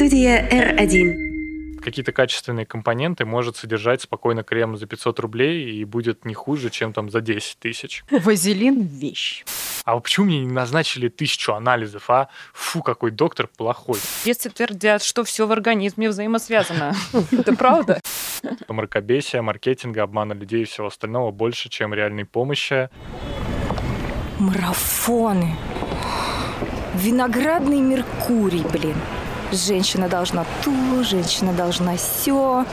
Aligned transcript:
Студия 0.00 0.48
R1. 0.48 1.82
какие-то 1.82 2.12
качественные 2.12 2.64
компоненты 2.64 3.26
может 3.26 3.58
содержать 3.58 4.00
спокойно 4.00 4.42
крем 4.42 4.78
за 4.78 4.86
500 4.86 5.20
рублей 5.20 5.72
и 5.74 5.84
будет 5.84 6.24
не 6.24 6.32
хуже, 6.32 6.70
чем 6.70 6.94
там 6.94 7.10
за 7.10 7.20
10 7.20 7.58
тысяч. 7.58 8.02
Вазелин– 8.10 8.80
вещь. 8.80 9.44
А 9.84 9.92
вот 9.92 10.04
почему 10.04 10.24
мне 10.24 10.40
не 10.40 10.50
назначили 10.50 11.10
тысячу 11.10 11.52
анализов, 11.52 12.08
а? 12.08 12.30
Фу, 12.54 12.82
какой 12.82 13.10
доктор 13.10 13.46
плохой. 13.46 13.98
Если 14.24 14.48
твердят, 14.48 15.02
что 15.02 15.22
все 15.22 15.46
в 15.46 15.52
организме 15.52 16.08
взаимосвязано. 16.08 16.94
Это 17.30 17.54
правда? 17.54 18.00
Мракобесия, 18.68 19.42
маркетинга, 19.42 20.04
обмана 20.04 20.32
людей 20.32 20.62
и 20.62 20.64
всего 20.64 20.86
остального 20.86 21.30
больше, 21.30 21.68
чем 21.68 21.92
реальной 21.92 22.24
помощи. 22.24 22.88
Марафоны. 24.38 25.56
Виноградный 26.94 27.80
Меркурий, 27.80 28.64
блин. 28.72 28.96
Женщина 29.52 30.08
должна 30.08 30.44
то, 30.64 31.02
женщина 31.02 31.52
должна 31.52 31.96
все. 31.96 32.64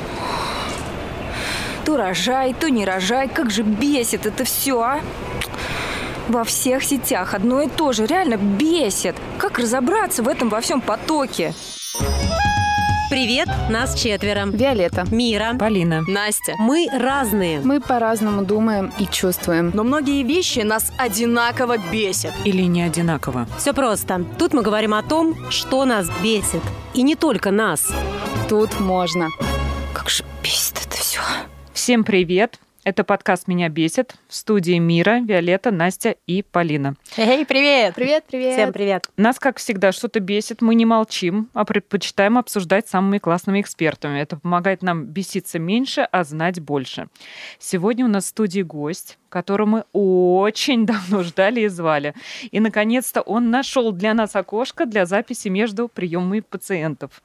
То 1.86 1.98
рожай, 1.98 2.54
то 2.54 2.70
не 2.70 2.86
рожай. 2.86 3.28
Как 3.28 3.50
же 3.50 3.64
бесит 3.64 4.26
это 4.26 4.44
все, 4.44 4.80
а? 4.80 5.02
Во 6.28 6.44
всех 6.44 6.84
сетях 6.84 7.34
одно 7.34 7.62
и 7.62 7.70
то 7.70 7.94
же. 7.94 8.06
Реально 8.06 8.38
бесит. 8.38 9.16
Как 9.38 9.58
разобраться 9.58 10.22
в 10.22 10.28
этом 10.28 10.50
во 10.50 10.62
всем 10.62 10.82
потоке? 10.82 11.54
Привет, 13.10 13.48
нас 13.70 13.96
четверо. 13.96 14.48
Виолетта. 14.48 15.06
Мира. 15.12 15.56
Полина. 15.58 16.04
Настя. 16.08 16.56
Мы 16.60 16.90
разные. 16.92 17.62
Мы 17.62 17.80
по-разному 17.80 18.44
думаем 18.44 18.92
и 19.00 19.06
чувствуем. 19.06 19.72
Но 19.74 19.86
многие 19.86 20.24
вещи 20.24 20.60
нас 20.60 20.92
одинаково 20.98 21.78
бесят. 21.90 22.34
Или 22.44 22.64
не 22.64 22.82
одинаково. 22.82 23.48
Все 23.58 23.74
просто. 23.74 24.26
Тут 24.38 24.54
мы 24.54 24.62
говорим 24.62 24.94
о 24.94 25.04
том, 25.04 25.50
что 25.50 25.86
нас 25.86 26.10
бесит. 26.22 26.62
И 26.94 27.02
не 27.02 27.16
только 27.16 27.50
нас. 27.50 27.88
Тут 28.50 28.78
можно. 28.82 29.30
Как 29.94 30.10
же 30.10 30.26
бесит 30.44 30.78
это 30.86 30.98
все. 30.98 31.22
Всем 31.72 32.04
привет. 32.04 32.60
Это 32.88 33.04
подкаст 33.04 33.50
«Меня 33.50 33.68
бесит». 33.68 34.16
В 34.30 34.36
студии 34.36 34.78
Мира, 34.78 35.20
Виолетта, 35.20 35.72
Настя 35.72 36.16
и 36.26 36.42
Полина. 36.42 36.96
Эй, 37.18 37.46
привет! 37.46 37.96
Привет, 37.96 38.24
привет. 38.26 38.54
Всем 38.54 38.72
привет. 38.72 39.10
Нас, 39.18 39.40
как 39.40 39.58
всегда, 39.58 39.92
что-то 39.92 40.22
бесит, 40.22 40.62
мы 40.62 40.74
не 40.74 40.86
молчим, 40.86 41.50
а 41.54 41.66
предпочитаем 41.66 42.38
обсуждать 42.38 42.88
с 42.88 42.92
самыми 42.92 43.18
классными 43.18 43.60
экспертами. 43.60 44.22
Это 44.22 44.38
помогает 44.38 44.84
нам 44.84 45.04
беситься 45.04 45.60
меньше, 45.60 46.08
а 46.10 46.24
знать 46.24 46.62
больше. 46.62 47.10
Сегодня 47.60 48.06
у 48.06 48.08
нас 48.08 48.24
в 48.24 48.28
студии 48.28 48.62
гость, 48.62 49.18
которого 49.28 49.68
мы 49.68 49.84
очень 49.92 50.86
давно 50.86 51.24
ждали 51.24 51.60
и 51.60 51.68
звали. 51.68 52.14
И, 52.52 52.62
наконец-то, 52.62 53.20
он 53.20 53.52
нашел 53.52 53.92
для 53.92 54.14
нас 54.14 54.34
окошко 54.34 54.86
для 54.86 55.06
записи 55.06 55.50
между 55.50 55.90
приемами 55.90 56.40
пациентов. 56.40 57.22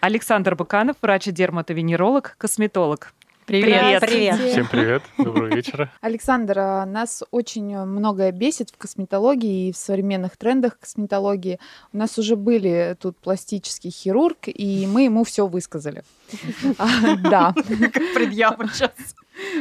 Александр 0.00 0.56
Баканов, 0.56 0.96
врач-дерматовенеролог, 1.00 2.34
косметолог. 2.38 3.12
Привет. 3.46 4.00
Привет. 4.00 4.40
Всем 4.40 4.66
привет, 4.66 5.02
доброго 5.18 5.46
вечера. 5.46 5.92
Александр, 6.00 6.58
а, 6.58 6.84
нас 6.84 7.22
очень 7.30 7.78
многое 7.78 8.32
бесит 8.32 8.70
в 8.70 8.76
косметологии 8.76 9.68
и 9.68 9.72
в 9.72 9.76
современных 9.76 10.36
трендах 10.36 10.80
косметологии. 10.80 11.60
У 11.92 11.96
нас 11.96 12.18
уже 12.18 12.34
были 12.34 12.96
тут 13.00 13.16
пластический 13.18 13.90
хирург, 13.90 14.48
и 14.48 14.88
мы 14.88 15.02
ему 15.02 15.22
все 15.22 15.46
высказали. 15.46 16.02
А, 16.78 17.16
Да. 17.16 17.54
Предъява 18.14 18.66
сейчас. 18.66 18.90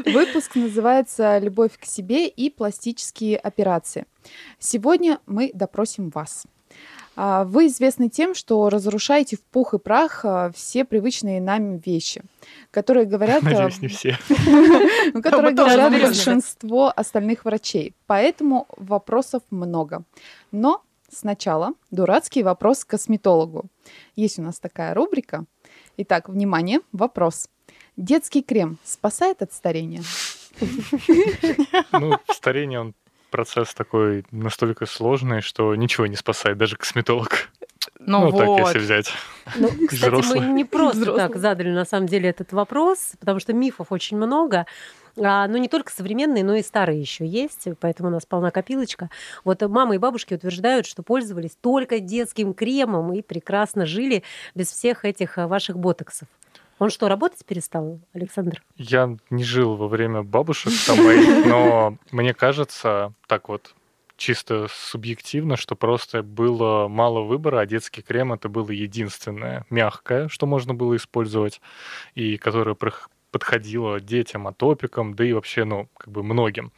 Выпуск 0.03 0.55
называется 0.55 1.37
«Любовь 1.37 1.77
к 1.79 1.85
себе 1.85 2.27
и 2.27 2.49
пластические 2.49 3.37
операции». 3.37 4.05
Сегодня 4.57 5.19
мы 5.27 5.51
допросим 5.53 6.09
вас. 6.09 6.47
А, 7.15 7.45
Вы 7.45 7.67
известны 7.67 8.09
тем, 8.09 8.35
что 8.35 8.69
разрушаете 8.69 9.37
в 9.37 9.41
пух 9.41 9.73
и 9.73 9.79
прах 9.79 10.25
а, 10.25 10.51
все 10.53 10.85
привычные 10.85 11.41
нам 11.41 11.77
вещи, 11.77 12.21
которые 12.71 13.05
говорят, 13.05 13.43
а, 13.43 13.45
Надеюсь, 13.45 13.81
не 13.81 13.87
все. 13.87 14.17
ну, 15.13 15.21
которые 15.21 15.53
говорят 15.53 15.91
большинство 15.91 16.91
остальных 16.95 17.45
врачей. 17.45 17.93
Поэтому 18.07 18.67
вопросов 18.77 19.43
много. 19.49 20.03
Но 20.51 20.81
сначала 21.09 21.73
дурацкий 21.91 22.43
вопрос 22.43 22.83
к 22.83 22.89
косметологу. 22.89 23.65
Есть 24.15 24.39
у 24.39 24.41
нас 24.41 24.59
такая 24.59 24.93
рубрика. 24.93 25.45
Итак, 25.97 26.27
внимание, 26.27 26.81
вопрос. 26.91 27.49
Детский 27.95 28.43
крем 28.43 28.77
спасает 28.83 29.41
от 29.41 29.53
старения? 29.53 30.03
Ну, 31.91 32.17
старение, 32.29 32.79
он 32.79 32.93
процесс 33.31 33.73
такой 33.73 34.25
настолько 34.31 34.85
сложный, 34.85 35.41
что 35.41 35.75
ничего 35.75 36.07
не 36.07 36.15
спасает, 36.15 36.57
даже 36.57 36.77
косметолог. 36.77 37.49
Ну, 37.99 38.31
так, 38.31 38.47
вот. 38.47 38.59
если 38.59 38.79
взять. 38.79 39.11
Ну, 39.55 39.67
кстати, 39.87 39.95
Взрослых. 39.95 40.43
мы 40.43 40.53
не 40.53 40.65
просто 40.65 40.99
Взрослых. 40.99 41.27
так 41.27 41.37
задали 41.37 41.69
на 41.69 41.85
самом 41.85 42.07
деле 42.07 42.29
этот 42.29 42.51
вопрос, 42.53 43.13
потому 43.19 43.39
что 43.39 43.53
мифов 43.53 43.91
очень 43.91 44.17
много. 44.17 44.65
А, 45.17 45.47
ну, 45.47 45.57
не 45.57 45.69
только 45.69 45.91
современные, 45.91 46.43
но 46.43 46.55
и 46.55 46.63
старые 46.63 46.99
еще 46.99 47.25
есть, 47.25 47.67
поэтому 47.79 48.09
у 48.09 48.11
нас 48.11 48.25
полна 48.25 48.51
копилочка. 48.51 49.09
Вот 49.43 49.61
мамы 49.61 49.95
и 49.95 49.97
бабушки 49.97 50.33
утверждают, 50.33 50.85
что 50.85 51.03
пользовались 51.03 51.57
только 51.59 51.99
детским 51.99 52.53
кремом 52.53 53.13
и 53.13 53.21
прекрасно 53.21 53.85
жили 53.85 54.23
без 54.55 54.69
всех 54.69 55.05
этих 55.05 55.37
а, 55.37 55.47
ваших 55.47 55.77
ботоксов. 55.77 56.27
Он 56.77 56.89
что, 56.89 57.07
работать 57.07 57.45
перестал, 57.45 58.01
Александр? 58.13 58.61
Я 58.75 59.15
не 59.29 59.43
жил 59.43 59.75
во 59.75 59.87
время 59.87 60.23
бабушек 60.23 60.73
там 60.85 60.97
но 61.47 61.97
мне 62.11 62.33
кажется, 62.33 63.13
так 63.27 63.47
вот, 63.47 63.73
чисто 64.17 64.67
субъективно, 64.69 65.57
что 65.57 65.75
просто 65.75 66.23
было 66.23 66.87
мало 66.87 67.21
выбора, 67.21 67.59
а 67.59 67.65
детский 67.65 68.01
крем 68.01 68.33
это 68.33 68.49
было 68.49 68.71
единственное 68.71 69.65
мягкое, 69.69 70.27
что 70.27 70.45
можно 70.45 70.73
было 70.73 70.95
использовать, 70.95 71.61
и 72.13 72.37
которое 72.37 72.75
подходило 73.31 73.99
детям, 73.99 74.47
атопикам, 74.47 75.13
да 75.13 75.25
и 75.25 75.33
вообще, 75.33 75.65
ну, 75.65 75.89
как 75.97 76.09
бы 76.09 76.23
многим. 76.23 76.71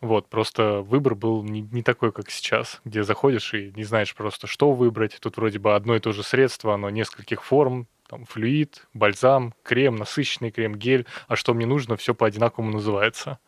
Вот, 0.00 0.28
просто 0.28 0.80
выбор 0.80 1.16
был 1.16 1.42
не, 1.42 1.62
не 1.62 1.82
такой, 1.82 2.12
как 2.12 2.30
сейчас, 2.30 2.80
где 2.84 3.02
заходишь 3.02 3.52
и 3.54 3.72
не 3.74 3.82
знаешь 3.82 4.14
просто, 4.14 4.46
что 4.46 4.72
выбрать. 4.72 5.18
Тут 5.20 5.36
вроде 5.36 5.58
бы 5.58 5.74
одно 5.74 5.96
и 5.96 6.00
то 6.00 6.12
же 6.12 6.22
средство, 6.22 6.74
оно 6.74 6.88
нескольких 6.90 7.42
форм, 7.42 7.88
там, 8.08 8.24
флюид, 8.24 8.86
бальзам, 8.94 9.54
крем, 9.62 9.96
насыщенный 9.96 10.50
крем, 10.50 10.74
гель, 10.74 11.06
а 11.28 11.36
что 11.36 11.54
мне 11.54 11.66
нужно, 11.66 11.96
все 11.96 12.14
по 12.14 12.26
одинаковому 12.26 12.72
называется. 12.72 13.38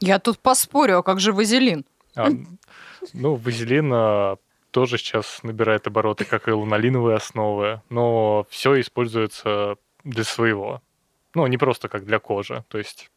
Я 0.00 0.18
тут 0.18 0.38
поспорю, 0.38 0.98
а 0.98 1.02
как 1.02 1.20
же 1.20 1.32
вазелин? 1.32 1.84
А, 2.14 2.28
ну, 3.12 3.36
вазелин 3.36 3.90
а, 3.92 4.36
тоже 4.70 4.98
сейчас 4.98 5.42
набирает 5.42 5.86
обороты, 5.86 6.24
как 6.24 6.48
и 6.48 6.52
ланолиновые 6.52 7.16
основы, 7.16 7.82
но 7.88 8.46
все 8.50 8.80
используется 8.80 9.76
для 10.04 10.24
своего. 10.24 10.82
Ну, 11.34 11.46
не 11.46 11.56
просто 11.56 11.88
как 11.88 12.04
для 12.04 12.18
кожи, 12.18 12.64
то 12.68 12.78
есть 12.78 13.10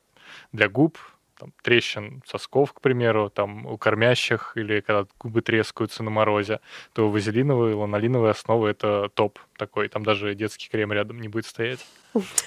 для 0.52 0.70
губ, 0.70 0.98
там, 1.38 1.54
трещин 1.62 2.22
сосков, 2.26 2.74
к 2.74 2.82
примеру, 2.82 3.30
там, 3.30 3.66
у 3.66 3.78
кормящих 3.78 4.54
или 4.56 4.82
когда 4.82 5.06
губы 5.20 5.42
трескаются 5.42 6.04
на 6.04 6.10
морозе, 6.10 6.60
то 6.94 7.10
вазелиновые, 7.10 7.76
ланолиновые 7.76 8.32
основы— 8.32 8.70
это 8.70 9.10
топ 9.14 9.40
такой. 9.58 9.90
Там 9.90 10.04
даже 10.04 10.36
детский 10.36 10.70
крем 10.70 10.92
рядом 10.94 11.20
не 11.20 11.28
будет 11.28 11.46
стоять. 11.46 11.86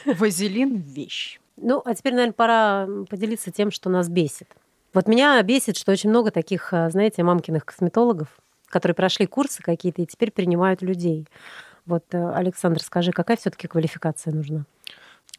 Вазелин– 0.04 0.76
вещь. 0.76 1.38
Ну, 1.56 1.82
а 1.84 1.94
теперь, 1.94 2.14
наверное, 2.14 2.32
пора 2.32 2.88
поделиться 3.08 3.50
тем, 3.50 3.70
что 3.70 3.90
нас 3.90 4.08
бесит. 4.08 4.48
Вот 4.94 5.06
меня 5.06 5.42
бесит, 5.42 5.76
что 5.76 5.92
очень 5.92 6.10
много 6.10 6.30
таких, 6.30 6.72
а, 6.72 6.88
знаете, 6.90 7.22
мамкиных 7.22 7.64
косметологов, 7.64 8.28
которые 8.68 8.94
прошли 8.94 9.26
курсы 9.26 9.62
какие-то 9.62 10.02
и 10.02 10.06
теперь 10.06 10.30
принимают 10.30 10.82
людей. 10.82 11.26
Вот, 11.84 12.04
э, 12.12 12.32
Александр, 12.32 12.80
скажи, 12.80 13.12
какая 13.12 13.36
все-таки 13.36 13.66
квалификация 13.66 14.32
нужна? 14.32 14.64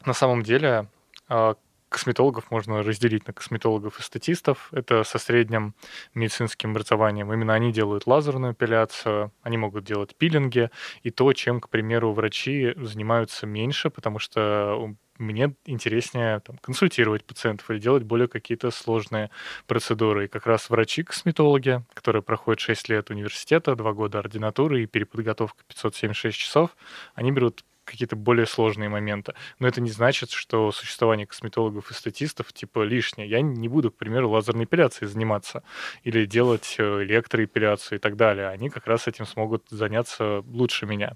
На 0.06 0.14
самом 0.14 0.44
деле 0.44 0.88
а, 1.28 1.56
косметологов 1.90 2.52
можно 2.52 2.84
разделить 2.84 3.28
на 3.28 3.34
косметологов 3.34 4.00
и 4.00 4.04
статистов. 4.04 4.70
Это 4.72 5.04
со 5.04 5.18
средним 5.20 5.76
медицинским 6.14 6.72
образованием. 6.72 7.32
Именно 7.34 7.54
они 7.54 7.72
делают 7.74 8.08
лазерную 8.08 8.54
эпиляцию, 8.54 9.34
они 9.42 9.58
могут 9.58 9.84
делать 9.86 10.16
пилинги 10.16 10.70
и 11.04 11.10
то, 11.12 11.34
чем, 11.34 11.60
к 11.62 11.70
примеру, 11.70 12.14
врачи 12.14 12.74
занимаются 12.78 13.46
меньше, 13.48 13.90
потому 13.90 14.20
что 14.20 14.76
у- 14.76 14.96
мне 15.22 15.54
интереснее 15.66 16.40
там, 16.40 16.58
консультировать 16.60 17.26
пациентов 17.26 17.70
или 17.70 17.80
делать 17.80 18.04
более 18.04 18.30
какие-то 18.30 18.72
сложные 18.72 19.30
процедуры. 19.68 20.26
И 20.26 20.28
как 20.30 20.46
раз 20.48 20.70
врачи-косметологи, 20.70 21.84
которые 21.94 22.24
проходят 22.24 22.62
6 22.62 22.88
лет 22.88 23.10
университета, 23.10 23.76
2 23.76 23.92
года 23.94 24.20
ординатуры 24.20 24.84
и 24.84 24.86
переподготовка 24.86 25.64
576 25.68 26.38
часов, 26.38 26.78
они 27.16 27.32
берут 27.34 27.66
какие-то 27.90 28.16
более 28.16 28.46
сложные 28.46 28.90
моменты. 28.90 29.34
Но 29.60 29.68
это 29.68 29.82
не 29.82 29.90
значит, 29.90 30.32
что 30.32 30.72
существование 30.72 31.26
косметологов 31.26 31.92
и 31.92 31.94
статистов 31.94 32.54
типа 32.54 32.84
лишнее. 32.84 33.30
Я 33.30 33.42
не 33.42 33.68
буду, 33.68 33.92
к 33.92 33.98
примеру, 33.98 34.30
лазерной 34.30 34.66
эпиляцией 34.66 35.10
заниматься 35.10 35.64
или 36.04 36.26
делать 36.26 36.76
э, 36.78 37.04
электроэпиляцию 37.04 37.98
и 37.98 38.02
так 38.02 38.16
далее. 38.16 38.50
Они 38.50 38.70
как 38.70 38.88
раз 38.88 39.08
этим 39.08 39.26
смогут 39.26 39.66
заняться 39.70 40.44
лучше 40.48 40.86
меня. 40.86 41.16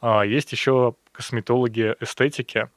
А, 0.00 0.22
Есть 0.22 0.52
еще 0.52 0.94
косметологи 1.12 1.96
эстетики, 2.00 2.68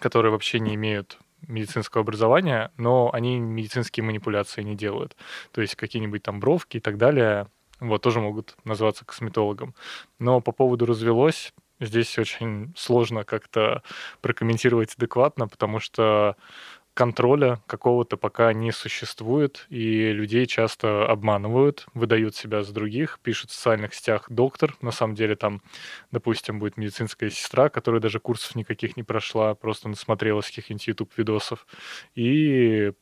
которые 0.00 0.32
вообще 0.32 0.60
не 0.60 0.74
имеют 0.74 1.18
медицинского 1.48 2.02
образования, 2.02 2.70
но 2.76 3.10
они 3.12 3.38
медицинские 3.40 4.04
манипуляции 4.04 4.62
не 4.62 4.76
делают. 4.76 5.16
То 5.52 5.60
есть 5.60 5.74
какие-нибудь 5.74 6.22
там 6.22 6.40
бровки 6.40 6.76
и 6.76 6.80
так 6.80 6.98
далее, 6.98 7.48
вот, 7.80 8.00
тоже 8.00 8.20
могут 8.20 8.56
называться 8.64 9.04
косметологом. 9.04 9.74
Но 10.18 10.40
по 10.40 10.52
поводу 10.52 10.86
развелось, 10.86 11.52
здесь 11.86 12.18
очень 12.18 12.72
сложно 12.76 13.24
как-то 13.24 13.82
прокомментировать 14.20 14.94
адекватно, 14.94 15.48
потому 15.48 15.80
что 15.80 16.36
контроля 16.94 17.62
какого-то 17.66 18.16
пока 18.16 18.52
не 18.52 18.70
существует, 18.70 19.66
и 19.70 20.12
людей 20.12 20.46
часто 20.46 21.06
обманывают, 21.06 21.86
выдают 21.94 22.36
себя 22.36 22.62
за 22.62 22.72
других, 22.74 23.18
пишут 23.22 23.50
в 23.50 23.54
социальных 23.54 23.94
сетях 23.94 24.26
доктор, 24.28 24.76
на 24.82 24.90
самом 24.90 25.14
деле 25.14 25.34
там, 25.36 25.62
допустим, 26.10 26.58
будет 26.58 26.76
медицинская 26.76 27.30
сестра, 27.30 27.68
которая 27.70 28.00
даже 28.00 28.20
курсов 28.20 28.54
никаких 28.56 28.96
не 28.96 29.02
прошла, 29.02 29.54
просто 29.54 29.88
насмотрелась 29.88 30.46
каких-нибудь 30.46 30.86
YouTube-видосов, 30.86 31.66
и 32.14 32.92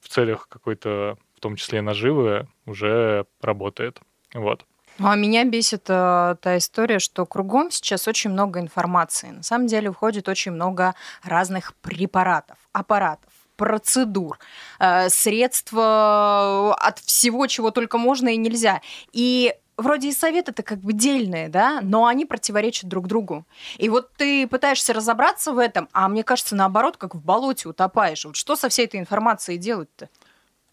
в 0.00 0.08
целях 0.08 0.48
какой-то, 0.48 1.16
в 1.36 1.40
том 1.40 1.56
числе 1.56 1.82
наживы, 1.82 2.48
уже 2.64 3.26
работает. 3.40 4.00
Вот. 4.34 4.64
А 4.98 5.14
меня 5.14 5.44
бесит 5.44 5.84
э, 5.88 6.36
та 6.40 6.56
история, 6.56 6.98
что 6.98 7.26
кругом 7.26 7.70
сейчас 7.70 8.08
очень 8.08 8.30
много 8.30 8.60
информации. 8.60 9.28
На 9.28 9.42
самом 9.42 9.66
деле 9.66 9.92
входит 9.92 10.28
очень 10.28 10.52
много 10.52 10.94
разных 11.22 11.74
препаратов, 11.74 12.56
аппаратов 12.72 13.32
процедур, 13.56 14.38
э, 14.78 15.08
средства 15.08 16.74
от 16.74 16.98
всего, 16.98 17.46
чего 17.46 17.70
только 17.70 17.98
можно 17.98 18.28
и 18.28 18.36
нельзя. 18.36 18.82
И 19.12 19.54
вроде 19.76 20.08
и 20.08 20.12
советы-то 20.12 20.62
как 20.62 20.78
бы 20.80 20.92
дельные, 20.92 21.48
да, 21.48 21.80
но 21.82 22.06
они 22.06 22.24
противоречат 22.26 22.88
друг 22.88 23.06
другу. 23.06 23.46
И 23.78 23.88
вот 23.88 24.12
ты 24.16 24.46
пытаешься 24.46 24.92
разобраться 24.92 25.52
в 25.52 25.58
этом, 25.58 25.88
а 25.92 26.08
мне 26.08 26.22
кажется, 26.22 26.54
наоборот, 26.54 26.96
как 26.96 27.14
в 27.14 27.22
болоте 27.22 27.68
утопаешь. 27.68 28.24
Вот 28.24 28.36
что 28.36 28.56
со 28.56 28.68
всей 28.68 28.86
этой 28.86 29.00
информацией 29.00 29.58
делать-то? 29.58 30.08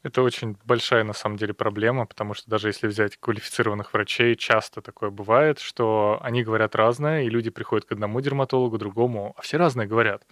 Это 0.04 0.22
очень 0.22 0.58
большая, 0.66 1.06
на 1.06 1.14
самом 1.14 1.38
деле, 1.38 1.54
проблема, 1.54 2.06
потому 2.06 2.34
что 2.34 2.50
даже 2.50 2.68
если 2.68 2.88
взять 2.88 3.18
квалифицированных 3.18 3.94
врачей, 3.94 4.36
часто 4.36 4.82
такое 4.82 5.10
бывает, 5.10 5.60
что 5.60 6.20
они 6.22 6.44
говорят 6.44 6.76
разное, 6.76 7.24
и 7.24 7.30
люди 7.30 7.50
приходят 7.50 7.86
к 7.86 7.94
одному 7.94 8.20
дерматологу, 8.20 8.78
другому, 8.78 9.34
а 9.38 9.42
все 9.42 9.58
разные 9.58 9.88
говорят. 9.88 10.28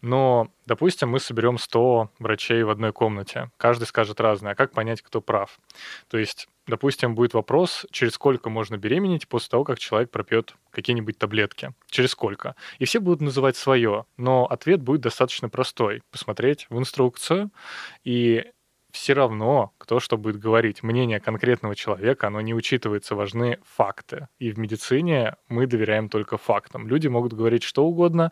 Но, 0.00 0.48
допустим, 0.66 1.10
мы 1.10 1.20
соберем 1.20 1.58
100 1.58 2.10
врачей 2.18 2.64
в 2.64 2.70
одной 2.70 2.92
комнате, 2.92 3.50
каждый 3.56 3.84
скажет 3.84 4.20
разное, 4.20 4.52
а 4.52 4.56
как 4.56 4.72
понять, 4.72 5.00
кто 5.00 5.20
прав? 5.20 5.58
То 6.08 6.18
есть 6.18 6.48
допустим, 6.66 7.14
будет 7.14 7.34
вопрос, 7.34 7.86
через 7.90 8.14
сколько 8.14 8.48
можно 8.48 8.76
беременеть 8.76 9.28
после 9.28 9.50
того, 9.50 9.64
как 9.64 9.78
человек 9.78 10.10
пропьет 10.10 10.54
какие-нибудь 10.70 11.18
таблетки. 11.18 11.74
Через 11.88 12.10
сколько? 12.10 12.56
И 12.78 12.84
все 12.84 13.00
будут 13.00 13.20
называть 13.20 13.56
свое, 13.56 14.06
но 14.16 14.46
ответ 14.46 14.82
будет 14.82 15.02
достаточно 15.02 15.48
простой. 15.48 16.02
Посмотреть 16.10 16.66
в 16.70 16.78
инструкцию, 16.78 17.50
и 18.02 18.50
все 18.94 19.12
равно, 19.12 19.74
кто 19.76 19.98
что 19.98 20.16
будет 20.16 20.38
говорить, 20.38 20.84
мнение 20.84 21.18
конкретного 21.18 21.74
человека, 21.74 22.28
оно 22.28 22.40
не 22.40 22.54
учитывается, 22.54 23.16
важны 23.16 23.58
факты. 23.76 24.28
И 24.38 24.52
в 24.52 24.58
медицине 24.58 25.34
мы 25.48 25.66
доверяем 25.66 26.08
только 26.08 26.38
фактам. 26.38 26.86
Люди 26.86 27.08
могут 27.08 27.32
говорить 27.32 27.64
что 27.64 27.84
угодно, 27.84 28.30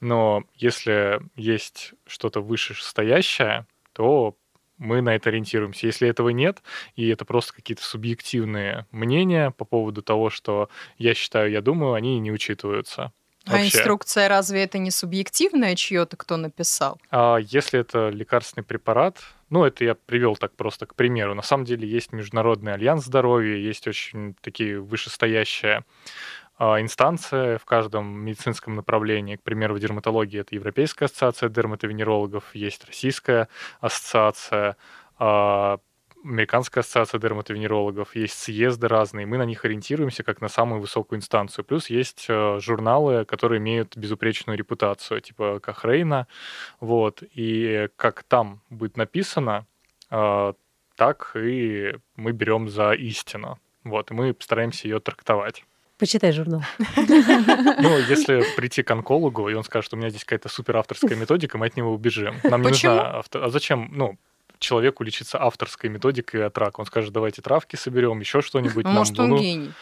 но 0.00 0.44
если 0.54 1.22
есть 1.34 1.94
что-то 2.06 2.42
вышестоящее, 2.42 3.66
то 3.94 4.36
мы 4.76 5.00
на 5.00 5.14
это 5.14 5.30
ориентируемся. 5.30 5.86
Если 5.86 6.06
этого 6.06 6.28
нет, 6.28 6.62
и 6.94 7.08
это 7.08 7.24
просто 7.24 7.54
какие-то 7.54 7.82
субъективные 7.82 8.86
мнения 8.90 9.50
по 9.50 9.64
поводу 9.64 10.02
того, 10.02 10.28
что 10.28 10.68
я 10.98 11.14
считаю, 11.14 11.50
я 11.50 11.62
думаю, 11.62 11.94
они 11.94 12.18
не 12.18 12.30
учитываются. 12.30 13.12
А 13.46 13.52
вообще. 13.52 13.66
инструкция 13.66 14.28
разве 14.28 14.62
это 14.62 14.78
не 14.78 14.90
субъективная 14.90 15.74
чье-то, 15.74 16.16
кто 16.16 16.36
написал? 16.36 17.00
А 17.10 17.38
если 17.38 17.80
это 17.80 18.10
лекарственный 18.10 18.64
препарат, 18.64 19.18
ну, 19.52 19.64
это 19.66 19.84
я 19.84 19.94
привел 19.94 20.34
так 20.34 20.56
просто 20.56 20.86
к 20.86 20.94
примеру. 20.94 21.34
На 21.34 21.42
самом 21.42 21.66
деле 21.66 21.86
есть 21.86 22.10
Международный 22.12 22.72
альянс 22.72 23.04
здоровья, 23.04 23.54
есть 23.56 23.86
очень 23.86 24.34
такие 24.40 24.80
вышестоящие 24.80 25.84
а, 26.56 26.80
инстанция 26.80 27.58
в 27.58 27.66
каждом 27.66 28.06
медицинском 28.18 28.74
направлении. 28.74 29.36
К 29.36 29.42
примеру, 29.42 29.74
в 29.74 29.78
дерматологии 29.78 30.40
это 30.40 30.54
Европейская 30.54 31.04
ассоциация 31.04 31.50
дерматовенерологов, 31.50 32.54
есть 32.54 32.86
Российская 32.86 33.48
ассоциация, 33.80 34.78
а, 35.18 35.80
Американская 36.24 36.82
ассоциация 36.82 37.18
дерматовенерологов, 37.20 38.14
есть 38.14 38.38
съезды 38.38 38.88
разные, 38.88 39.26
мы 39.26 39.38
на 39.38 39.44
них 39.44 39.64
ориентируемся 39.64 40.22
как 40.22 40.40
на 40.40 40.48
самую 40.48 40.80
высокую 40.80 41.18
инстанцию. 41.18 41.64
Плюс 41.64 41.90
есть 41.90 42.26
э, 42.28 42.58
журналы, 42.60 43.24
которые 43.24 43.58
имеют 43.58 43.96
безупречную 43.96 44.56
репутацию, 44.56 45.20
типа 45.20 45.58
Кахрейна, 45.60 46.28
вот, 46.80 47.22
и 47.34 47.88
как 47.96 48.22
там 48.22 48.60
будет 48.70 48.96
написано, 48.96 49.66
э, 50.10 50.52
так 50.96 51.32
и 51.34 51.94
мы 52.16 52.32
берем 52.32 52.68
за 52.68 52.92
истину, 52.92 53.58
вот, 53.82 54.10
и 54.10 54.14
мы 54.14 54.36
стараемся 54.38 54.86
ее 54.86 55.00
трактовать. 55.00 55.64
Почитай 55.98 56.32
журнал. 56.32 56.62
Ну, 56.96 57.98
если 57.98 58.42
прийти 58.56 58.82
к 58.82 58.90
онкологу, 58.90 59.48
и 59.48 59.54
он 59.54 59.62
скажет, 59.62 59.86
что 59.86 59.96
у 59.96 60.00
меня 60.00 60.10
здесь 60.10 60.24
какая-то 60.24 60.48
супер 60.48 60.76
авторская 60.76 61.16
методика, 61.16 61.58
мы 61.58 61.66
от 61.66 61.76
него 61.76 61.92
убежим. 61.92 62.36
Нам 62.42 62.62
не 62.62 62.68
нужна 62.68 63.18
автор... 63.18 63.44
А 63.44 63.50
зачем? 63.50 63.88
Ну, 63.92 64.18
человеку 64.62 65.04
лечиться 65.04 65.40
авторской 65.42 65.90
методикой 65.90 66.46
от 66.46 66.56
рака. 66.56 66.80
Он 66.80 66.86
скажет, 66.86 67.12
давайте 67.12 67.42
травки 67.42 67.76
соберем, 67.76 68.20
еще 68.20 68.40
что-нибудь. 68.40 68.86
Может, 68.86 69.18
нам, 69.18 69.26
он 69.26 69.30
ну, 69.30 69.42
гений. 69.42 69.72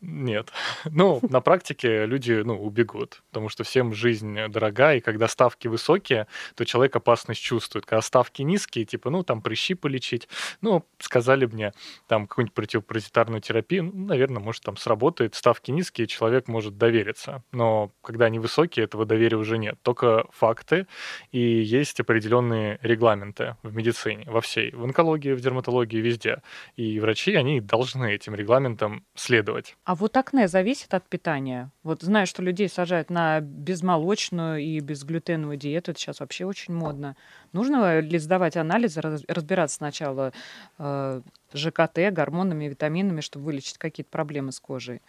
Нет. 0.00 0.52
Ну, 0.90 1.20
на 1.28 1.40
практике 1.40 2.06
люди, 2.06 2.32
ну, 2.44 2.60
убегут, 2.60 3.22
потому 3.28 3.48
что 3.48 3.62
всем 3.62 3.92
жизнь 3.94 4.36
дорога, 4.48 4.94
и 4.94 5.00
когда 5.00 5.28
ставки 5.28 5.68
высокие, 5.68 6.26
то 6.54 6.64
человек 6.64 6.96
опасность 6.96 7.40
чувствует. 7.40 7.84
Когда 7.86 8.02
ставки 8.02 8.42
низкие, 8.42 8.84
типа, 8.84 9.10
ну, 9.10 9.22
там, 9.22 9.42
прыщи 9.42 9.74
полечить, 9.74 10.28
ну, 10.60 10.84
сказали 10.98 11.46
мне, 11.46 11.72
там, 12.06 12.26
какую-нибудь 12.26 12.54
противопаразитарную 12.54 13.40
терапию, 13.40 13.84
ну, 13.84 14.06
наверное, 14.06 14.42
может, 14.42 14.62
там 14.62 14.76
сработает. 14.76 15.34
Ставки 15.34 15.70
низкие, 15.70 16.06
человек 16.06 16.48
может 16.48 16.78
довериться. 16.78 17.42
Но 17.52 17.92
когда 18.02 18.26
они 18.26 18.38
высокие, 18.38 18.84
этого 18.84 19.04
доверия 19.04 19.36
уже 19.36 19.58
нет. 19.58 19.78
Только 19.82 20.26
факты, 20.30 20.86
и 21.32 21.38
есть 21.40 22.00
определенные 22.00 22.78
регламенты 22.82 23.56
в 23.62 23.74
медицине, 23.74 24.24
во 24.26 24.40
всей, 24.40 24.72
в 24.72 24.82
онкологии, 24.84 25.32
в 25.32 25.40
дерматологии, 25.40 25.98
везде. 25.98 26.42
И 26.76 26.98
врачи, 27.00 27.34
они 27.34 27.60
должны 27.60 28.14
этим 28.14 28.34
регламентам 28.34 29.04
следовать. 29.14 29.76
А 29.88 29.94
вот 29.94 30.18
акне 30.18 30.48
зависит 30.48 30.92
от 30.92 31.08
питания? 31.08 31.70
Вот 31.82 32.02
знаю, 32.02 32.26
что 32.26 32.42
людей 32.42 32.68
сажают 32.68 33.08
на 33.08 33.40
безмолочную 33.40 34.60
и 34.60 34.80
безглютеновую 34.80 35.56
диету. 35.56 35.92
Это 35.92 35.98
сейчас 35.98 36.20
вообще 36.20 36.44
очень 36.44 36.74
модно. 36.74 37.16
Нужно 37.54 38.00
ли 38.00 38.18
сдавать 38.18 38.58
анализы, 38.58 39.00
разбираться 39.00 39.76
сначала 39.76 40.34
э, 40.78 41.22
ЖКТ, 41.54 42.12
гормонами, 42.12 42.66
витаминами, 42.66 43.22
чтобы 43.22 43.46
вылечить 43.46 43.78
какие-то 43.78 44.10
проблемы 44.10 44.52
с 44.52 44.60
кожей? 44.60 45.00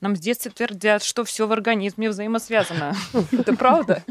Нам 0.00 0.14
с 0.14 0.20
детства 0.20 0.50
твердят, 0.52 1.02
что 1.02 1.24
все 1.24 1.46
в 1.46 1.52
организме 1.52 2.08
взаимосвязано. 2.08 2.94
Это 3.32 3.56
правда? 3.56 4.04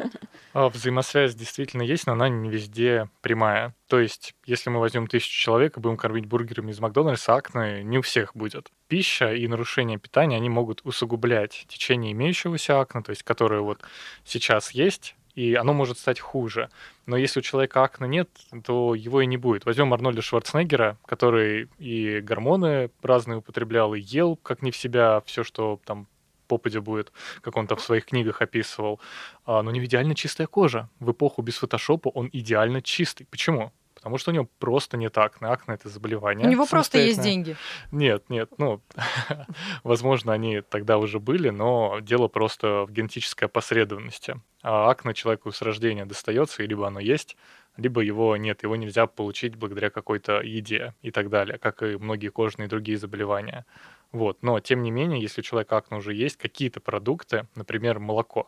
А, 0.54 0.69
взаимосвязь 0.69 1.35
действительно 1.35 1.81
есть, 1.81 2.07
но 2.07 2.14
она 2.14 2.28
не 2.28 2.50
везде 2.50 3.09
прямая. 3.21 3.73
То 3.88 4.00
есть, 4.00 4.33
если 4.45 4.69
мы 4.69 4.80
возьмем 4.80 5.07
тысячу 5.07 5.31
человек 5.31 5.78
и 5.78 5.80
будем 5.80 5.95
кормить 5.95 6.26
бургерами 6.26 6.71
из 6.71 6.80
Макдональдса, 6.80 7.35
акне 7.35 7.83
не 7.83 8.00
у 8.00 8.02
всех 8.02 8.35
будет. 8.35 8.69
Пища 8.88 9.33
и 9.33 9.47
нарушение 9.47 9.97
питания, 9.97 10.35
они 10.35 10.50
могут 10.50 10.81
усугублять 10.83 11.66
течение 11.69 12.11
имеющегося 12.11 12.81
акне, 12.81 13.02
то 13.02 13.11
есть, 13.11 13.23
которое 13.23 13.61
вот 13.61 13.81
сейчас 14.26 14.71
есть, 14.71 15.16
и 15.37 15.53
оно 15.53 15.71
может 15.71 15.99
стать 15.99 16.19
хуже. 16.19 16.69
Но 17.06 17.15
если 17.15 17.41
у 17.41 17.44
человека 17.44 17.83
акне 17.83 18.07
нет, 18.07 18.27
то 18.63 18.95
его 18.95 19.21
и 19.21 19.27
не 19.27 19.37
будет. 19.37 19.65
Возьмем 19.65 19.94
Арнольда 19.94 20.23
Шварценеггера, 20.23 20.97
который 21.06 21.69
и 21.77 22.21
гормоны 22.21 22.89
разные 23.03 23.37
употреблял, 23.37 23.94
и 23.94 23.99
ел 23.99 24.35
как 24.35 24.63
не 24.63 24.71
в 24.71 24.75
себя 24.75 25.21
все, 25.27 25.44
что 25.44 25.79
там 25.85 26.07
попадя 26.47 26.81
будет, 26.81 27.11
как 27.41 27.56
он 27.56 27.67
там 27.67 27.77
в 27.77 27.83
своих 27.83 28.06
книгах 28.06 28.41
описывал. 28.41 28.99
А, 29.45 29.61
но 29.61 29.69
не 29.69 29.79
идеально 29.85 30.15
чистая 30.15 30.47
кожа. 30.47 30.89
В 30.99 31.11
эпоху 31.11 31.44
без 31.44 31.57
фотошопа 31.57 32.09
он 32.09 32.31
идеально 32.33 32.81
чистый. 32.81 33.27
Почему? 33.29 33.71
Потому 33.97 34.19
что 34.19 34.30
у 34.30 34.33
него 34.33 34.47
просто 34.59 34.95
нет 34.95 35.18
акне. 35.18 35.47
Акне— 35.47 35.73
это 35.75 35.89
заболевание. 35.89 36.47
У 36.47 36.51
него 36.51 36.68
просто 36.68 36.99
есть 36.99 37.19
деньги. 37.19 37.56
Нет, 37.92 38.30
нет. 38.30 38.51
Ну, 38.59 38.80
возможно, 39.83 40.33
они 40.33 40.61
тогда 40.61 40.99
уже 40.99 41.19
были, 41.19 41.49
но 41.49 41.97
дело 41.99 42.27
просто 42.27 42.85
в 42.85 42.92
генетической 42.92 43.45
опосредованности. 43.45 44.39
А 44.61 44.92
акне 44.92 45.16
человеку 45.16 45.51
с 45.51 45.63
рождения 45.63 46.06
достается, 46.06 46.61
и 46.61 46.68
либо 46.68 46.85
оно 46.85 46.99
есть, 46.99 47.37
либо 47.75 48.01
его 48.01 48.37
нет, 48.37 48.61
его 48.61 48.75
нельзя 48.75 49.07
получить 49.07 49.56
благодаря 49.56 49.89
какой-то 49.89 50.42
еде 50.42 50.94
и 51.01 51.09
так 51.09 51.30
далее, 51.30 51.57
как 51.57 51.81
и 51.81 51.97
многие 51.97 52.30
кожные 52.30 52.68
и 52.68 52.69
другие 52.69 52.99
заболевания. 52.99 53.66
Вот. 54.11 54.44
Но, 54.44 54.59
тем 54.59 54.83
не 54.83 54.92
менее, 54.92 55.19
если 55.19 55.42
у 55.42 55.44
человека 55.44 55.77
акне 55.77 55.97
уже 55.97 56.13
есть, 56.13 56.37
какие-то 56.37 56.81
продукты, 56.81 57.47
например, 57.56 57.99
молоко, 57.99 58.47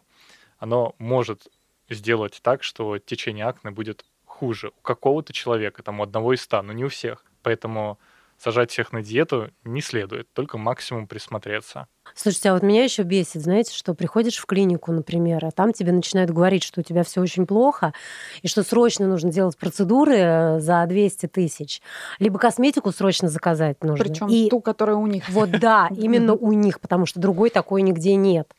оно 0.59 0.93
может 0.99 1.47
сделать 1.89 2.39
так, 2.43 2.61
что 2.61 2.99
течение 2.99 3.45
акне 3.45 3.71
будет 3.71 4.05
хуже 4.39 4.71
у 4.77 4.81
какого-то 4.81 5.33
человека, 5.33 5.83
там 5.83 5.99
у 5.99 6.03
одного 6.03 6.33
из 6.33 6.41
ста, 6.41 6.61
но 6.61 6.71
не 6.71 6.85
у 6.85 6.89
всех. 6.89 7.25
Поэтому 7.43 7.99
сажать 8.37 8.71
всех 8.71 8.93
на 8.93 9.03
диету 9.03 9.51
не 9.65 9.81
следует, 9.81 10.31
только 10.33 10.57
максимум 10.57 11.07
присмотреться. 11.07 11.87
Слушайте, 12.15 12.49
а 12.49 12.53
вот 12.53 12.63
меня 12.63 12.83
еще 12.83 13.03
бесит, 13.03 13.41
знаете, 13.43 13.71
что 13.73 13.93
приходишь 13.93 14.37
в 14.37 14.45
клинику, 14.45 14.91
например, 14.91 15.45
а 15.45 15.51
там 15.51 15.73
тебе 15.73 15.91
начинают 15.91 16.31
говорить, 16.31 16.63
что 16.63 16.79
у 16.81 16.83
тебя 16.83 17.03
все 17.03 17.21
очень 17.21 17.45
плохо, 17.45 17.93
и 18.41 18.47
что 18.47 18.63
срочно 18.63 19.07
нужно 19.07 19.31
делать 19.31 19.57
процедуры 19.57 20.15
э, 20.15 20.59
за 20.59 20.85
200 20.87 21.27
тысяч, 21.27 21.81
либо 22.17 22.39
косметику 22.39 22.91
срочно 22.91 23.27
заказать 23.27 23.83
нужно. 23.83 24.03
Причем 24.03 24.27
и 24.27 24.49
ту, 24.49 24.59
которая 24.59 24.95
у 24.95 25.05
них. 25.05 25.29
вот 25.29 25.51
да, 25.51 25.87
именно 25.95 26.33
у 26.33 26.53
них, 26.53 26.79
потому 26.79 27.05
что 27.05 27.19
другой 27.19 27.51
такой 27.51 27.83
нигде 27.83 28.15
нет. 28.15 28.55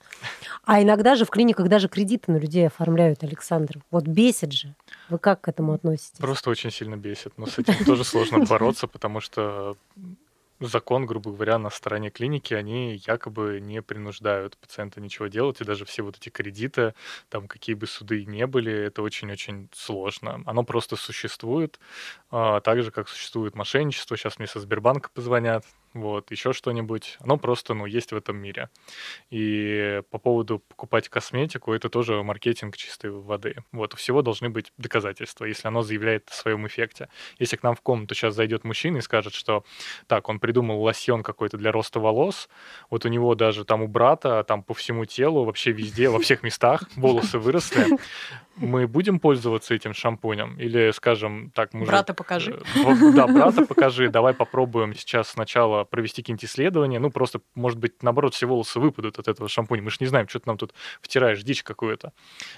А 0.64 0.80
иногда 0.80 1.16
же 1.16 1.24
в 1.24 1.30
клиниках 1.30 1.68
даже 1.68 1.88
кредиты 1.88 2.30
на 2.30 2.36
людей 2.36 2.66
оформляют, 2.66 3.24
Александр. 3.24 3.80
Вот 3.90 4.04
бесит 4.04 4.52
же. 4.52 4.74
Вы 5.10 5.18
как 5.18 5.42
к 5.42 5.48
этому 5.48 5.72
относитесь? 5.72 6.18
Просто 6.18 6.50
очень 6.50 6.70
сильно 6.70 6.96
бесит. 6.96 7.32
Но 7.36 7.46
с 7.46 7.58
этим 7.58 7.74
тоже 7.84 8.04
сложно 8.04 8.44
бороться, 8.44 8.86
потому 8.86 9.20
что 9.20 9.76
закон, 10.60 11.06
грубо 11.06 11.32
говоря, 11.32 11.58
на 11.58 11.70
стороне 11.70 12.10
клиники, 12.10 12.54
они 12.54 13.02
якобы 13.06 13.60
не 13.60 13.82
принуждают 13.82 14.56
пациента 14.58 15.00
ничего 15.00 15.28
делать, 15.28 15.60
и 15.60 15.64
даже 15.64 15.84
все 15.84 16.02
вот 16.02 16.16
эти 16.16 16.28
кредиты, 16.28 16.94
там 17.28 17.48
какие 17.48 17.74
бы 17.74 17.86
суды 17.86 18.24
ни 18.24 18.44
были, 18.44 18.72
это 18.72 19.02
очень-очень 19.02 19.68
сложно. 19.72 20.42
Оно 20.46 20.62
просто 20.62 20.96
существует, 20.96 21.80
а, 22.30 22.60
так 22.60 22.82
же, 22.82 22.90
как 22.90 23.08
существует 23.08 23.54
мошенничество. 23.54 24.16
Сейчас 24.16 24.38
мне 24.38 24.46
со 24.46 24.60
Сбербанка 24.60 25.10
позвонят, 25.12 25.64
вот, 25.92 26.30
еще 26.30 26.52
что-нибудь. 26.52 27.16
Оно 27.20 27.36
просто, 27.36 27.74
ну, 27.74 27.86
есть 27.86 28.12
в 28.12 28.16
этом 28.16 28.36
мире. 28.36 28.68
И 29.30 30.02
по 30.10 30.18
поводу 30.18 30.60
покупать 30.60 31.08
косметику, 31.08 31.72
это 31.72 31.88
тоже 31.88 32.22
маркетинг 32.22 32.76
чистой 32.76 33.10
воды. 33.10 33.56
Вот, 33.72 33.94
у 33.94 33.96
всего 33.96 34.22
должны 34.22 34.50
быть 34.50 34.72
доказательства, 34.78 35.44
если 35.44 35.68
оно 35.68 35.82
заявляет 35.82 36.28
о 36.30 36.34
своем 36.34 36.66
эффекте. 36.66 37.08
Если 37.38 37.56
к 37.56 37.62
нам 37.62 37.74
в 37.74 37.80
комнату 37.80 38.14
сейчас 38.14 38.34
зайдет 38.34 38.64
мужчина 38.64 38.98
и 38.98 39.00
скажет, 39.00 39.34
что 39.34 39.64
так, 40.06 40.28
он 40.28 40.38
придумал 40.38 40.80
лосьон 40.82 41.22
какой-то 41.22 41.56
для 41.56 41.72
роста 41.72 41.98
волос, 42.00 42.48
вот 42.88 43.04
у 43.04 43.08
него 43.08 43.34
даже 43.34 43.64
там 43.64 43.82
у 43.82 43.88
брата, 43.88 44.44
там 44.44 44.62
по 44.62 44.74
всему 44.74 45.04
телу, 45.04 45.44
вообще 45.44 45.72
везде, 45.72 46.08
во 46.08 46.20
всех 46.20 46.42
местах 46.42 46.84
волосы 46.96 47.38
выросли, 47.38 47.86
мы 48.56 48.86
будем 48.86 49.20
пользоваться 49.20 49.74
этим 49.74 49.94
шампунем? 49.94 50.58
Или 50.58 50.90
скажем, 50.92 51.50
так, 51.54 51.72
мужик... 51.72 51.88
Брата 51.88 52.14
покажи. 52.14 52.60
э, 52.74 53.12
Да, 53.14 53.26
брата 53.26 53.64
покажи, 53.66 54.08
давай 54.08 54.34
попробуем 54.34 54.94
сейчас 54.94 55.30
сначала 55.30 55.84
провести 55.84 56.22
какие-нибудь 56.22 56.44
исследования, 56.44 56.98
ну, 56.98 57.10
просто, 57.10 57.40
может 57.54 57.78
быть, 57.78 58.02
наоборот, 58.02 58.34
все 58.34 58.46
волосы 58.46 58.80
выпадут 58.80 59.18
от 59.18 59.28
этого 59.28 59.48
шампуня. 59.48 59.82
Мы 59.82 59.90
же 59.90 59.98
не 60.00 60.06
знаем, 60.06 60.28
что 60.28 60.40
ты 60.40 60.44
нам 60.46 60.58
тут 60.58 60.74
втираешь, 61.00 61.42
дичь 61.42 61.62
какую-то. 61.62 62.12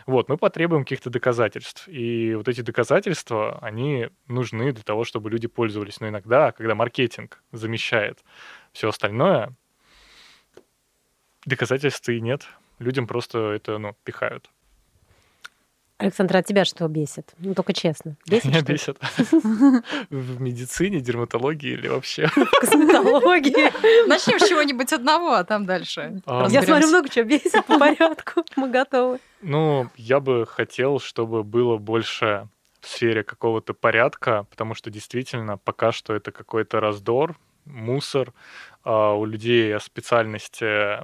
Вот, 0.07 0.29
мы 0.29 0.37
потребуем 0.37 0.83
каких-то 0.85 1.11
доказательств. 1.11 1.89
И 1.89 2.35
вот 2.35 2.49
эти 2.49 2.61
доказательства, 2.63 3.59
они 3.61 4.09
нужны 4.29 4.73
для 4.73 4.83
того, 4.83 5.05
чтобы 5.05 5.31
люди 5.31 5.47
пользовались. 5.47 6.01
Но 6.01 6.09
иногда, 6.09 6.53
когда 6.53 6.75
маркетинг 6.75 7.43
замещает 7.53 8.25
все 8.73 8.89
остальное, 8.89 9.55
доказательств 11.45 12.09
и 12.09 12.21
нет. 12.21 12.47
Людям 12.79 13.07
просто 13.07 13.39
это, 13.53 13.79
ну, 13.79 13.97
пихают. 14.05 14.51
Александр, 16.03 16.37
а 16.37 16.43
тебя 16.43 16.65
что 16.65 16.89
бесит? 16.89 17.33
Ну, 17.39 17.55
только 17.55 17.73
честно. 17.73 18.17
Бесит, 18.27 18.45
Меня 18.47 18.61
что 18.61 18.73
бесит. 18.73 18.99
В 20.11 20.41
медицине, 20.41 21.01
дерматологии 21.01 21.71
или 21.71 21.89
вообще. 21.89 22.27
В 22.35 22.61
косметологии. 22.61 24.07
Начнем 24.09 24.41
с 24.41 24.49
чего-нибудь 24.49 24.93
одного, 24.93 25.35
а 25.35 25.45
там 25.45 25.65
дальше. 25.65 26.21
А, 26.27 26.47
Я 26.49 26.63
смотрю, 26.63 26.89
много 26.89 27.09
чего 27.09 27.25
бесит 27.25 27.65
по 27.67 27.79
порядку. 27.79 28.45
Мы 28.57 28.69
готовы. 28.69 29.19
Ну, 29.43 29.89
я 29.97 30.19
бы 30.21 30.47
хотел, 30.47 30.99
чтобы 30.99 31.45
было 31.45 31.77
больше 31.77 32.49
в 32.81 32.89
сфере 32.89 33.23
какого-то 33.23 33.75
порядка, 33.75 34.45
потому 34.51 34.75
что 34.75 34.91
действительно 34.91 35.57
пока 35.57 35.93
что 35.93 36.15
это 36.15 36.33
какой-то 36.33 36.81
раздор, 36.81 37.37
мусор. 37.65 38.33
А 38.85 39.13
у 39.15 39.25
людей 39.25 39.75
о 39.75 39.79
специальности 39.79 40.99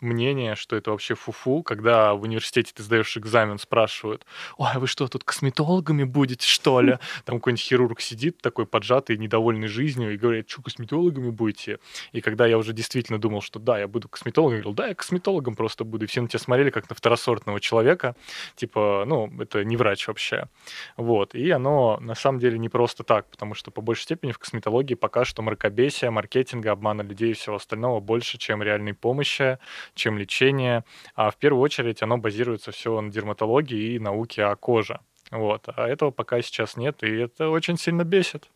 мнение, 0.00 0.54
что 0.54 0.76
это 0.76 0.90
вообще 0.90 1.14
фуфу, 1.14 1.62
когда 1.62 2.14
в 2.14 2.22
университете 2.22 2.72
ты 2.74 2.82
сдаешь 2.82 3.16
экзамен, 3.16 3.58
спрашивают, 3.58 4.24
ой, 4.56 4.68
а 4.74 4.78
вы 4.78 4.86
что, 4.86 5.08
тут 5.08 5.24
косметологами 5.24 6.04
будете, 6.04 6.46
что 6.46 6.80
ли? 6.80 6.98
Там 7.24 7.36
какой-нибудь 7.36 7.62
хирург 7.62 8.00
сидит 8.00 8.38
такой 8.38 8.66
поджатый, 8.66 9.16
недовольный 9.16 9.68
жизнью 9.68 10.14
и 10.14 10.16
говорит, 10.16 10.48
что 10.48 10.62
косметологами 10.62 11.30
будете? 11.30 11.78
И 12.12 12.20
когда 12.20 12.46
я 12.46 12.58
уже 12.58 12.72
действительно 12.72 13.18
думал, 13.18 13.40
что 13.40 13.58
да, 13.58 13.78
я 13.78 13.88
буду 13.88 14.08
косметологом, 14.08 14.56
я 14.56 14.62
говорил, 14.62 14.74
да, 14.74 14.88
я 14.88 14.94
косметологом 14.94 15.56
просто 15.56 15.84
буду. 15.84 16.04
И 16.04 16.08
все 16.08 16.20
на 16.20 16.28
тебя 16.28 16.38
смотрели 16.38 16.70
как 16.70 16.88
на 16.90 16.96
второсортного 16.96 17.60
человека, 17.60 18.16
типа, 18.56 19.04
ну, 19.06 19.32
это 19.40 19.64
не 19.64 19.76
врач 19.76 20.06
вообще. 20.08 20.48
Вот. 20.96 21.34
И 21.34 21.50
оно 21.50 21.98
на 22.00 22.14
самом 22.14 22.38
деле 22.40 22.58
не 22.58 22.68
просто 22.68 23.04
так, 23.04 23.30
потому 23.30 23.54
что 23.54 23.70
по 23.70 23.80
большей 23.80 24.02
степени 24.02 24.32
в 24.32 24.38
косметологии 24.38 24.94
пока 24.94 25.24
что 25.24 25.42
мракобесия, 25.42 26.10
маркетинга, 26.10 26.72
обмана 26.72 27.02
людей 27.02 27.30
и 27.30 27.34
всего 27.34 27.56
остального 27.56 28.00
больше, 28.00 28.38
чем 28.38 28.62
реальной 28.62 28.94
помощи, 28.94 29.58
чем 29.94 30.18
лечение. 30.18 30.84
А 31.14 31.30
в 31.30 31.36
первую 31.36 31.62
очередь 31.62 32.02
оно 32.02 32.18
базируется 32.18 32.72
все 32.72 33.00
на 33.00 33.10
дерматологии 33.10 33.94
и 33.94 33.98
науке 33.98 34.44
о 34.44 34.56
коже. 34.56 35.00
Вот. 35.30 35.68
А 35.74 35.88
этого 35.88 36.10
пока 36.10 36.40
сейчас 36.42 36.76
нет, 36.76 37.02
и 37.02 37.10
это 37.10 37.48
очень 37.48 37.76
сильно 37.78 38.04
бесит. 38.04 38.48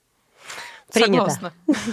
Принято. 0.93 1.31
Согласна. 1.31 1.53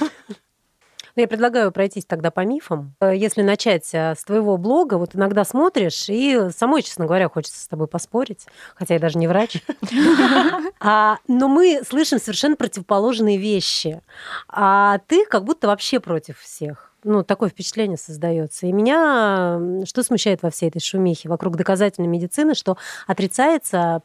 Ну, 1.15 1.21
я 1.21 1.29
предлагаю 1.29 1.71
пройтись 1.71 2.03
тогда 2.03 2.29
по 2.29 2.41
мифам. 2.41 2.93
Э, 2.99 3.15
Если 3.15 3.41
начать 3.41 3.89
э, 3.93 4.15
с 4.15 4.23
твоего 4.25 4.57
блога, 4.57 4.95
вот 4.95 5.15
иногда 5.15 5.45
смотришь, 5.45 6.09
и 6.09 6.49
самой, 6.49 6.81
честно 6.81 7.05
говоря, 7.05 7.29
хочется 7.29 7.61
с 7.61 7.67
тобой 7.69 7.87
поспорить, 7.87 8.47
хотя 8.75 8.95
я 8.95 8.99
даже 8.99 9.17
не 9.17 9.27
врач. 9.27 9.63
А, 10.81 11.17
Но 11.27 11.47
мы 11.47 11.81
слышим 11.87 12.19
совершенно 12.19 12.55
противоположные 12.57 13.37
вещи. 13.37 14.01
А 14.49 14.99
ты 15.07 15.25
как 15.25 15.45
будто 15.45 15.67
вообще 15.67 15.99
против 15.99 16.39
всех. 16.39 16.91
Ну, 17.07 17.23
такое 17.23 17.49
впечатление 17.49 17.97
создается. 17.97 18.65
И 18.65 18.71
меня 18.71 19.85
что 19.85 20.01
смущает 20.01 20.41
во 20.41 20.49
всей 20.49 20.69
этой 20.69 20.81
шумихе 20.81 21.29
вокруг 21.29 21.55
доказательной 21.55 22.07
медицины, 22.07 22.55
что 22.55 22.77
отрицается 23.05 24.01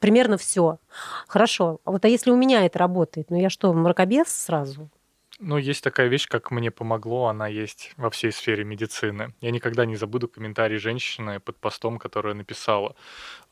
примерно 0.00 0.38
все. 0.38 0.78
Хорошо. 1.26 1.80
А 1.84 1.90
вот 1.90 2.04
а 2.04 2.08
если 2.08 2.30
у 2.30 2.36
меня 2.36 2.64
это 2.64 2.78
работает, 2.78 3.30
ну 3.30 3.36
я 3.36 3.50
что, 3.50 3.72
мракобес 3.72 4.28
сразу? 4.28 4.88
Ну, 5.40 5.56
есть 5.56 5.84
такая 5.84 6.08
вещь, 6.08 6.26
как 6.26 6.50
«мне 6.50 6.72
помогло», 6.72 7.26
она 7.28 7.46
есть 7.46 7.92
во 7.96 8.10
всей 8.10 8.32
сфере 8.32 8.64
медицины. 8.64 9.34
Я 9.40 9.52
никогда 9.52 9.86
не 9.86 9.94
забуду 9.94 10.26
комментарий 10.26 10.78
женщины 10.78 11.38
под 11.38 11.56
постом, 11.58 11.98
которая 11.98 12.34
написала, 12.34 12.96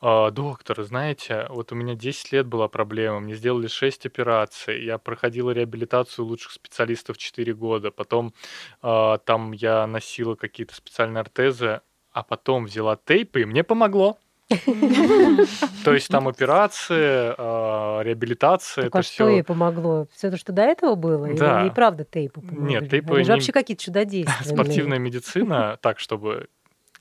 «А, 0.01 0.31
«Доктор, 0.31 0.83
знаете, 0.83 1.47
вот 1.49 1.71
у 1.73 1.75
меня 1.75 1.95
10 1.95 2.31
лет 2.33 2.47
была 2.47 2.69
проблема, 2.69 3.21
мне 3.21 3.35
сделали 3.35 3.67
6 3.67 4.05
операций, 4.05 4.83
я 4.85 4.97
проходила 4.97 5.51
реабилитацию 5.51 6.25
лучших 6.25 6.53
специалистов 6.53 7.17
4 7.17 7.53
года, 7.53 7.91
потом 7.91 8.33
а, 8.81 9.17
там 9.19 9.53
я 9.53 9.87
носила 9.87 10.35
какие-то 10.35 10.75
специальные 10.75 11.21
ортезы, 11.21 11.81
а 12.11 12.23
потом 12.23 12.65
взяла 12.65 12.97
тейпы, 12.97 13.41
и 13.41 13.45
мне 13.45 13.63
помогло». 13.63 14.17
То 15.83 15.93
есть 15.93 16.07
там 16.07 16.27
операции, 16.27 17.33
а, 17.37 18.01
реабилитация, 18.01 18.83
Так 18.83 18.91
это 18.91 18.99
а 18.99 19.03
что 19.03 19.11
все 19.11 19.29
ей 19.29 19.43
помогло? 19.43 20.07
Все 20.13 20.31
то, 20.31 20.37
что 20.37 20.53
до 20.53 20.61
этого 20.61 20.95
было? 20.95 21.27
Да. 21.33 21.61
Или 21.61 21.67
и 21.69 21.71
правда 21.71 22.05
тейпы 22.05 22.41
помогли? 22.41 22.75
Нет, 22.75 22.89
тейпы 22.89 23.15
Они 23.15 23.23
же 23.25 23.33
вообще 23.33 23.51
какие-то 23.51 23.83
чудодейственные. 23.83 24.53
спортивная 24.53 24.99
медицина, 24.99 25.77
так, 25.81 25.99
чтобы 25.99 26.47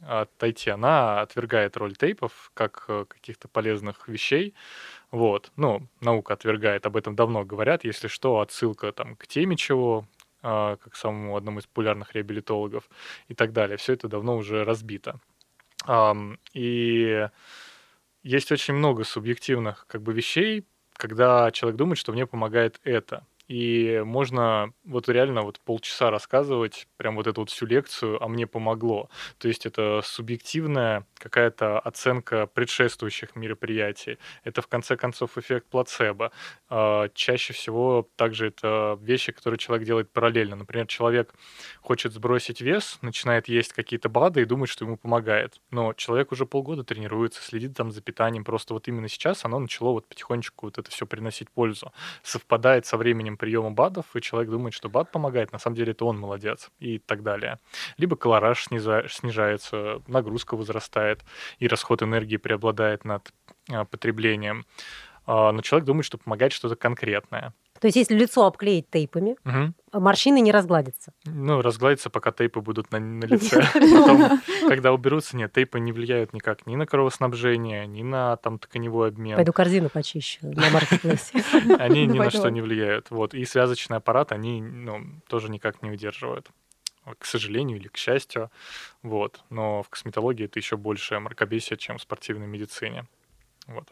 отойти, 0.01 0.71
она 0.71 1.21
отвергает 1.21 1.77
роль 1.77 1.97
тейпов 1.97 2.51
как 2.53 2.85
э, 2.89 3.07
каких-то 3.09 3.49
полезных 3.49 4.09
вещей. 4.09 4.55
Вот. 5.11 5.53
Ну, 5.57 5.87
наука 6.01 6.35
отвергает, 6.35 6.85
об 6.85 6.97
этом 6.97 7.15
давно 7.15 7.45
говорят. 7.45 7.85
Если 7.85 8.09
что, 8.09 8.41
отсылка 8.41 8.93
там 8.93 9.17
к 9.17 9.27
теме 9.27 9.57
чего, 9.57 10.05
а, 10.43 10.77
как 10.77 10.97
самому 10.97 11.37
одному 11.37 11.61
из 11.61 11.67
популярных 11.67 12.15
реабилитологов 12.15 12.89
и 13.29 13.35
так 13.35 13.53
далее. 13.53 13.77
Все 13.77 13.95
это 13.95 14.09
давно 14.09 14.37
уже 14.37 14.65
разбито. 14.65 15.19
И 16.53 17.29
есть 18.23 18.53
очень 18.53 18.75
много 18.75 19.05
субъективных 19.05 19.87
как 19.87 20.03
бы 20.03 20.13
вещей, 20.13 20.67
когда 20.95 21.51
человек 21.53 21.77
думает, 21.77 21.99
что 21.99 22.13
мне 22.13 22.27
помогает 22.27 22.81
это. 22.85 23.25
И 23.49 24.03
можно 24.05 24.73
вот 24.85 25.09
реально 25.09 25.43
вот 25.43 25.61
полчаса 25.61 26.11
рассказывать 26.11 26.89
прям 26.97 27.17
вот 27.17 27.27
эту 27.27 27.43
вот 27.43 27.51
всю 27.51 27.67
лекцию, 27.67 28.23
а 28.23 28.29
мне 28.29 28.47
помогло. 28.47 29.09
То 29.39 29.49
есть 29.49 29.67
это 29.67 30.01
субъективная 30.05 31.07
какая-то 31.15 31.79
оценка 31.79 32.47
предшествующих 32.47 33.37
мероприятий. 33.37 34.19
Это 34.45 34.63
в 34.63 34.67
конце 34.67 34.97
концов 34.97 35.39
эффект 35.39 35.67
плацебо. 35.69 36.33
А, 36.69 37.09
Чаще 37.15 37.53
всего 37.53 38.09
также 38.17 38.49
это 38.49 38.99
вещи, 39.01 39.33
которые 39.33 39.59
человек 39.59 39.87
делает 39.87 40.11
параллельно. 40.11 40.57
Например, 40.57 40.87
человек 40.87 41.33
хочет 41.81 42.13
сбросить 42.13 42.61
вес, 42.61 42.99
начинает 43.03 43.49
есть 43.49 43.73
какие-то 43.73 44.09
БАДы 44.09 44.43
и 44.43 44.45
думает, 44.45 44.71
что 44.71 44.85
ему 44.85 44.97
помогает. 44.97 45.61
Но 45.71 45.93
человек 45.93 46.33
уже 46.33 46.47
полгода 46.47 46.85
тренируется, 46.85 47.43
следит 47.43 47.77
там 47.77 47.91
за 47.91 48.01
питанием. 48.01 48.45
Просто 48.45 48.75
вот 48.75 48.89
именно 48.89 49.09
сейчас 49.09 49.45
оно 49.45 49.59
начало 49.59 49.93
вот 49.93 50.07
потихонечку 50.09 50.67
вот 50.67 50.79
это 50.79 50.91
все 50.91 51.07
приносить 51.07 51.51
пользу. 51.51 51.93
Совпадает 52.23 52.87
со 52.87 52.97
временем 52.97 53.36
приема 53.37 53.71
БАДов, 53.71 54.07
и 54.15 54.21
человек 54.21 54.51
думает, 54.51 54.75
что 54.75 54.89
БАД 54.89 55.11
помогает, 55.13 55.53
на 55.53 55.59
самом 55.59 55.77
деле 55.77 55.93
это 55.93 56.05
он 56.05 56.19
молодец 56.19 56.71
и 56.79 56.99
так 56.99 57.23
далее. 57.23 57.59
Либо 57.99 58.17
колораж 58.17 58.65
снижается, 58.65 60.03
нагрузка 60.07 60.57
возрастает, 60.57 61.25
и 61.59 61.69
расход 61.69 62.03
энергии 62.03 62.37
преобладает 62.37 63.05
над 63.05 63.33
а, 63.71 63.85
потреблением. 63.85 64.65
А, 65.27 65.53
Но 65.53 65.63
человек 65.63 65.87
думает, 65.87 66.07
что 66.07 66.19
помогает 66.19 66.53
что-то 66.53 66.77
конкретное. 66.77 67.53
То 67.81 67.87
есть, 67.87 67.97
если 67.97 68.15
лицо 68.17 68.47
обклеить 68.47 68.91
тейпами, 68.91 69.37
Мгм. 69.45 69.75
морщины 69.93 70.41
не 70.41 70.53
разгладятся. 70.53 71.13
Ну, 71.25 71.63
разгладится, 71.63 72.11
пока 72.11 72.33
тейпы 72.33 72.61
будут 72.61 72.91
на, 72.93 72.99
на 72.99 73.25
лице. 73.27 73.63
Потом, 73.73 74.41
когда 74.69 74.93
уберутся, 74.93 75.37
нет, 75.37 75.53
тейпы 75.53 75.81
не 75.81 75.93
влияют 75.93 76.33
никак 76.33 76.67
ни 76.67 76.77
на 76.77 76.87
кровоснабжение, 76.87 77.87
ни 77.87 78.03
на 78.03 78.37
там 78.37 78.59
тканевой 78.59 79.09
обмен. 79.09 79.37
Пойду 79.37 79.53
корзину 79.53 79.89
почищу 79.89 80.39
на 80.43 80.71
маркетплейсе. 80.71 81.43
Они 81.79 82.07
ни 82.07 82.19
на 82.19 82.31
что 82.31 82.49
не 82.51 82.61
влияют. 82.61 83.11
Вот. 83.11 83.35
И 83.35 83.45
связочный 83.45 83.99
аппарат 83.99 84.33
они 84.33 84.61
ну, 84.63 85.01
тоже 85.29 85.51
никак 85.51 85.83
не 85.83 85.91
удерживают. 85.91 86.51
К 87.19 87.25
сожалению 87.25 87.79
или 87.79 87.89
к 87.89 87.97
счастью. 87.97 88.51
Вот. 89.03 89.41
Но 89.51 89.83
в 89.83 89.89
косметологии 89.89 90.47
это 90.47 90.59
еще 90.59 90.77
больше 90.77 91.19
мракобесие, 91.21 91.77
чем 91.77 91.99
в 91.99 92.03
спортивной 92.03 92.47
медицине. 92.49 93.07
Вот. 93.69 93.89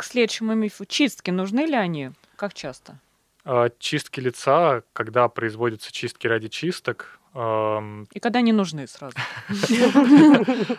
К 0.00 0.04
следующему 0.04 0.54
мифу. 0.54 0.86
Чистки 0.86 1.30
нужны 1.30 1.66
ли 1.66 1.74
они? 1.74 2.12
Как 2.36 2.54
часто? 2.54 2.98
А 3.44 3.68
Чистки 3.78 4.18
лица, 4.18 4.82
когда 4.94 5.28
производятся 5.28 5.92
чистки 5.92 6.26
ради 6.26 6.48
чисток, 6.48 7.20
И 7.34 8.18
когда 8.20 8.40
не 8.40 8.52
нужны 8.52 8.86
сразу? 8.86 9.14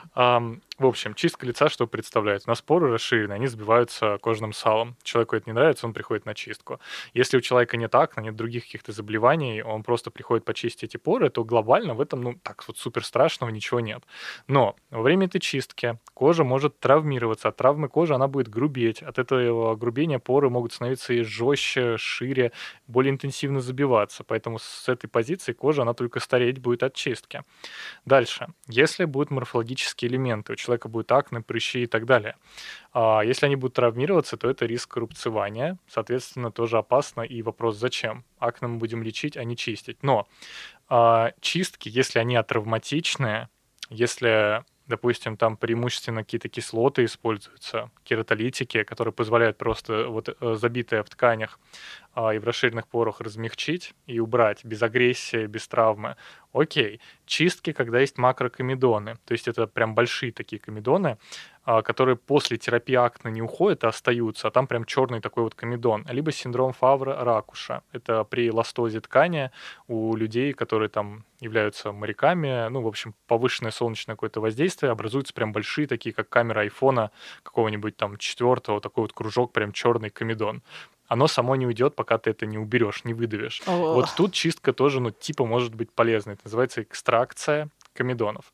В 0.82 0.88
общем, 0.88 1.14
чистка 1.14 1.46
лица 1.46 1.70
что 1.70 1.86
представляет? 1.86 2.42
У 2.48 2.50
нас 2.50 2.60
поры 2.64 2.92
расширены, 2.92 3.34
они 3.34 3.46
сбиваются 3.46 4.18
кожным 4.20 4.52
салом. 4.52 4.96
Человеку 5.04 5.36
это 5.36 5.48
не 5.48 5.54
нравится, 5.54 5.86
он 5.86 5.94
приходит 5.94 6.26
на 6.26 6.34
чистку. 6.34 6.80
Если 7.14 7.38
у 7.38 7.42
человека 7.42 7.78
нет 7.78 7.94
акне, 7.94 8.24
нет 8.24 8.36
других 8.36 8.64
каких-то 8.64 8.92
заболеваний, 8.92 9.62
он 9.62 9.84
просто 9.84 10.10
приходит 10.10 10.44
почистить 10.44 10.86
эти 10.86 10.98
поры, 10.98 11.30
то 11.30 11.44
глобально 11.44 11.94
в 11.94 12.02
этом, 12.02 12.24
ну, 12.24 12.34
так 12.42 12.68
вот 12.68 12.80
супер 12.80 13.06
страшного 13.06 13.52
ничего 13.52 13.80
нет. 13.80 14.02
Но 14.48 14.76
во 14.90 15.04
время 15.04 15.28
этой 15.28 15.40
чистки 15.40 16.00
кожа 16.16 16.44
может 16.44 16.80
травмироваться. 16.80 17.50
От 17.50 17.58
травмы 17.58 17.88
кожи 17.88 18.16
она 18.16 18.28
будет 18.28 18.48
грубеть. 18.48 19.04
От 19.04 19.20
этого 19.20 19.76
грубения 19.76 20.18
поры 20.18 20.50
могут 20.50 20.74
становиться 20.74 21.14
и 21.14 21.22
жестче, 21.22 21.98
шире, 21.98 22.54
более 22.88 23.12
интенсивно 23.12 23.62
забиваться. 23.62 24.24
Поэтому 24.24 24.58
с 24.58 24.90
этой 24.90 25.08
позиции 25.08 25.54
кожа, 25.54 25.84
она 25.84 25.94
только 25.94 26.20
стареть 26.20 26.58
будет 26.58 26.82
от 26.82 26.96
чистки. 26.96 27.44
Дальше. 28.04 28.48
Если 28.68 29.06
будут 29.06 29.30
морфологические 29.30 30.10
элементы, 30.10 30.54
у 30.54 30.56
человека 30.56 30.71
будет 30.78 31.12
акне, 31.12 31.42
прыщи 31.42 31.84
и 31.84 31.88
так 31.88 32.06
далее. 32.06 32.36
А 32.94 33.22
если 33.22 33.46
они 33.46 33.56
будут 33.56 33.76
травмироваться, 33.76 34.38
то 34.38 34.50
это 34.50 34.66
риск 34.66 34.96
рубцевания. 34.98 35.78
Соответственно, 35.88 36.52
тоже 36.52 36.78
опасно. 36.78 37.22
И 37.22 37.42
вопрос, 37.42 37.78
зачем? 37.78 38.24
Акне 38.40 38.68
мы 38.68 38.78
будем 38.78 39.04
лечить, 39.04 39.38
а 39.38 39.44
не 39.44 39.56
чистить. 39.56 40.04
Но 40.04 40.28
а, 40.90 41.32
чистки, 41.40 41.90
если 41.90 42.20
они 42.20 42.36
атравматичные, 42.36 43.50
если 43.90 44.64
допустим, 44.92 45.38
там 45.38 45.58
преимущественно 45.58 46.24
какие-то 46.24 46.50
кислоты 46.50 47.06
используются, 47.06 47.90
кератолитики, 48.04 48.84
которые 48.84 49.14
позволяют 49.14 49.58
просто 49.58 50.08
вот 50.08 50.28
э, 50.28 50.56
забитое 50.56 51.04
в 51.04 51.10
тканях 51.10 51.60
и 52.16 52.40
в 52.40 52.44
расширенных 52.44 52.88
порах 52.88 53.22
размягчить 53.22 53.94
и 54.06 54.20
убрать 54.20 54.66
без 54.66 54.82
агрессии, 54.82 55.46
без 55.46 55.68
травмы. 55.68 56.16
Окей. 56.54 57.00
Чистки, 57.26 57.72
когда 57.72 58.00
есть 58.00 58.18
макрокомедоны, 58.18 59.16
то 59.26 59.32
есть 59.32 59.48
это 59.48 59.68
прям 59.68 59.96
большие 59.96 60.34
такие 60.34 60.60
комедоны, 60.60 61.18
а, 61.64 61.82
которые 61.82 62.18
после 62.18 62.58
терапии 62.58 62.96
акне 62.96 63.32
не 63.32 63.42
уходят, 63.42 63.84
а 63.84 63.90
остаются, 63.90 64.48
а 64.48 64.52
там 64.52 64.68
прям 64.68 64.84
черный 64.84 65.22
такой 65.22 65.44
вот 65.44 65.56
комедон. 65.56 66.06
Либо 66.10 66.32
синдром 66.32 66.74
Фавра-Ракуша. 66.74 67.84
Это 67.94 68.24
при 68.26 68.52
ластозе 68.52 69.00
ткани 69.00 69.52
у 69.88 70.16
людей, 70.16 70.54
которые 70.54 70.90
там 70.90 71.24
являются 71.40 71.92
моряками, 71.92 72.68
ну, 72.70 72.82
в 72.82 72.88
общем, 72.88 73.16
повышенное 73.28 73.72
солнечное 73.72 74.16
какое-то 74.16 74.42
воздействие, 74.42 74.92
образуются 74.92 75.34
прям 75.34 75.54
большие 75.54 75.88
такие, 75.88 76.14
как 76.14 76.30
камера 76.30 76.62
айфона 76.62 77.12
какого-нибудь 77.44 77.96
там 77.96 78.18
четвертого, 78.18 78.82
такой 78.82 79.04
вот 79.04 79.14
кружок, 79.14 79.54
прям 79.54 79.72
черный 79.72 80.10
комедон. 80.10 80.64
Оно 81.12 81.28
само 81.28 81.58
не 81.58 81.68
уйдет, 81.68 81.94
пока 81.94 82.18
ты 82.18 82.30
это 82.30 82.46
не 82.46 82.58
уберешь, 82.58 83.04
не 83.04 83.14
выдавишь. 83.14 83.62
Вот 83.66 84.08
тут 84.16 84.32
чистка 84.32 84.72
тоже, 84.72 85.02
ну, 85.02 85.12
типа 85.12 85.46
может 85.46 85.76
быть 85.76 85.92
полезной. 85.92 86.36
Это 86.36 86.44
называется 86.46 86.84
экстракция 86.84 87.68
комедонов. 87.92 88.54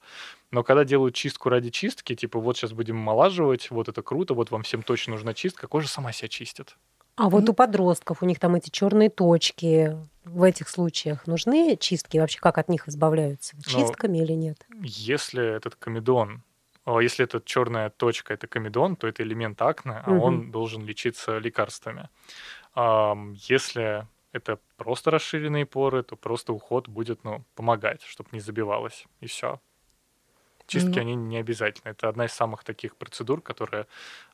Но 0.50 0.64
когда 0.64 0.84
делают 0.84 1.14
чистку 1.14 1.50
ради 1.50 1.70
чистки, 1.70 2.16
типа 2.16 2.40
вот 2.40 2.58
сейчас 2.58 2.74
будем 2.74 2.96
омолаживать, 2.96 3.70
вот 3.70 3.90
это 3.90 4.02
круто, 4.02 4.34
вот 4.34 4.50
вам 4.50 4.64
всем 4.64 4.82
точно 4.82 5.14
нужна 5.14 5.36
чистка, 5.36 5.68
кожа 5.68 5.88
сама 5.88 6.12
себя 6.12 6.30
чистит. 6.30 6.76
А 7.16 7.30
вот 7.30 7.48
у 7.48 7.54
подростков, 7.54 8.24
у 8.24 8.26
них 8.26 8.40
там 8.40 8.56
эти 8.56 8.72
черные 8.72 9.12
точки, 9.12 9.96
в 10.26 10.42
этих 10.42 10.68
случаях 10.68 11.28
нужны 11.28 11.78
чистки? 11.80 12.18
Вообще 12.18 12.40
как 12.40 12.58
от 12.58 12.70
них 12.70 12.88
избавляются? 12.88 13.56
Ну, 13.56 13.62
Чистками 13.72 14.18
или 14.18 14.34
нет? 14.34 14.66
Если 14.82 15.46
этот 15.46 15.76
комедон, 15.76 16.38
о, 16.38 16.42
если 17.02 17.26
эта 17.26 17.42
черная 17.42 17.90
точка 17.90 18.34
это 18.34 18.48
комедон, 18.48 18.96
то 18.96 19.08
это 19.08 19.24
элемент 19.24 19.62
акне, 19.62 19.94
а 20.04 20.14
Мгм. 20.14 20.18
он 20.18 20.52
должен 20.52 20.86
лечиться 20.86 21.38
лекарствами. 21.38 22.10
Ам, 22.76 23.34
Если 23.34 24.08
это 24.34 24.60
просто 24.78 25.12
расширенные 25.12 25.66
поры, 25.66 26.04
то 26.04 26.16
просто 26.18 26.54
уход 26.54 26.88
будет 26.90 27.24
ну, 27.26 27.46
помогать, 27.56 28.04
чтобы 28.04 28.30
не 28.34 28.40
забивалось, 28.42 29.06
и 29.22 29.28
все. 29.28 29.62
Чистки, 30.68 31.00
Ну. 31.00 31.00
они 31.00 31.16
не 31.16 31.38
обязательны. 31.38 31.92
Это 31.92 32.10
одна 32.10 32.26
из 32.26 32.34
самых 32.34 32.66
таких 32.66 32.98
процедур, 32.98 33.42
которые, 33.42 33.88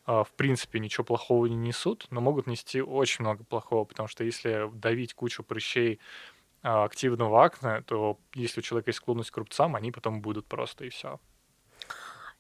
а, 0.06 0.24
в 0.24 0.32
принципе, 0.34 0.80
ничего 0.80 1.04
плохого 1.04 1.46
не 1.46 1.56
несут, 1.56 2.08
но 2.10 2.22
могут 2.22 2.48
нести 2.48 2.82
очень 2.82 3.24
много 3.24 3.44
плохого, 3.44 3.86
потому 3.86 4.08
что 4.08 4.24
если 4.24 4.70
давить 4.74 5.14
кучу 5.14 5.44
прыщей 5.44 6.00
а, 6.64 6.86
активного 6.86 7.44
акне, 7.46 7.82
то 7.84 8.20
если 8.36 8.62
у 8.62 8.64
человека 8.64 8.90
есть 8.90 9.00
склонность 9.00 9.32
к 9.32 9.38
рубцам, 9.38 9.76
они 9.76 9.92
потом 9.92 10.22
будут 10.22 10.48
просто, 10.48 10.86
и 10.86 10.90
все. 10.90 11.20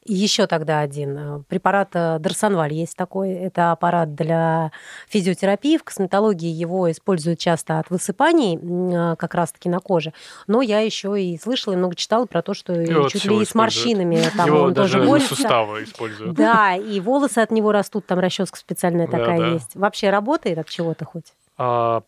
Еще 0.06 0.48
тогда 0.48 0.82
один 0.82 1.18
э, 1.18 1.44
препарат 1.48 1.89
э, 1.94 2.18
Дарсонваль 2.20 2.74
есть 2.74 2.98
такой. 2.98 3.32
Это 3.32 3.72
аппарат 3.72 4.16
для 4.16 4.72
физиотерапии. 5.08 5.78
В 5.78 5.84
косметологии 5.84 6.50
его 6.50 6.92
используют 6.92 7.39
часто 7.39 7.80
от 7.80 7.89
высыпаний, 7.89 8.58
э, 8.58 9.16
как 9.16 9.34
раз-таки 9.34 9.70
на 9.70 9.80
коже. 9.80 10.13
Но 10.48 10.62
я 10.62 10.80
еще 10.82 11.22
и 11.22 11.38
слышала, 11.38 11.74
и 11.74 11.78
много 11.78 11.96
читала 11.96 12.26
про 12.26 12.42
то, 12.42 12.54
что 12.54 12.74
и 12.74 12.89
Его 12.89 13.08
чуть 13.08 13.26
ли 13.26 13.42
и 13.42 13.46
с 13.46 13.56
морщинами 13.56 14.22
там 14.38 14.48
Его 14.48 14.62
он 14.63 14.74
даже 14.74 14.94
тоже 14.96 15.08
борется. 15.08 15.36
суставы 15.36 15.84
используют. 15.84 16.36
Да, 16.36 16.76
и 16.76 17.00
волосы 17.00 17.39
от 17.39 17.52
него 17.52 17.72
растут, 17.72 18.06
там 18.06 18.20
расческа 18.20 18.58
специальная 18.58 19.08
Да, 19.08 19.18
такая 19.20 19.39
да. 19.39 19.48
есть. 19.48 19.76
Вообще 19.76 20.10
работает 20.10 20.58
от 20.58 20.68
чего-то 20.68 21.06
хоть? 21.06 21.34
А, 21.58 22.02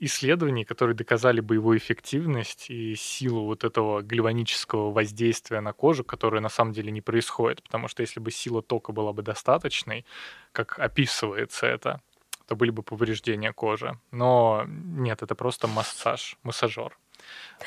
исследований, 0.00 0.64
которые 0.64 0.96
доказали 0.96 1.40
боевую 1.40 1.78
эффективность 1.78 2.70
и 2.70 2.94
силу 2.96 3.44
вот 3.44 3.64
этого 3.64 4.00
гальванического 4.00 4.90
воздействия 4.90 5.60
на 5.60 5.72
кожу, 5.72 6.04
которое 6.04 6.40
на 6.40 6.48
самом 6.48 6.72
деле 6.72 6.90
не 6.90 7.02
происходит. 7.02 7.62
Потому 7.62 7.86
что 7.88 8.02
если 8.02 8.18
бы 8.18 8.30
сила 8.30 8.62
тока 8.62 8.92
была 8.92 9.12
бы 9.12 9.22
достаточной, 9.22 10.04
как 10.52 10.78
описывается 10.78 11.66
это, 11.66 12.00
то 12.46 12.56
были 12.56 12.70
бы 12.70 12.82
повреждения 12.82 13.52
кожи. 13.52 13.98
Но 14.10 14.64
нет, 14.66 15.22
это 15.22 15.34
просто 15.34 15.68
массаж, 15.68 16.36
массажер. 16.42 16.96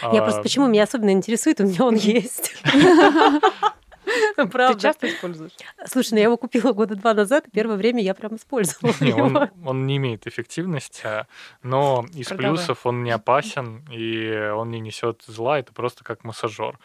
Я 0.01 0.21
А, 0.21 0.23
просто 0.23 0.41
почему 0.41 0.67
меня 0.67 0.83
особенно 0.83 1.11
интересует, 1.11 1.61
у 1.61 1.63
меня 1.63 1.85
он 1.85 1.95
есть. 1.95 2.55
Ты 4.35 4.47
Правда. 4.47 4.79
часто 4.79 5.09
используешь? 5.09 5.51
Слушай, 5.85 6.11
ну 6.13 6.17
я 6.17 6.23
его 6.23 6.37
купила 6.37 6.73
года 6.73 6.95
два 6.95 7.13
назад, 7.13 7.47
и 7.47 7.51
первое 7.51 7.75
время 7.77 8.01
я 8.01 8.13
прям 8.13 8.35
использовала 8.35 8.93
Не, 8.99 9.13
он, 9.13 9.29
его. 9.35 9.49
он 9.65 9.85
не 9.85 9.97
имеет 9.97 10.27
эффективности, 10.27 11.25
но 11.61 12.05
из 12.13 12.27
Продавай. 12.27 12.55
плюсов 12.57 12.85
он 12.85 13.03
не 13.03 13.11
опасен 13.11 13.85
и 13.91 14.33
он 14.53 14.71
не 14.71 14.79
несет 14.79 15.23
зла, 15.27 15.59
это 15.59 15.73
просто 15.73 16.03
как 16.03 16.23
массажер. 16.23 16.77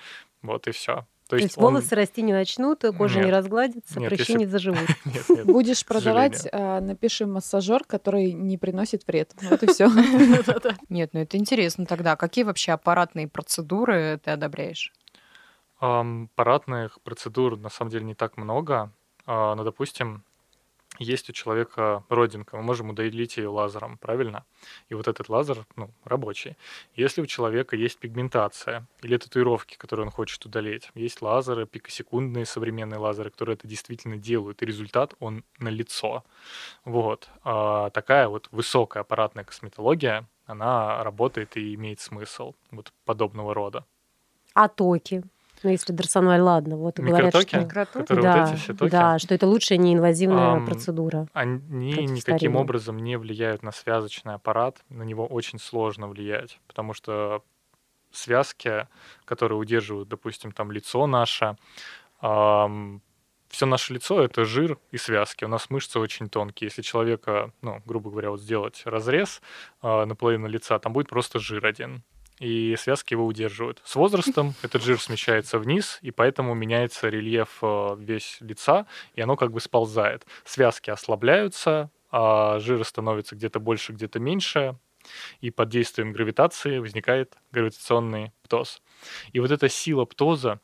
Вот 0.42 0.66
и 0.68 0.70
все. 0.70 1.06
То 1.28 1.32
То 1.32 1.36
есть, 1.36 1.48
есть 1.48 1.58
он- 1.58 1.64
волосы 1.74 1.94
расти 1.94 2.22
не 2.22 2.32
начнут, 2.32 2.82
кожа 2.96 3.18
не 3.18 3.26
Нет. 3.26 3.34
разгладится, 3.34 4.00
Нет, 4.00 4.08
прыщи 4.08 4.32
если- 4.32 4.38
не 4.38 4.46
заживут. 4.46 4.80
Нет, 5.04 5.28
нет. 5.28 5.44
Будешь 5.44 5.84
продавать, 5.84 6.48
а, 6.52 6.80
напиши 6.80 7.26
массажер, 7.26 7.84
который 7.84 8.32
не 8.32 8.56
приносит 8.56 9.06
вред. 9.06 9.32
Вот 9.42 9.62
и 9.62 9.66
все. 9.66 9.90
Нет, 10.88 11.10
ну 11.12 11.20
это 11.20 11.36
интересно 11.36 11.84
тогда. 11.84 12.16
Какие 12.16 12.44
вообще 12.44 12.72
аппаратные 12.72 13.28
процедуры 13.28 14.18
ты 14.24 14.30
одобряешь? 14.30 14.90
Ам, 15.80 16.28
Аппаратных 16.34 17.00
процедур 17.02 17.56
на 17.56 17.68
самом 17.68 17.90
деле 17.90 18.04
не 18.04 18.14
так 18.14 18.36
много, 18.36 18.92
а, 19.26 19.54
но, 19.54 19.64
допустим, 19.64 20.24
есть 20.98 21.30
у 21.30 21.32
человека 21.32 22.02
родинка, 22.08 22.56
мы 22.56 22.62
можем 22.62 22.90
удалить 22.90 23.36
ее 23.36 23.48
лазером, 23.48 23.98
правильно? 23.98 24.44
И 24.88 24.94
вот 24.94 25.06
этот 25.06 25.28
лазер, 25.28 25.64
ну, 25.76 25.90
рабочий. 26.04 26.56
Если 26.96 27.20
у 27.20 27.26
человека 27.26 27.76
есть 27.76 27.98
пигментация 27.98 28.86
или 29.02 29.16
татуировки, 29.16 29.76
которые 29.76 30.06
он 30.06 30.10
хочет 30.10 30.44
удалить, 30.44 30.90
есть 30.94 31.22
лазеры, 31.22 31.66
пикосекундные 31.66 32.46
современные 32.46 32.98
лазеры, 32.98 33.30
которые 33.30 33.54
это 33.54 33.68
действительно 33.68 34.16
делают, 34.16 34.62
и 34.62 34.66
результат, 34.66 35.14
он 35.20 35.44
на 35.58 35.68
лицо. 35.68 36.24
Вот. 36.84 37.28
А 37.44 37.90
такая 37.90 38.28
вот 38.28 38.48
высокая 38.50 39.02
аппаратная 39.02 39.44
косметология, 39.44 40.26
она 40.46 41.04
работает 41.04 41.56
и 41.56 41.74
имеет 41.74 42.00
смысл 42.00 42.54
вот 42.72 42.92
подобного 43.04 43.54
рода. 43.54 43.84
А 44.54 44.68
токи? 44.68 45.22
Ну, 45.62 45.70
если 45.70 45.92
Дарсонваль, 45.92 46.40
ладно, 46.40 46.76
вот 46.76 46.98
и 46.98 47.02
говорят, 47.02 47.34
что... 47.34 47.58
Микротоки? 47.60 48.04
Которые 48.06 48.22
да, 48.22 48.40
вот 48.40 48.52
эти 48.52 48.60
все 48.60 48.74
токи? 48.74 48.90
да, 48.90 49.18
что 49.18 49.34
это 49.34 49.46
лучшая 49.46 49.78
неинвазивная 49.78 50.52
Ам, 50.52 50.66
процедура. 50.66 51.26
Они 51.32 52.06
никаким 52.06 52.56
образом 52.56 52.98
не 52.98 53.16
влияют 53.18 53.62
на 53.62 53.72
связочный 53.72 54.34
аппарат, 54.34 54.84
на 54.88 55.02
него 55.02 55.26
очень 55.26 55.58
сложно 55.58 56.08
влиять, 56.08 56.60
потому 56.66 56.94
что 56.94 57.42
связки, 58.10 58.86
которые 59.24 59.58
удерживают, 59.58 60.08
допустим, 60.08 60.52
там 60.52 60.72
лицо 60.72 61.06
наше, 61.06 61.56
все 62.20 63.00
Все 63.48 63.66
наше 63.66 63.94
лицо— 63.94 64.22
это 64.24 64.44
жир 64.44 64.78
и 64.90 64.98
связки. 64.98 65.44
У 65.44 65.48
нас 65.48 65.70
мышцы 65.70 65.98
очень 65.98 66.28
тонкие. 66.28 66.66
Если 66.66 66.82
человека, 66.82 67.50
ну, 67.62 67.80
грубо 67.86 68.10
говоря, 68.10 68.30
вот 68.30 68.40
сделать 68.40 68.82
разрез 68.84 69.40
э, 69.82 70.04
наполовину 70.04 70.48
лица, 70.48 70.78
там 70.78 70.92
будет 70.92 71.08
просто 71.08 71.38
жир 71.38 71.64
один 71.64 72.02
и 72.40 72.76
связки 72.76 73.14
его 73.14 73.26
удерживают. 73.26 73.80
С 73.84 73.94
возрастом 73.96 74.54
этот 74.62 74.82
жир 74.82 75.00
смещается 75.00 75.58
вниз, 75.58 75.98
и 76.02 76.10
поэтому 76.10 76.54
меняется 76.54 77.08
рельеф 77.08 77.58
э, 77.62 77.96
весь 77.98 78.38
лица, 78.40 78.86
и 79.14 79.20
оно 79.20 79.36
как 79.36 79.52
бы 79.52 79.60
сползает. 79.60 80.26
Связки 80.44 80.90
ослабляются, 80.90 81.90
а 82.10 82.58
жира 82.58 82.84
становится 82.84 83.36
где-то 83.36 83.60
больше, 83.60 83.92
где-то 83.92 84.18
меньше, 84.18 84.76
и 85.40 85.50
под 85.50 85.68
действием 85.68 86.12
гравитации 86.12 86.78
возникает 86.78 87.36
гравитационный 87.52 88.32
птоз. 88.42 88.82
И 89.32 89.40
вот 89.40 89.50
эта 89.50 89.68
сила 89.68 90.04
птоза 90.04 90.60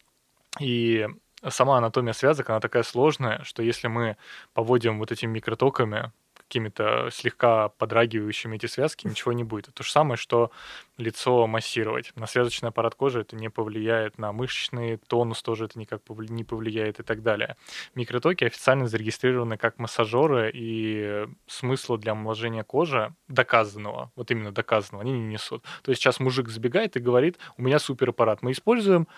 и 0.61 1.09
сама 1.49 1.79
анатомия 1.79 2.13
связок, 2.13 2.51
она 2.51 2.61
такая 2.61 2.83
сложная, 2.83 3.43
что 3.45 3.63
если 3.63 3.89
мы 3.89 4.17
поводим 4.53 4.99
вот 4.99 5.13
этими 5.13 5.33
микротоками 5.33 6.13
какими-то 6.55 7.09
слегка 7.11 7.71
подрагивающими 7.71 8.55
эти 8.55 8.67
связки, 8.67 9.09
ничего 9.09 9.33
не 9.33 9.43
будет. 9.43 9.65
Это 9.65 9.79
то 9.79 9.83
же 9.83 9.91
самое, 9.91 10.17
что 10.17 10.53
лицо 10.99 11.49
массировать. 11.49 12.13
На 12.15 12.29
связочный 12.29 12.69
аппарат 12.69 12.95
кожи 12.95 13.23
это 13.23 13.35
не 13.35 13.49
повлияет, 13.49 14.19
на 14.19 14.33
мышечный 14.33 14.99
тонус 14.99 15.43
тоже 15.43 15.65
это 15.65 15.81
никак 15.81 16.03
не 16.09 16.45
повлияет 16.45 17.01
и 17.01 17.03
так 17.03 17.25
далее. 17.25 17.57
Микротоки 17.97 18.45
официально 18.45 18.87
зарегистрированы 18.87 19.57
как 19.57 19.81
массажеры, 19.81 20.53
и 20.55 21.27
смысла 21.49 21.99
для 21.99 22.13
омоложения 22.13 22.63
кожи 22.63 23.13
доказанного, 23.27 24.13
вот 24.15 24.31
именно 24.31 24.53
доказанного, 24.53 25.03
они 25.03 25.13
не 25.13 25.33
несут. 25.33 25.65
То 25.83 25.91
есть 25.91 26.01
сейчас 26.01 26.21
мужик 26.21 26.51
забегает 26.51 26.97
и 26.97 27.01
говорит, 27.01 27.37
у 27.57 27.63
меня 27.63 27.81
супераппарат, 27.81 28.43
мы 28.43 28.53
используем 28.53 29.09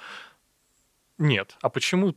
нет. 1.18 1.54
А 1.60 1.68
почему 1.68 2.14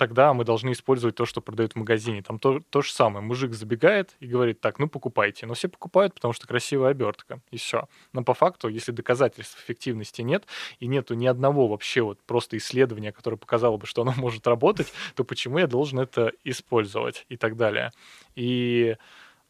тогда 0.00 0.32
мы 0.32 0.44
должны 0.44 0.72
использовать 0.72 1.14
то, 1.14 1.26
что 1.26 1.42
продают 1.42 1.74
в 1.74 1.76
магазине. 1.76 2.22
Там 2.22 2.38
то, 2.38 2.60
то 2.70 2.80
же 2.80 2.90
самое. 2.90 3.22
Мужик 3.22 3.52
забегает 3.52 4.16
и 4.20 4.26
говорит, 4.26 4.58
так, 4.58 4.78
ну 4.78 4.88
покупайте. 4.88 5.44
Но 5.44 5.52
все 5.52 5.68
покупают, 5.68 6.14
потому 6.14 6.32
что 6.32 6.46
красивая 6.46 6.92
обертка, 6.92 7.42
и 7.50 7.58
все. 7.58 7.86
Но 8.14 8.24
по 8.24 8.32
факту, 8.32 8.68
если 8.68 8.92
доказательств 8.92 9.62
эффективности 9.62 10.22
нет, 10.22 10.46
и 10.78 10.86
нету 10.86 11.12
ни 11.12 11.26
одного 11.26 11.68
вообще 11.68 12.00
вот 12.00 12.18
просто 12.22 12.56
исследования, 12.56 13.12
которое 13.12 13.36
показало 13.36 13.76
бы, 13.76 13.84
что 13.84 14.00
оно 14.00 14.14
может 14.16 14.46
работать, 14.46 14.90
то 15.16 15.22
почему 15.22 15.58
я 15.58 15.66
должен 15.66 15.98
это 15.98 16.32
использовать 16.44 17.26
и 17.28 17.36
так 17.36 17.58
далее. 17.58 17.92
И 18.36 18.96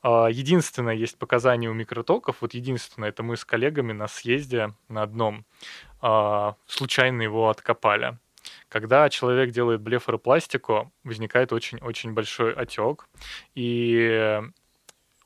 а, 0.03 0.27
Единственное, 0.27 0.95
есть 0.95 1.17
показания 1.17 1.69
у 1.69 1.75
микротоков. 1.75 2.39
Вот 2.41 2.55
единственное, 2.55 3.11
это 3.11 3.23
мы 3.23 3.37
с 3.37 3.45
коллегами 3.45 3.93
на 3.93 4.09
съезде 4.09 4.75
на 4.89 5.03
одном 5.05 5.45
а, 6.01 6.57
случайно 6.67 7.23
его 7.23 7.51
откопали. 7.51 8.19
Когда 8.71 9.09
человек 9.11 9.51
делает 9.51 9.81
блефаропластику, 9.81 10.93
возникает 11.03 11.53
очень-очень 11.53 12.13
большой 12.13 12.55
отек, 12.55 13.09
и 13.57 14.41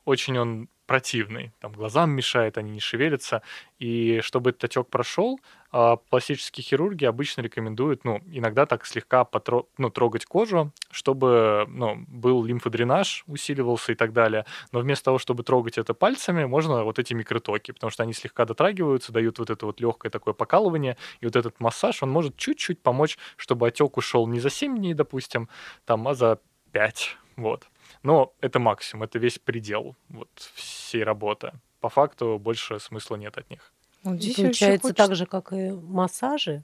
очень 0.07 0.39
он 0.39 0.69
противный. 0.87 1.53
Там 1.61 1.73
глазам 1.73 2.11
мешает, 2.11 2.59
они 2.59 2.71
не 2.71 2.81
шевелятся. 2.81 3.43
И 3.79 4.21
чтобы 4.23 4.51
этот 4.51 4.65
отек 4.65 4.89
прошел, 4.89 5.41
а, 5.71 5.97
пластические 5.97 6.63
хирурги 6.63 7.05
обычно 7.05 7.41
рекомендуют, 7.41 8.05
ну, 8.05 8.21
иногда 8.27 8.67
так 8.67 8.87
слегка 8.87 9.25
потро... 9.25 9.67
ну, 9.79 9.91
трогать 9.91 10.25
кожу, 10.25 10.73
чтобы 10.91 11.67
ну, 11.69 12.05
был 12.07 12.45
лимфодренаж, 12.45 13.25
усиливался 13.27 13.93
и 13.93 13.95
так 13.95 14.13
далее. 14.13 14.47
Но 14.73 14.81
вместо 14.81 15.07
того, 15.07 15.19
чтобы 15.19 15.43
трогать 15.43 15.79
это 15.79 15.95
пальцами, 15.95 16.45
можно 16.45 16.85
вот 16.85 16.99
эти 16.99 17.15
микротоки, 17.15 17.73
потому 17.73 17.91
что 17.91 18.03
они 18.03 18.13
слегка 18.13 18.45
дотрагиваются, 18.45 19.13
дают 19.13 19.39
вот 19.39 19.51
это 19.51 19.67
вот 19.67 19.81
легкое 19.81 20.11
такое 20.11 20.35
покалывание, 20.35 20.97
и 21.21 21.27
вот 21.27 21.35
этот 21.35 21.59
массаж, 21.61 22.03
он 22.03 22.11
может 22.11 22.37
чуть-чуть 22.37 22.81
помочь, 22.81 23.19
чтобы 23.37 23.67
отек 23.67 23.97
ушел 23.97 24.27
не 24.27 24.41
за 24.41 24.51
7 24.51 24.77
дней, 24.77 24.95
допустим, 24.95 25.49
там, 25.87 26.07
а 26.07 26.15
за 26.15 26.39
5. 26.73 27.17
Вот. 27.37 27.67
Но 28.05 28.35
это 28.41 28.61
максимум, 28.61 29.05
это 29.05 29.19
весь 29.19 29.39
предел 29.39 29.97
вот 30.11 30.29
всей 30.55 31.03
работы. 31.03 31.53
По 31.81 31.89
факту 31.89 32.39
больше 32.39 32.79
смысла 32.79 33.17
нет 33.17 33.37
от 33.39 33.51
них. 33.51 33.73
Вот 34.03 34.17
здесь 34.17 34.37
Получается 34.37 34.89
хочется... 34.89 34.95
так 34.95 35.17
же, 35.17 35.27
как 35.27 35.53
и 35.55 35.71
массажи? 35.71 36.63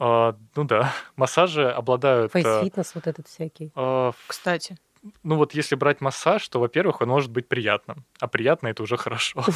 А, 0.00 0.36
ну 0.56 0.64
да, 0.64 0.92
массажи 1.16 1.70
обладают... 1.70 2.32
Фейс-фитнес 2.32 2.94
вот 2.96 3.06
этот 3.06 3.28
всякий. 3.28 3.70
А, 3.76 4.12
Кстати 4.26 4.76
ну 5.22 5.36
вот 5.36 5.54
если 5.54 5.74
брать 5.74 6.00
массаж, 6.00 6.46
то, 6.48 6.60
во-первых, 6.60 7.00
он 7.00 7.08
может 7.08 7.30
быть 7.30 7.48
приятным, 7.48 8.04
а 8.20 8.28
приятно 8.28 8.68
это 8.68 8.82
уже 8.82 8.96
хорошо. 8.96 9.44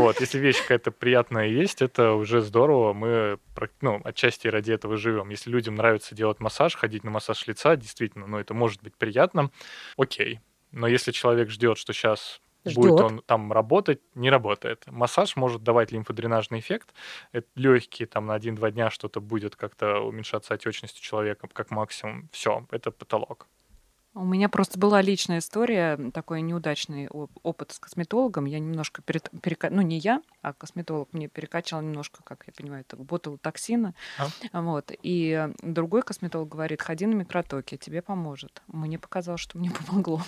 Вот, 0.00 0.20
если 0.20 0.38
вещь 0.38 0.60
какая-то 0.62 0.90
приятная 0.90 1.48
есть, 1.48 1.82
это 1.82 2.12
уже 2.12 2.40
здорово, 2.40 2.92
мы, 2.92 3.38
ну, 3.80 4.00
отчасти 4.04 4.48
ради 4.48 4.72
этого 4.72 4.96
живем. 4.96 5.30
Если 5.30 5.50
людям 5.50 5.74
нравится 5.74 6.14
делать 6.14 6.40
массаж, 6.40 6.74
ходить 6.74 7.04
на 7.04 7.10
массаж 7.10 7.46
лица, 7.46 7.76
действительно, 7.76 8.26
ну, 8.26 8.38
это 8.38 8.54
может 8.54 8.82
быть 8.82 8.96
приятным, 8.96 9.50
окей. 9.96 10.40
Но 10.72 10.86
если 10.86 11.12
человек 11.12 11.50
ждет, 11.50 11.78
что 11.78 11.92
сейчас 11.92 12.40
Ждет. 12.64 12.76
будет 12.76 13.00
он 13.00 13.22
там 13.22 13.52
работать, 13.52 14.00
не 14.14 14.30
работает. 14.30 14.84
Массаж 14.86 15.36
может 15.36 15.62
давать 15.62 15.92
лимфодренажный 15.92 16.60
эффект. 16.60 16.94
Это 17.32 17.46
легкие, 17.54 18.06
там 18.06 18.26
на 18.26 18.36
1-2 18.36 18.70
дня 18.72 18.90
что-то 18.90 19.20
будет 19.20 19.56
как-то 19.56 20.00
уменьшаться 20.00 20.54
отечность 20.54 20.98
у 20.98 21.02
человека, 21.02 21.48
как 21.52 21.70
максимум. 21.70 22.28
Все, 22.32 22.66
это 22.70 22.90
потолок. 22.90 23.48
У 24.12 24.24
меня 24.24 24.48
просто 24.48 24.76
была 24.76 25.00
личная 25.02 25.38
история, 25.38 25.96
такой 26.12 26.42
неудачный 26.42 27.08
опыт 27.08 27.70
с 27.70 27.78
косметологом. 27.78 28.44
Я 28.44 28.58
немножко 28.58 29.02
перед, 29.02 29.30
перека... 29.40 29.70
ну 29.70 29.82
не 29.82 29.98
я, 29.98 30.20
а 30.42 30.52
косметолог 30.52 31.12
мне 31.12 31.28
перекачал 31.28 31.80
немножко, 31.80 32.20
как 32.24 32.42
я 32.48 32.52
понимаю, 32.52 32.80
это 32.80 32.96
ботулотоксина. 32.96 33.94
А? 34.18 34.62
Вот. 34.62 34.90
И 35.02 35.48
другой 35.62 36.02
косметолог 36.02 36.48
говорит, 36.48 36.82
ходи 36.82 37.06
на 37.06 37.14
микротоки, 37.14 37.76
тебе 37.76 38.02
поможет. 38.02 38.62
Мне 38.66 38.98
показалось, 38.98 39.40
что 39.40 39.58
мне 39.58 39.70
помогло. 39.86 40.22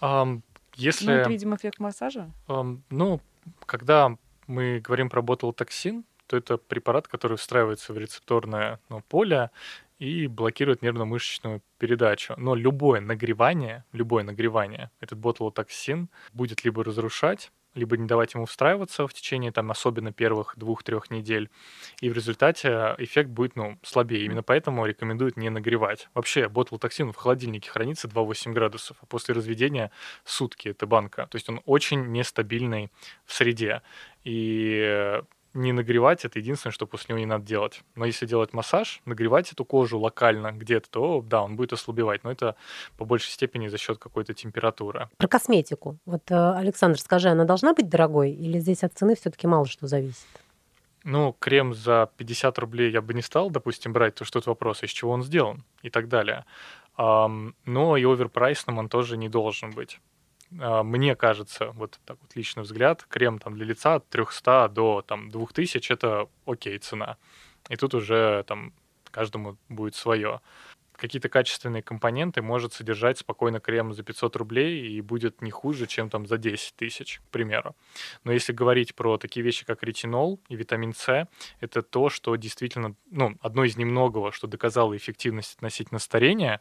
Um, 0.00 0.42
если... 0.74 1.06
Ну, 1.06 1.12
это, 1.12 1.30
видимо, 1.30 1.54
эффект 1.54 1.78
массажа. 1.78 2.30
Um, 2.48 2.80
ну, 2.90 3.20
когда 3.64 4.16
мы 4.48 4.80
говорим 4.80 5.08
про 5.08 5.22
ботулотоксин, 5.22 6.04
то 6.26 6.36
это 6.36 6.58
препарат, 6.58 7.06
который 7.06 7.36
встраивается 7.36 7.92
в 7.92 7.98
рецепторное 7.98 8.80
ну, 8.88 9.02
поле 9.08 9.50
и 10.00 10.26
блокирует 10.26 10.82
нервно-мышечную 10.82 11.60
передачу. 11.78 12.34
Но 12.38 12.54
любое 12.54 13.00
нагревание, 13.00 13.84
любое 13.92 14.24
нагревание, 14.24 14.90
этот 14.98 15.18
ботулотоксин 15.18 16.08
будет 16.32 16.64
либо 16.64 16.82
разрушать, 16.82 17.52
либо 17.74 17.96
не 17.96 18.06
давать 18.06 18.34
ему 18.34 18.46
встраиваться 18.46 19.06
в 19.06 19.12
течение, 19.12 19.52
там, 19.52 19.70
особенно 19.70 20.10
первых 20.10 20.54
двух-трех 20.56 21.10
недель. 21.10 21.50
И 22.00 22.08
в 22.08 22.14
результате 22.14 22.94
эффект 22.98 23.28
будет, 23.28 23.56
ну, 23.56 23.78
слабее. 23.82 24.24
Именно 24.24 24.42
поэтому 24.42 24.86
рекомендуют 24.86 25.36
не 25.36 25.50
нагревать. 25.50 26.08
Вообще, 26.14 26.48
ботулотоксин 26.48 27.12
в 27.12 27.16
холодильнике 27.16 27.70
хранится 27.70 28.08
2-8 28.08 28.52
градусов, 28.52 28.96
а 29.02 29.06
после 29.06 29.34
разведения 29.34 29.92
сутки 30.24 30.68
это 30.68 30.86
банка. 30.86 31.28
То 31.30 31.36
есть 31.36 31.48
он 31.48 31.60
очень 31.66 32.06
нестабильный 32.06 32.90
в 33.26 33.34
среде. 33.34 33.82
И 34.24 35.22
не 35.54 35.72
нагревать, 35.72 36.24
это 36.24 36.38
единственное, 36.38 36.72
что 36.72 36.86
после 36.86 37.12
него 37.12 37.18
не 37.18 37.26
надо 37.26 37.44
делать. 37.44 37.82
Но 37.96 38.04
если 38.04 38.26
делать 38.26 38.52
массаж, 38.52 39.00
нагревать 39.04 39.52
эту 39.52 39.64
кожу 39.64 39.98
локально 39.98 40.52
где-то, 40.52 40.90
то 40.90 41.22
да, 41.22 41.42
он 41.42 41.56
будет 41.56 41.72
ослабевать, 41.72 42.24
но 42.24 42.30
это 42.30 42.56
по 42.96 43.04
большей 43.04 43.30
степени 43.30 43.68
за 43.68 43.78
счет 43.78 43.98
какой-то 43.98 44.34
температуры. 44.34 45.08
Про 45.16 45.28
косметику. 45.28 45.98
Вот, 46.06 46.30
э, 46.30 46.52
Александр, 46.52 47.00
скажи, 47.00 47.28
она 47.28 47.44
должна 47.44 47.74
быть 47.74 47.88
дорогой 47.88 48.30
или 48.30 48.58
здесь 48.58 48.84
от 48.84 48.94
цены 48.94 49.16
все-таки 49.16 49.46
мало 49.46 49.66
что 49.66 49.86
зависит? 49.86 50.26
Ну, 51.02 51.34
крем 51.38 51.74
за 51.74 52.10
50 52.16 52.58
рублей 52.58 52.90
я 52.90 53.00
бы 53.00 53.14
не 53.14 53.22
стал, 53.22 53.50
допустим, 53.50 53.92
брать, 53.92 54.14
то 54.14 54.24
что 54.24 54.38
это 54.38 54.50
вопрос, 54.50 54.82
из 54.82 54.90
чего 54.90 55.12
он 55.12 55.22
сделан 55.22 55.64
и 55.82 55.90
так 55.90 56.08
далее. 56.08 56.44
Но 56.98 57.96
и 57.96 58.04
оверпрайсным 58.04 58.78
он 58.78 58.88
тоже 58.90 59.16
не 59.16 59.30
должен 59.30 59.70
быть. 59.70 59.98
А, 60.58 60.82
мне 60.82 61.16
кажется, 61.16 61.70
вот 61.72 62.00
так 62.04 62.16
вот 62.20 62.34
личный 62.34 62.62
взгляд, 62.62 63.04
крем 63.08 63.38
там 63.38 63.54
для 63.54 63.66
лица 63.66 63.96
от 63.96 64.08
300 64.08 64.68
до 64.68 65.02
там 65.02 65.30
2000 65.30 65.92
это 65.92 66.28
окей 66.46 66.78
цена. 66.78 67.16
И 67.68 67.76
тут 67.76 67.94
уже 67.94 68.44
там 68.46 68.72
каждому 69.10 69.56
будет 69.68 69.94
свое. 69.94 70.40
Какие-то 70.92 71.30
качественные 71.30 71.82
компоненты 71.82 72.42
может 72.42 72.74
содержать 72.74 73.16
спокойно 73.16 73.58
крем 73.58 73.94
за 73.94 74.02
500 74.02 74.36
рублей 74.36 74.86
и 74.86 75.00
будет 75.00 75.40
не 75.40 75.50
хуже, 75.50 75.86
чем 75.86 76.10
там 76.10 76.26
за 76.26 76.36
10 76.36 76.74
тысяч, 76.76 77.20
к 77.20 77.30
примеру. 77.30 77.74
Но 78.24 78.32
если 78.32 78.52
говорить 78.52 78.94
про 78.94 79.16
такие 79.16 79.42
вещи, 79.42 79.64
как 79.64 79.82
ретинол 79.82 80.40
и 80.50 80.56
витамин 80.56 80.92
С, 80.92 81.26
это 81.60 81.80
то, 81.80 82.10
что 82.10 82.36
действительно, 82.36 82.94
ну, 83.10 83.34
одно 83.40 83.64
из 83.64 83.78
немногого, 83.78 84.30
что 84.30 84.46
доказало 84.46 84.94
эффективность 84.94 85.54
относительно 85.54 86.00
старения, 86.00 86.60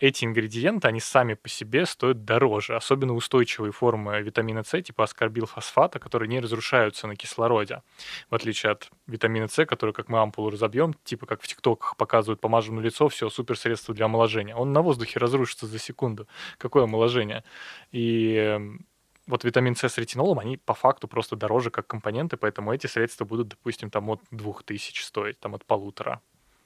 эти 0.00 0.24
ингредиенты, 0.24 0.88
они 0.88 0.98
сами 0.98 1.34
по 1.34 1.48
себе 1.48 1.86
стоят 1.86 2.24
дороже, 2.24 2.74
особенно 2.74 3.14
устойчивые 3.14 3.70
формы 3.70 4.20
витамина 4.20 4.64
С, 4.64 4.82
типа 4.82 5.04
аскорбилфосфата, 5.04 6.00
которые 6.00 6.28
не 6.28 6.40
разрушаются 6.40 7.06
на 7.06 7.14
кислороде, 7.14 7.82
в 8.30 8.34
отличие 8.34 8.72
от 8.72 8.90
витамина 9.06 9.46
С, 9.46 9.64
который, 9.66 9.92
как 9.92 10.08
мы 10.08 10.18
ампулу 10.18 10.50
разобьем, 10.50 10.94
типа 11.04 11.26
как 11.26 11.40
в 11.40 11.46
ТикТоках 11.46 11.96
показывают, 11.96 12.40
помажем 12.40 12.76
на 12.76 12.80
лицо, 12.80 13.08
все, 13.08 13.30
супер 13.30 13.56
средство 13.56 13.94
для 13.94 14.06
омоложения. 14.06 14.56
Он 14.56 14.72
на 14.72 14.82
воздухе 14.82 15.20
разрушится 15.20 15.66
за 15.66 15.78
секунду. 15.78 16.26
Какое 16.58 16.84
омоложение? 16.84 17.44
И 17.92 18.34
эм, 18.34 18.86
вот 19.28 19.44
витамин 19.44 19.76
С 19.76 19.84
с 19.84 19.98
ретинолом, 19.98 20.40
они 20.40 20.56
по 20.56 20.74
факту 20.74 21.06
просто 21.06 21.36
дороже 21.36 21.70
как 21.70 21.86
компоненты, 21.86 22.36
поэтому 22.36 22.72
эти 22.72 22.88
средства 22.88 23.24
будут, 23.24 23.48
допустим, 23.48 23.90
там 23.90 24.10
от 24.10 24.20
2000 24.32 25.00
стоить, 25.00 25.38
там 25.38 25.54
от 25.54 25.64
полутора. 25.64 26.20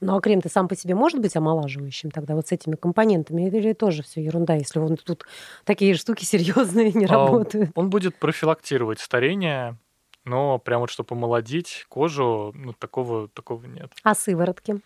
Ну 0.05 0.17
а 0.17 0.21
крем-то 0.21 0.51
сам 0.51 0.69
по 0.69 0.77
себе 0.77 0.95
может 0.95 1.19
быть 1.21 1.35
омолаживающим 1.35 2.11
тогда 2.11 2.35
вот 2.35 2.47
с 2.47 2.53
этими 2.53 2.77
компонентами? 2.77 3.49
Или 3.49 3.73
тоже 3.73 4.03
все 4.03 4.23
ерунда, 4.23 4.55
если 4.55 4.79
он 4.79 4.99
тут 4.99 5.25
такие 5.65 5.95
штуки 5.95 6.25
серьезные 6.25 6.93
не 6.93 7.07
А, 7.07 7.09
работают? 7.09 7.71
Он 7.75 7.89
будет 7.89 8.15
профилактировать 8.17 9.01
старение, 9.01 9.79
но 10.25 10.59
прям 10.59 10.81
вот 10.81 10.91
чтобы 10.91 11.07
помолодить 11.07 11.87
кожу, 11.89 12.53
ну, 12.55 12.75
такого, 12.75 13.29
такого 13.29 13.65
нет. 13.65 13.93
А 14.03 14.15
сыворотки? 14.15 14.81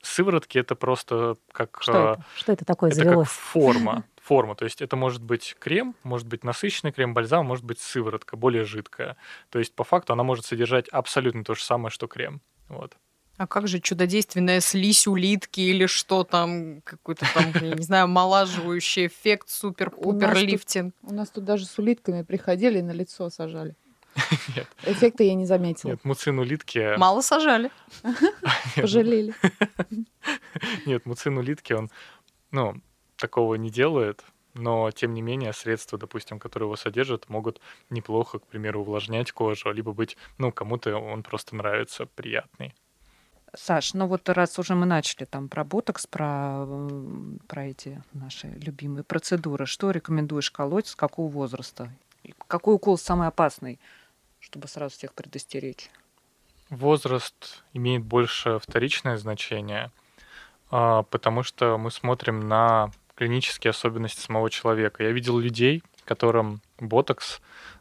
Сыворотки 0.00 0.56
это 0.56 0.74
просто 0.74 1.36
как... 1.52 1.78
Что 1.82 1.92
а, 1.92 2.12
это? 2.12 2.24
Что 2.34 2.52
это 2.52 2.64
такое 2.64 2.90
Это 2.90 3.00
как 3.00 3.08
завелось? 3.08 3.28
форма. 3.28 4.04
Форма. 4.22 4.54
То 4.54 4.64
есть 4.64 4.80
это 4.80 4.96
может 4.96 5.22
быть 5.22 5.54
крем, 5.58 5.94
может 6.02 6.26
быть 6.26 6.42
насыщенный 6.42 6.92
крем, 6.92 7.12
бальзам, 7.12 7.44
может 7.44 7.66
быть 7.66 7.80
сыворотка, 7.80 8.38
более 8.38 8.64
жидкая. 8.64 9.18
То 9.50 9.58
есть 9.58 9.74
по 9.74 9.84
факту 9.84 10.14
она 10.14 10.22
может 10.22 10.46
содержать 10.46 10.88
абсолютно 10.88 11.44
то 11.44 11.54
же 11.54 11.62
самое, 11.62 11.90
что 11.90 12.06
крем. 12.06 12.40
Вот. 12.70 12.96
А 13.36 13.48
как 13.48 13.66
же 13.66 13.80
чудодейственная 13.80 14.60
слизь 14.60 15.06
улитки 15.08 15.60
или 15.60 15.86
что 15.86 16.22
там, 16.22 16.82
какой-то 16.82 17.26
там, 17.34 17.52
я 17.60 17.74
не 17.74 17.82
знаю, 17.82 18.04
омолаживающий 18.04 19.08
эффект, 19.08 19.48
супер-пупер 19.48 20.36
лифтинг. 20.36 20.94
У 21.02 21.12
нас 21.12 21.30
тут 21.30 21.44
даже 21.44 21.66
с 21.66 21.76
улитками 21.78 22.22
приходили 22.22 22.78
и 22.78 22.82
на 22.82 22.92
лицо 22.92 23.28
сажали. 23.30 23.74
Нет. 24.56 24.68
Эффекта 24.84 25.24
я 25.24 25.34
не 25.34 25.46
заметила. 25.46 25.90
Нет, 25.90 26.04
муцин 26.04 26.38
улитки... 26.38 26.96
Мало 26.96 27.20
сажали. 27.20 27.72
Пожалели. 28.76 29.34
Нет, 30.86 31.04
муцин 31.04 31.36
улитки, 31.36 31.72
он, 31.72 31.90
ну, 32.52 32.80
такого 33.16 33.56
не 33.56 33.70
делает, 33.70 34.24
но, 34.54 34.92
тем 34.92 35.14
не 35.14 35.22
менее, 35.22 35.52
средства, 35.52 35.98
допустим, 35.98 36.38
которые 36.38 36.68
его 36.68 36.76
содержат, 36.76 37.28
могут 37.28 37.60
неплохо, 37.90 38.38
к 38.38 38.46
примеру, 38.46 38.82
увлажнять 38.82 39.32
кожу, 39.32 39.72
либо 39.72 39.92
быть, 39.92 40.16
ну, 40.38 40.52
кому-то 40.52 40.96
он 40.96 41.24
просто 41.24 41.56
нравится, 41.56 42.06
приятный. 42.06 42.74
Саш, 43.56 43.94
ну 43.94 44.06
вот 44.06 44.28
раз 44.28 44.58
уже 44.58 44.74
мы 44.74 44.84
начали 44.84 45.24
там 45.24 45.48
про 45.48 45.64
ботокс, 45.64 46.06
про, 46.06 46.66
про 47.46 47.66
эти 47.66 48.02
наши 48.12 48.48
любимые 48.48 49.04
процедуры, 49.04 49.66
что 49.66 49.90
рекомендуешь 49.90 50.50
колоть, 50.50 50.88
с 50.88 50.96
какого 50.96 51.30
возраста? 51.30 51.90
Какой 52.48 52.74
укол 52.74 52.98
самый 52.98 53.28
опасный, 53.28 53.78
чтобы 54.40 54.66
сразу 54.66 54.96
всех 54.96 55.14
предостеречь? 55.14 55.88
Возраст 56.70 57.62
имеет 57.72 58.02
больше 58.02 58.58
вторичное 58.58 59.16
значение, 59.18 59.92
а, 60.70 61.02
потому 61.04 61.42
что 61.42 61.78
мы 61.78 61.90
смотрим 61.90 62.48
на 62.48 62.90
клинические 63.14 63.70
особенности 63.70 64.20
самого 64.20 64.50
человека. 64.50 65.04
Я 65.04 65.12
видел 65.12 65.38
людей, 65.38 65.82
которым 66.04 66.60
ботокс, 66.80 67.40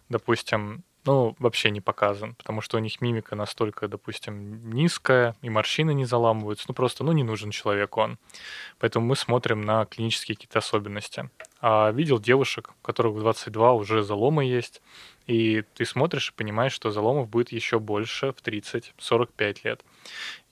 допустим, 0.10 0.84
ну, 1.06 1.36
вообще 1.40 1.70
не 1.70 1.82
показан, 1.82 2.36
потому 2.36 2.62
что 2.62 2.78
у 2.78 2.80
них 2.80 3.02
мимика 3.02 3.36
настолько, 3.36 3.88
допустим, 3.88 4.70
низкая, 4.70 5.36
и 5.42 5.50
морщины 5.50 5.94
не 5.94 6.06
заламываются. 6.06 6.66
Ну, 6.68 6.74
просто, 6.74 7.04
ну, 7.04 7.12
не 7.12 7.24
нужен 7.24 7.52
человеку 7.52 8.02
он. 8.02 8.18
Поэтому 8.80 9.06
мы 9.06 9.16
смотрим 9.16 9.62
на 9.62 9.86
клинические 9.86 10.36
какие-то 10.36 10.60
особенности. 10.60 11.30
А 11.62 11.92
видел 11.92 12.20
девушек, 12.20 12.72
у 12.72 12.86
которых 12.86 13.14
в 13.14 13.20
22 13.20 13.74
уже 13.74 14.04
заломы 14.04 14.46
есть, 14.46 14.82
и 15.28 15.64
ты 15.76 15.86
смотришь 15.86 16.30
и 16.30 16.34
понимаешь, 16.34 16.74
что 16.74 16.92
заломов 16.92 17.30
будет 17.30 17.52
еще 17.52 17.80
больше 17.80 18.34
в 18.34 18.42
30-45 18.46 19.58
лет. 19.64 19.82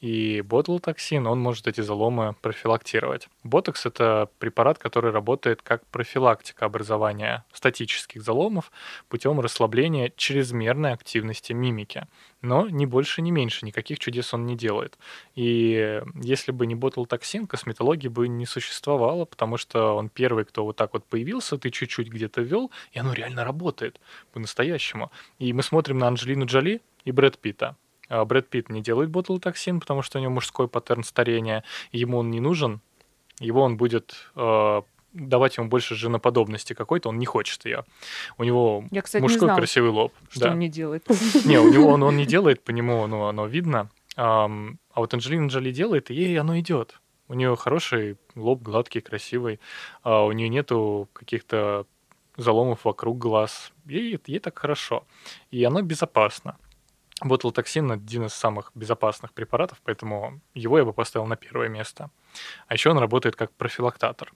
И 0.01 0.41
ботулотоксин, 0.41 1.27
он 1.27 1.39
может 1.39 1.67
эти 1.67 1.81
заломы 1.81 2.35
профилактировать. 2.41 3.29
Ботокс— 3.43 3.85
это 3.85 4.29
препарат, 4.39 4.79
который 4.79 5.11
работает 5.11 5.61
как 5.61 5.85
профилактика 5.85 6.65
образования 6.65 7.45
статических 7.53 8.23
заломов 8.23 8.71
путем 9.09 9.39
расслабления 9.39 10.11
чрезмерной 10.17 10.93
активности 10.93 11.53
мимики. 11.53 12.07
Но 12.41 12.67
ни 12.67 12.87
больше, 12.87 13.21
ни 13.21 13.29
меньше, 13.29 13.63
никаких 13.63 13.99
чудес 13.99 14.33
он 14.33 14.47
не 14.47 14.57
делает. 14.57 14.97
И 15.35 16.01
если 16.15 16.51
бы 16.51 16.65
не 16.65 16.73
ботулотоксин, 16.73 17.45
косметологии 17.45 18.07
бы 18.07 18.27
не 18.27 18.47
существовало, 18.47 19.25
потому 19.25 19.57
что 19.57 19.95
он 19.95 20.09
первый, 20.09 20.45
кто 20.45 20.65
вот 20.65 20.77
так 20.77 20.93
вот 20.93 21.05
появился, 21.05 21.59
ты 21.59 21.69
чуть-чуть 21.69 22.09
где-то 22.09 22.41
ввел, 22.41 22.71
и 22.91 22.97
оно 22.97 23.13
реально 23.13 23.43
работает 23.43 24.01
по-настоящему. 24.33 25.11
И 25.37 25.53
мы 25.53 25.61
смотрим 25.61 25.99
на 25.99 26.07
Анджелину 26.07 26.47
Джоли 26.47 26.81
и 27.05 27.11
Брэд 27.11 27.37
Питта. 27.37 27.75
А 28.11 28.25
Брэд 28.25 28.49
Питт 28.49 28.69
не 28.69 28.81
делает 28.81 29.09
ботулотоксин, 29.09 29.79
потому 29.79 30.01
что 30.01 30.19
у 30.19 30.21
него 30.21 30.33
мужской 30.33 30.67
паттерн 30.67 31.05
старения, 31.05 31.63
ему 31.93 32.17
он 32.17 32.29
не 32.29 32.41
нужен, 32.41 32.81
его 33.39 33.61
он 33.61 33.77
будет 33.77 34.13
э, 34.35 34.81
давать 35.13 35.55
ему 35.55 35.69
больше 35.69 35.95
женоподобности 35.95 36.73
какой-то, 36.73 37.07
он 37.07 37.19
не 37.19 37.25
хочет 37.25 37.63
ее. 37.63 37.85
У 38.37 38.43
него 38.43 38.83
Я, 38.91 39.01
кстати, 39.01 39.21
не 39.21 39.27
мужской 39.27 39.47
знала, 39.47 39.57
красивый 39.57 39.91
лоб. 39.91 40.13
Что 40.29 40.41
да. 40.41 40.51
он 40.51 40.59
не 40.59 40.67
делает? 40.67 41.07
Не, 41.45 41.57
у 41.61 41.71
него 41.71 41.87
он, 41.87 42.03
он 42.03 42.17
не 42.17 42.25
делает, 42.25 42.61
по 42.61 42.71
нему 42.71 43.07
ну, 43.07 43.27
оно 43.27 43.45
видно. 43.45 43.89
Ам, 44.17 44.77
а 44.93 44.99
вот 44.99 45.13
Анджелина 45.13 45.47
Джоли 45.47 45.71
делает, 45.71 46.11
и 46.11 46.13
ей 46.13 46.37
оно 46.37 46.59
идет. 46.59 46.99
У 47.29 47.33
нее 47.33 47.55
хороший 47.55 48.17
лоб, 48.35 48.61
гладкий, 48.61 48.99
красивый. 48.99 49.61
а 50.03 50.25
у 50.25 50.33
нее 50.33 50.49
нету 50.49 51.07
каких-то 51.13 51.85
заломов 52.35 52.83
вокруг 52.83 53.17
глаз. 53.17 53.71
Ей, 53.85 54.19
ей 54.25 54.39
так 54.39 54.59
хорошо. 54.59 55.05
И 55.49 55.63
оно 55.63 55.81
безопасно. 55.81 56.57
Ботулотоксин 57.23 57.91
один 57.91 58.25
из 58.25 58.33
самых 58.33 58.71
безопасных 58.75 59.33
препаратов, 59.33 59.79
поэтому 59.83 60.41
его 60.53 60.77
я 60.77 60.85
бы 60.85 60.93
поставил 60.93 61.27
на 61.27 61.35
первое 61.35 61.69
место. 61.69 62.09
А 62.67 62.73
еще 62.73 62.89
он 62.89 62.97
работает 62.97 63.35
как 63.35 63.51
профилактатор. 63.51 64.33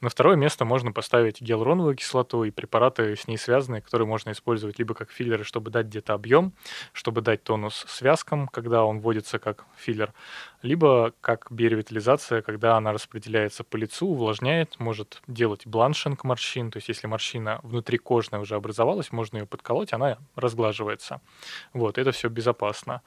На 0.00 0.08
второе 0.08 0.36
место 0.36 0.64
можно 0.64 0.92
поставить 0.92 1.40
гиалуроновую 1.40 1.96
кислоту 1.96 2.44
и 2.44 2.50
препараты 2.50 3.16
с 3.16 3.26
ней 3.26 3.38
связанные, 3.38 3.80
которые 3.80 4.06
можно 4.06 4.32
использовать 4.32 4.78
либо 4.78 4.94
как 4.94 5.10
филлеры, 5.10 5.44
чтобы 5.44 5.70
дать 5.70 5.86
где-то 5.86 6.14
объем, 6.14 6.52
чтобы 6.92 7.20
дать 7.20 7.42
тонус 7.42 7.84
связкам, 7.88 8.48
когда 8.48 8.84
он 8.84 9.00
вводится 9.00 9.38
как 9.38 9.64
филлер, 9.76 10.12
либо 10.62 11.12
как 11.20 11.46
биоревитализация, 11.50 12.42
когда 12.42 12.76
она 12.76 12.92
распределяется 12.92 13.64
по 13.64 13.76
лицу, 13.76 14.08
увлажняет, 14.08 14.78
может 14.78 15.22
делать 15.26 15.66
бланшинг 15.66 16.24
морщин, 16.24 16.70
то 16.70 16.78
есть 16.78 16.88
если 16.88 17.06
морщина 17.06 17.60
внутри 17.62 17.98
кожная 17.98 18.40
уже 18.40 18.56
образовалась, 18.56 19.12
можно 19.12 19.38
ее 19.38 19.46
подколоть, 19.46 19.92
она 19.92 20.18
разглаживается. 20.34 21.20
Вот, 21.72 21.98
это 21.98 22.12
все 22.12 22.28
безопасно. 22.28 23.02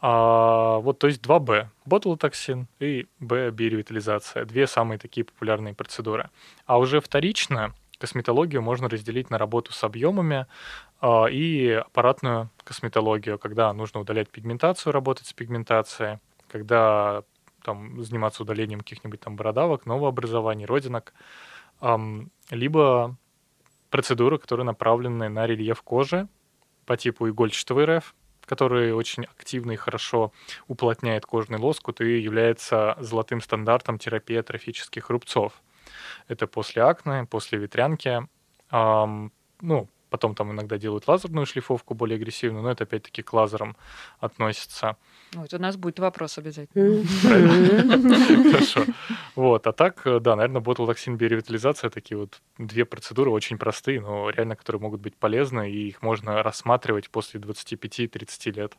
А, 0.00 0.78
вот, 0.78 0.98
то 0.98 1.06
есть 1.06 1.22
2Б. 1.22 1.66
Ботулотоксин 1.84 2.66
и 2.80 3.06
Б 3.18 3.50
биоревитализация. 3.50 4.44
Две 4.44 4.66
самые 4.66 4.98
такие 4.98 5.24
популярные 5.24 5.74
процедуры. 5.74 6.30
А 6.66 6.78
уже 6.78 7.00
вторично 7.00 7.74
косметологию 7.98 8.60
можно 8.60 8.88
разделить 8.88 9.30
на 9.30 9.38
работу 9.38 9.72
с 9.72 9.82
объемами 9.82 10.46
а, 11.00 11.26
и 11.26 11.70
аппаратную 11.70 12.50
косметологию, 12.64 13.38
когда 13.38 13.72
нужно 13.72 14.00
удалять 14.00 14.28
пигментацию, 14.30 14.92
работать 14.92 15.26
с 15.26 15.32
пигментацией, 15.32 16.18
когда 16.48 17.22
там 17.62 18.02
заниматься 18.02 18.42
удалением 18.42 18.80
каких-нибудь 18.80 19.20
там 19.20 19.36
бородавок, 19.36 19.86
новообразований, 19.86 20.66
родинок, 20.66 21.14
Ам, 21.80 22.30
либо 22.50 23.16
процедуры, 23.90 24.38
которые 24.38 24.64
направлены 24.64 25.28
на 25.28 25.46
рельеф 25.46 25.82
кожи 25.82 26.28
по 26.86 26.96
типу 26.96 27.28
игольчатого 27.28 27.84
РФ, 27.86 28.14
который 28.46 28.92
очень 28.92 29.24
активно 29.24 29.72
и 29.72 29.76
хорошо 29.76 30.32
уплотняет 30.68 31.26
кожный 31.26 31.58
лоскут 31.58 32.00
и 32.00 32.18
является 32.18 32.96
золотым 33.00 33.40
стандартом 33.40 33.98
терапии 33.98 34.36
атрофических 34.36 35.10
рубцов. 35.10 35.62
Это 36.28 36.46
после 36.46 36.82
акне, 36.82 37.26
после 37.28 37.58
ветрянки. 37.58 38.26
Ам, 38.70 39.32
ну, 39.60 39.88
потом 40.10 40.34
там 40.34 40.52
иногда 40.52 40.78
делают 40.78 41.08
лазерную 41.08 41.46
шлифовку 41.46 41.94
более 41.94 42.16
агрессивную, 42.16 42.62
но 42.62 42.70
это 42.70 42.84
опять-таки 42.84 43.22
к 43.22 43.32
лазерам 43.32 43.76
относится. 44.18 44.96
Вот 45.34 45.52
у 45.52 45.58
нас 45.58 45.76
будет 45.76 45.98
вопрос 45.98 46.38
обязательно. 46.38 47.04
Хорошо. 48.52 48.84
Вот, 49.34 49.66
а 49.66 49.72
так, 49.72 50.02
э, 50.06 50.20
да, 50.20 50.36
наверное, 50.36 50.60
ботулотоксин 50.60 51.16
биоревитализация 51.16 51.90
такие 51.90 52.16
вот 52.16 52.40
две 52.58 52.84
процедуры 52.84 53.30
очень 53.30 53.58
простые, 53.58 54.00
но 54.00 54.30
реально, 54.30 54.56
которые 54.56 54.80
могут 54.80 55.00
быть 55.00 55.16
полезны, 55.16 55.70
и 55.70 55.88
их 55.88 56.02
можно 56.02 56.42
рассматривать 56.42 57.10
после 57.10 57.40
25-30 57.40 58.52
лет. 58.52 58.74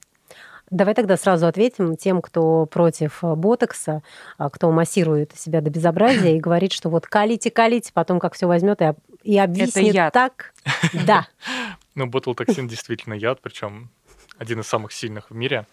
Давай 0.70 0.94
тогда 0.94 1.16
сразу 1.16 1.48
ответим 1.48 1.96
тем, 1.96 2.22
кто 2.22 2.66
против 2.66 3.24
э, 3.24 3.36
ботокса, 3.36 4.04
а, 4.38 4.50
кто 4.50 4.70
массирует 4.72 5.38
себя 5.38 5.62
до 5.62 5.70
безобразия 5.70 6.36
и 6.36 6.40
говорит, 6.40 6.74
что 6.74 6.90
вот 6.90 7.08
калите, 7.08 7.50
калите, 7.50 7.92
потом 7.94 8.20
как 8.20 8.34
все 8.34 8.48
возьмет 8.48 8.82
и, 8.82 8.94
и 9.24 9.38
объяснит 9.38 9.94
яд. 9.94 10.14
так. 10.14 10.54
Да. 11.06 11.28
Ну, 11.96 12.06
ботулотоксин 12.06 12.68
действительно 12.68 13.16
яд, 13.16 13.40
причем 13.42 13.90
один 14.38 14.60
из 14.60 14.68
самых 14.68 14.92
сильных 14.92 15.30
в 15.30 15.36
мире. 15.36 15.68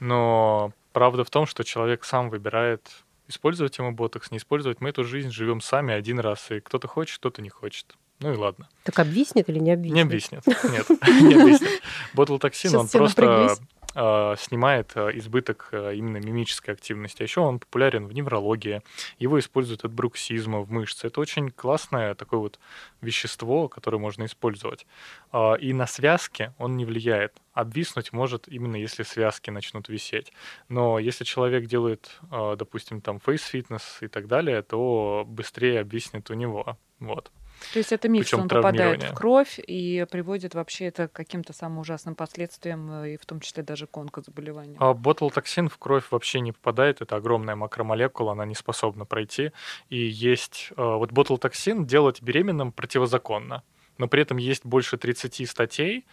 Но 0.00 0.72
правда 0.92 1.24
в 1.24 1.30
том, 1.30 1.46
что 1.46 1.64
человек 1.64 2.04
сам 2.04 2.30
выбирает, 2.30 2.88
использовать 3.28 3.76
ему 3.78 3.92
ботокс, 3.92 4.30
не 4.30 4.38
использовать. 4.38 4.80
Мы 4.80 4.90
эту 4.90 5.04
жизнь 5.04 5.30
живем 5.30 5.60
сами 5.60 5.94
один 5.94 6.20
раз, 6.20 6.50
и 6.50 6.60
кто-то 6.60 6.88
хочет, 6.88 7.18
кто-то 7.18 7.42
не 7.42 7.50
хочет. 7.50 7.94
Ну 8.20 8.32
и 8.32 8.36
ладно. 8.36 8.68
Так 8.84 8.98
объяснит 9.00 9.48
или 9.48 9.58
не 9.58 9.72
объяснит? 9.72 9.96
Не 9.96 10.02
объяснит. 10.02 10.46
Нет, 10.46 10.88
не 11.22 11.34
объяснит. 11.34 11.82
Ботулотоксин, 12.14 12.74
он 12.76 12.88
просто 12.88 13.56
снимает 14.38 14.92
э, 14.96 15.10
избыток 15.18 15.68
э, 15.72 15.94
именно 15.94 16.16
мимической 16.16 16.74
активности. 16.74 17.22
А 17.22 17.24
еще 17.24 17.40
он 17.40 17.58
популярен 17.58 18.06
в 18.06 18.12
неврологии. 18.12 18.82
Его 19.18 19.38
используют 19.38 19.84
от 19.84 19.92
бруксизма 19.92 20.60
в 20.60 20.70
мышце. 20.70 21.06
Это 21.06 21.20
очень 21.20 21.50
классное 21.50 22.14
такое 22.14 22.40
вот 22.40 22.58
вещество, 23.00 23.68
которое 23.68 23.98
можно 23.98 24.24
использовать. 24.24 24.86
И 25.60 25.72
на 25.72 25.86
связки 25.86 26.52
он 26.58 26.76
не 26.76 26.84
влияет. 26.84 27.34
Обвиснуть 27.52 28.12
может 28.12 28.48
именно 28.48 28.76
если 28.76 29.02
связки 29.02 29.50
начнут 29.50 29.88
висеть. 29.88 30.32
Но 30.68 30.98
если 30.98 31.24
человек 31.24 31.66
делает, 31.66 32.18
допустим, 32.30 33.00
там 33.00 33.20
фейс-фитнес 33.20 33.98
и 34.00 34.08
так 34.08 34.26
далее, 34.26 34.62
то 34.62 35.24
быстрее 35.26 35.80
обвиснет 35.80 36.30
у 36.30 36.34
него. 36.34 36.78
Вот. 36.98 37.30
То 37.72 37.78
есть 37.78 37.92
это 37.92 38.08
что 38.08 38.18
Путем 38.18 38.40
он 38.40 38.48
попадает 38.48 39.02
в 39.02 39.14
кровь 39.14 39.58
и 39.58 40.06
приводит 40.10 40.54
вообще 40.54 40.86
это 40.86 41.08
к 41.08 41.12
каким-то 41.12 41.52
самым 41.52 41.78
ужасным 41.78 42.14
последствиям, 42.14 42.90
э, 43.04 43.14
и 43.14 43.16
в 43.16 43.26
том 43.26 43.40
числе 43.40 43.62
даже 43.62 43.86
к 43.86 43.96
онкозаболеваниям. 43.96 44.82
А 44.82 44.94
ботулотоксин 44.94 45.68
в 45.68 45.78
кровь 45.78 46.04
вообще 46.10 46.40
не 46.40 46.52
попадает, 46.52 47.00
это 47.00 47.16
огромная 47.16 47.56
макромолекула, 47.56 48.32
она 48.32 48.44
не 48.44 48.54
способна 48.54 49.04
пройти. 49.04 49.52
И 49.88 49.96
есть... 49.96 50.68
э, 50.76 50.82
Вот 50.82 51.12
ботулотоксин 51.12 51.86
делать 51.86 52.22
беременным 52.22 52.72
противозаконно, 52.72 53.62
но 53.98 54.08
при 54.08 54.22
этом 54.22 54.36
есть 54.36 54.64
больше 54.64 54.96
30 54.96 55.48
статей, 55.48 56.06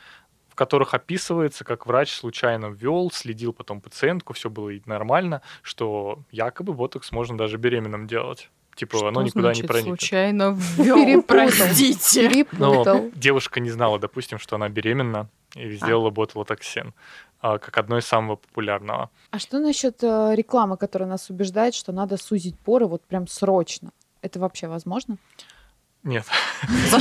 в 0.49 0.55
которых 0.55 0.93
описывается, 0.93 1.63
как 1.63 1.85
врач 1.87 2.11
случайно 2.13 2.65
ввел, 2.65 3.09
следил 3.11 3.53
потом 3.53 3.79
пациентку, 3.79 4.33
все 4.33 4.49
было 4.49 4.71
нормально, 4.85 5.41
что 5.61 6.23
якобы 6.29 6.73
ботокс 6.73 7.11
можно 7.11 7.37
даже 7.37 7.57
беременным 7.57 8.05
делать. 8.05 8.49
Типа, 8.81 8.97
оно 9.09 9.19
Что 9.19 9.21
никуда 9.21 9.49
не 9.49 9.53
значит 9.53 9.67
проникнет. 9.67 9.99
случайно 9.99 10.57
ввел, 10.75 11.21
простите. 11.21 12.47
Но 12.53 13.11
девушка 13.13 13.59
не 13.59 13.69
знала, 13.69 13.99
допустим, 13.99 14.39
что 14.39 14.55
она 14.55 14.69
беременна, 14.69 15.29
и 15.53 15.69
сделала 15.75 16.09
ботулотоксин 16.09 16.95
а, 17.41 17.59
как 17.59 17.77
одно 17.77 17.99
из 17.99 18.05
самого 18.05 18.37
популярного. 18.37 19.11
А 19.29 19.37
что 19.37 19.59
насчет 19.59 20.03
э, 20.03 20.31
рекламы, 20.33 20.77
которая 20.77 21.07
нас 21.07 21.29
убеждает, 21.29 21.75
что 21.75 21.91
надо 21.91 22.17
сузить 22.17 22.57
поры 22.57 22.87
вот 22.87 23.03
прям 23.05 23.27
срочно? 23.27 23.91
Это 24.23 24.39
вообще 24.39 24.67
возможно? 24.67 25.17
Нет. 26.03 26.25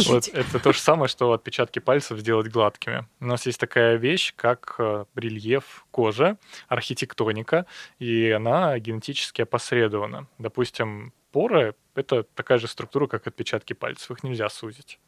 Вот 0.06 0.28
это 0.28 0.58
то 0.58 0.72
же 0.74 0.80
самое, 0.80 1.08
что 1.08 1.32
отпечатки 1.32 1.78
пальцев 1.78 2.18
сделать 2.18 2.48
гладкими. 2.48 3.06
У 3.20 3.24
нас 3.24 3.46
есть 3.46 3.58
такая 3.58 3.96
вещь, 3.96 4.34
как 4.36 4.74
э, 4.78 5.06
рельеф 5.14 5.86
кожи, 5.90 6.36
архитектоника, 6.68 7.64
и 7.98 8.28
она 8.28 8.78
генетически 8.78 9.40
опосредована. 9.40 10.26
Допустим, 10.38 11.14
поры— 11.32 11.74
это 11.94 12.22
такая 12.22 12.58
же 12.58 12.68
структура, 12.68 13.06
как 13.06 13.26
отпечатки 13.26 13.72
пальцев. 13.72 14.10
Их 14.10 14.22
нельзя 14.22 14.48
сузить. 14.48 14.98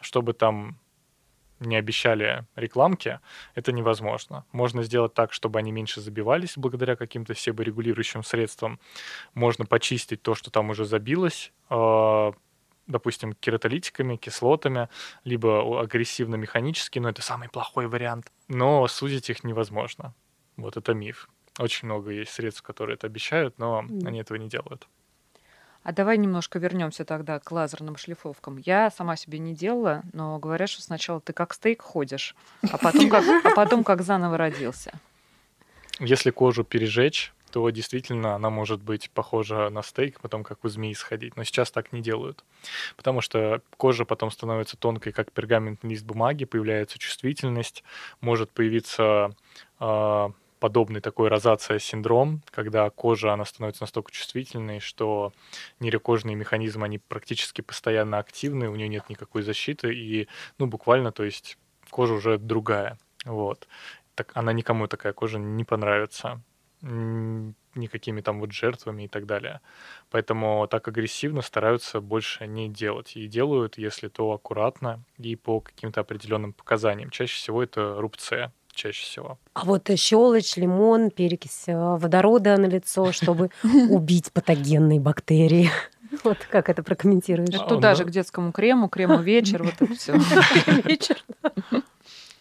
Чтобы 0.00 0.32
там 0.32 0.78
не 1.60 1.76
обещали 1.76 2.44
рекламки, 2.54 3.20
это 3.54 3.72
невозможно. 3.72 4.44
Можно 4.52 4.82
сделать 4.82 5.14
так, 5.14 5.32
чтобы 5.32 5.58
они 5.58 5.72
меньше 5.72 6.00
забивались 6.00 6.56
благодаря 6.56 6.96
каким-то 6.96 7.34
себорегулирующим 7.34 8.22
средствам. 8.22 8.78
Можно 9.34 9.64
почистить 9.64 10.22
то, 10.22 10.34
что 10.34 10.50
там 10.50 10.70
уже 10.70 10.84
забилось, 10.84 11.52
э, 11.70 12.32
допустим, 12.86 13.32
кератолитиками, 13.34 14.16
кислотами, 14.16 14.88
либо 15.24 15.80
агрессивно-механически, 15.80 16.98
но 16.98 17.08
это 17.08 17.22
самый 17.22 17.48
плохой 17.48 17.86
вариант. 17.86 18.32
Но 18.48 18.86
сузить 18.88 19.30
их 19.30 19.44
невозможно. 19.44 20.14
Вот 20.56 20.76
это 20.76 20.94
миф. 20.94 21.28
Очень 21.58 21.86
много 21.86 22.10
есть 22.10 22.32
средств, 22.32 22.62
которые 22.62 22.94
это 22.94 23.06
обещают, 23.06 23.58
но 23.58 23.78
они 24.04 24.20
этого 24.20 24.36
не 24.36 24.48
делают. 24.48 24.88
А 25.86 25.92
давай 25.92 26.18
немножко 26.18 26.58
вернемся 26.58 27.04
тогда 27.04 27.38
к 27.38 27.52
лазерным 27.52 27.96
шлифовкам. 27.96 28.56
Я 28.56 28.90
сама 28.90 29.14
себе 29.14 29.38
не 29.38 29.54
делала, 29.54 30.02
но 30.12 30.36
говорят, 30.40 30.68
что 30.68 30.82
сначала 30.82 31.20
ты 31.20 31.32
как 31.32 31.54
стейк 31.54 31.80
ходишь, 31.80 32.34
а 32.72 32.76
потом 32.76 33.08
как, 33.08 33.24
а 33.44 33.54
потом 33.54 33.84
как 33.84 34.02
заново 34.02 34.36
родился. 34.36 34.90
Если 36.00 36.32
кожу 36.32 36.64
пережечь, 36.64 37.32
то 37.52 37.70
действительно 37.70 38.34
она 38.34 38.50
может 38.50 38.82
быть 38.82 39.12
похожа 39.12 39.70
на 39.70 39.84
стейк, 39.84 40.18
потом 40.20 40.42
как 40.42 40.64
у 40.64 40.68
змеи 40.68 40.92
сходить. 40.92 41.36
Но 41.36 41.44
сейчас 41.44 41.70
так 41.70 41.92
не 41.92 42.02
делают. 42.02 42.42
Потому 42.96 43.20
что 43.20 43.62
кожа 43.76 44.04
потом 44.04 44.32
становится 44.32 44.76
тонкой, 44.76 45.12
как 45.12 45.30
пергаментный 45.30 45.90
лист 45.90 46.04
бумаги, 46.04 46.46
появляется 46.46 46.98
чувствительность, 46.98 47.84
может 48.20 48.50
появиться 48.50 49.30
а, 49.78 50.32
подобный 50.58 51.00
такой 51.00 51.28
розация-синдром, 51.28 52.42
когда 52.50 52.88
кожа, 52.90 53.32
она 53.32 53.44
становится 53.44 53.82
настолько 53.82 54.12
чувствительной, 54.12 54.80
что 54.80 55.32
нейрокожные 55.80 56.36
механизмы, 56.36 56.86
они 56.86 56.98
практически 56.98 57.60
постоянно 57.60 58.18
активны, 58.18 58.68
у 58.68 58.76
нее 58.76 58.88
нет 58.88 59.08
никакой 59.08 59.42
защиты, 59.42 59.94
и, 59.94 60.28
ну, 60.58 60.66
буквально, 60.66 61.12
то 61.12 61.24
есть 61.24 61.58
кожа 61.90 62.14
уже 62.14 62.38
другая. 62.38 62.98
Вот. 63.24 63.68
Так, 64.14 64.32
она 64.34 64.52
никому 64.52 64.86
такая 64.88 65.12
кожа 65.12 65.38
не 65.38 65.64
понравится 65.64 66.40
никакими 66.82 68.20
там 68.20 68.40
вот 68.40 68.52
жертвами 68.52 69.04
и 69.04 69.08
так 69.08 69.26
далее. 69.26 69.60
Поэтому 70.10 70.66
так 70.68 70.88
агрессивно 70.88 71.42
стараются 71.42 72.00
больше 72.00 72.46
не 72.46 72.68
делать. 72.68 73.16
И 73.16 73.26
делают, 73.26 73.78
если 73.78 74.08
то 74.08 74.32
аккуратно 74.32 75.02
и 75.18 75.36
по 75.36 75.60
каким-то 75.60 76.00
определенным 76.00 76.52
показаниям. 76.52 77.10
Чаще 77.10 77.36
всего 77.36 77.62
это 77.62 77.96
рубцы, 77.98 78.52
чаще 78.76 79.04
всего. 79.04 79.38
А 79.54 79.64
вот 79.64 79.90
э, 79.90 79.96
щелочь, 79.96 80.56
лимон, 80.56 81.10
перекись 81.10 81.64
э, 81.66 81.74
водорода 81.76 82.56
на 82.56 82.66
лицо, 82.66 83.10
чтобы 83.12 83.50
убить 83.90 84.32
патогенные 84.32 85.00
бактерии. 85.00 85.70
Вот 86.24 86.38
как 86.50 86.70
это 86.70 86.82
прокомментируешь? 86.84 87.48
Это 87.50 87.64
А, 87.64 87.68
туда 87.68 87.90
ну- 87.90 87.96
же 87.96 88.04
к 88.04 88.10
детскому 88.10 88.52
крему, 88.52 88.88
крему 88.88 89.18
вечер, 89.18 89.64
вот 89.64 89.74
это 89.80 89.92
все. 89.94 90.12
Вечер. 90.84 91.16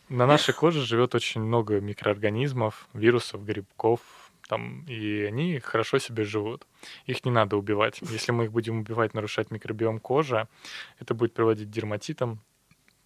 На 0.07 0.27
нашей 0.27 0.53
коже 0.53 0.85
живет 0.85 1.15
очень 1.15 1.41
много 1.41 1.81
микроорганизмов, 1.81 2.87
вирусов, 2.93 3.43
грибков, 3.43 3.99
там, 4.47 4.85
и 4.87 5.23
они 5.23 5.59
хорошо 5.59 5.97
себе 5.97 6.23
живут. 6.23 6.65
Их 7.07 7.25
не 7.25 7.31
надо 7.31 7.57
убивать. 7.57 7.99
Если 8.01 8.31
мы 8.31 8.45
их 8.45 8.51
будем 8.51 8.79
убивать, 8.79 9.13
нарушать 9.15 9.49
микробиом 9.51 9.99
кожи, 9.99 10.47
это 10.99 11.15
будет 11.15 11.33
приводить 11.33 11.67
к 11.67 11.71
дерматитам, 11.71 12.39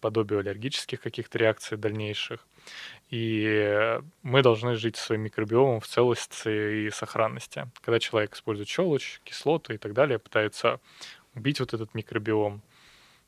подобию 0.00 0.40
аллергических 0.40 1.00
каких-то 1.00 1.38
реакций 1.38 1.78
дальнейших. 1.78 2.46
И 3.10 3.98
мы 4.22 4.42
должны 4.42 4.76
жить 4.76 4.96
своим 4.96 5.22
микробиомом 5.22 5.80
в 5.80 5.86
целости 5.86 6.86
и 6.86 6.90
сохранности. 6.90 7.68
Когда 7.82 7.98
человек 7.98 8.34
использует 8.34 8.68
щелочь, 8.68 9.20
кислоты 9.24 9.74
и 9.74 9.78
так 9.78 9.92
далее, 9.92 10.18
пытается 10.18 10.80
убить 11.34 11.60
вот 11.60 11.74
этот 11.74 11.94
микробиом, 11.94 12.62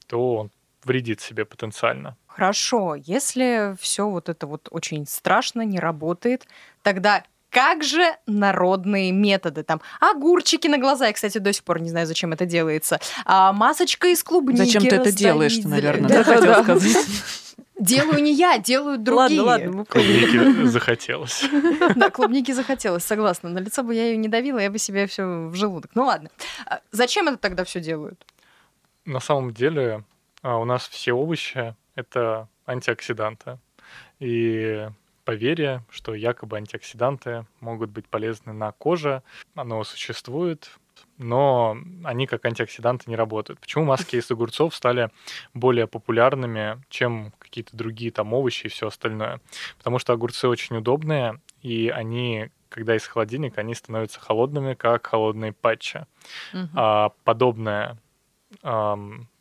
то 0.06 0.36
он 0.36 0.50
вредит 0.84 1.20
себе 1.20 1.44
потенциально. 1.44 2.16
Хорошо, 2.26 2.96
если 2.96 3.76
все 3.78 4.08
вот 4.08 4.28
это 4.28 4.46
вот 4.46 4.68
очень 4.70 5.06
страшно, 5.06 5.62
не 5.62 5.78
работает, 5.78 6.48
тогда 6.82 7.24
как 7.52 7.84
же 7.84 8.16
народные 8.26 9.12
методы? 9.12 9.62
Там 9.62 9.82
огурчики 10.00 10.68
на 10.68 10.78
глаза. 10.78 11.06
Я, 11.06 11.12
кстати, 11.12 11.36
до 11.38 11.52
сих 11.52 11.62
пор 11.64 11.80
не 11.80 11.90
знаю, 11.90 12.06
зачем 12.06 12.32
это 12.32 12.46
делается. 12.46 12.98
А, 13.26 13.52
масочка 13.52 14.08
из 14.08 14.24
клубники. 14.24 14.58
Зачем 14.64 14.82
ты 14.82 14.96
это 14.96 15.12
делаешь, 15.12 15.56
растворитель. 15.58 15.68
наверное, 15.70 16.08
Да, 16.08 16.24
да, 16.24 16.24
хотел 16.24 16.52
да. 16.54 16.62
сказать. 16.62 17.06
Делаю 17.78 18.22
не 18.22 18.32
я, 18.32 18.58
делают 18.58 19.02
другие. 19.02 19.40
Ладно, 19.42 19.66
ладно, 19.66 19.78
мы 19.78 19.84
Клубники 19.84 20.64
захотелось. 20.66 21.44
Да, 21.96 22.10
клубники 22.10 22.52
захотелось, 22.52 23.04
согласна. 23.04 23.50
На 23.50 23.58
лицо 23.58 23.82
бы 23.82 23.94
я 23.94 24.06
ее 24.06 24.16
не 24.16 24.28
давила, 24.28 24.58
я 24.58 24.70
бы 24.70 24.78
себе 24.78 25.06
все 25.06 25.24
в 25.48 25.54
желудок. 25.54 25.90
Ну 25.94 26.04
ладно. 26.04 26.30
А 26.66 26.80
Зачем 26.90 27.28
это 27.28 27.36
тогда 27.36 27.64
все 27.64 27.80
делают? 27.80 28.24
На 29.04 29.20
самом 29.20 29.52
деле 29.52 30.04
а, 30.42 30.56
у 30.58 30.64
нас 30.64 30.88
все 30.88 31.12
овощи— 31.12 31.74
это 31.96 32.48
антиоксиданты. 32.66 33.58
И 34.20 34.88
поверье, 35.32 35.82
что 35.88 36.14
якобы 36.14 36.58
антиоксиданты 36.58 37.46
могут 37.60 37.88
быть 37.88 38.06
полезны 38.06 38.52
на 38.52 38.70
коже, 38.72 39.22
оно 39.54 39.82
существует, 39.82 40.70
но 41.16 41.74
они 42.04 42.26
как 42.26 42.44
антиоксиданты 42.44 43.08
не 43.08 43.16
работают. 43.16 43.58
Почему 43.58 43.84
маски 43.84 44.16
из 44.16 44.30
огурцов 44.30 44.74
стали 44.74 45.10
более 45.54 45.86
популярными, 45.86 46.82
чем 46.90 47.32
какие-то 47.38 47.74
другие 47.74 48.10
там 48.10 48.34
овощи 48.34 48.66
и 48.66 48.68
все 48.68 48.88
остальное? 48.88 49.40
Потому 49.78 49.98
что 49.98 50.12
огурцы 50.12 50.48
очень 50.48 50.76
удобные, 50.76 51.40
и 51.62 51.88
они, 51.88 52.50
когда 52.68 52.94
из 52.94 53.06
холодильника, 53.06 53.62
они 53.62 53.74
становятся 53.74 54.20
холодными, 54.20 54.74
как 54.74 55.06
холодные 55.06 55.54
патчи. 55.54 56.04
Мгм. 56.52 56.70
А 56.74 57.08
подобное 57.24 57.96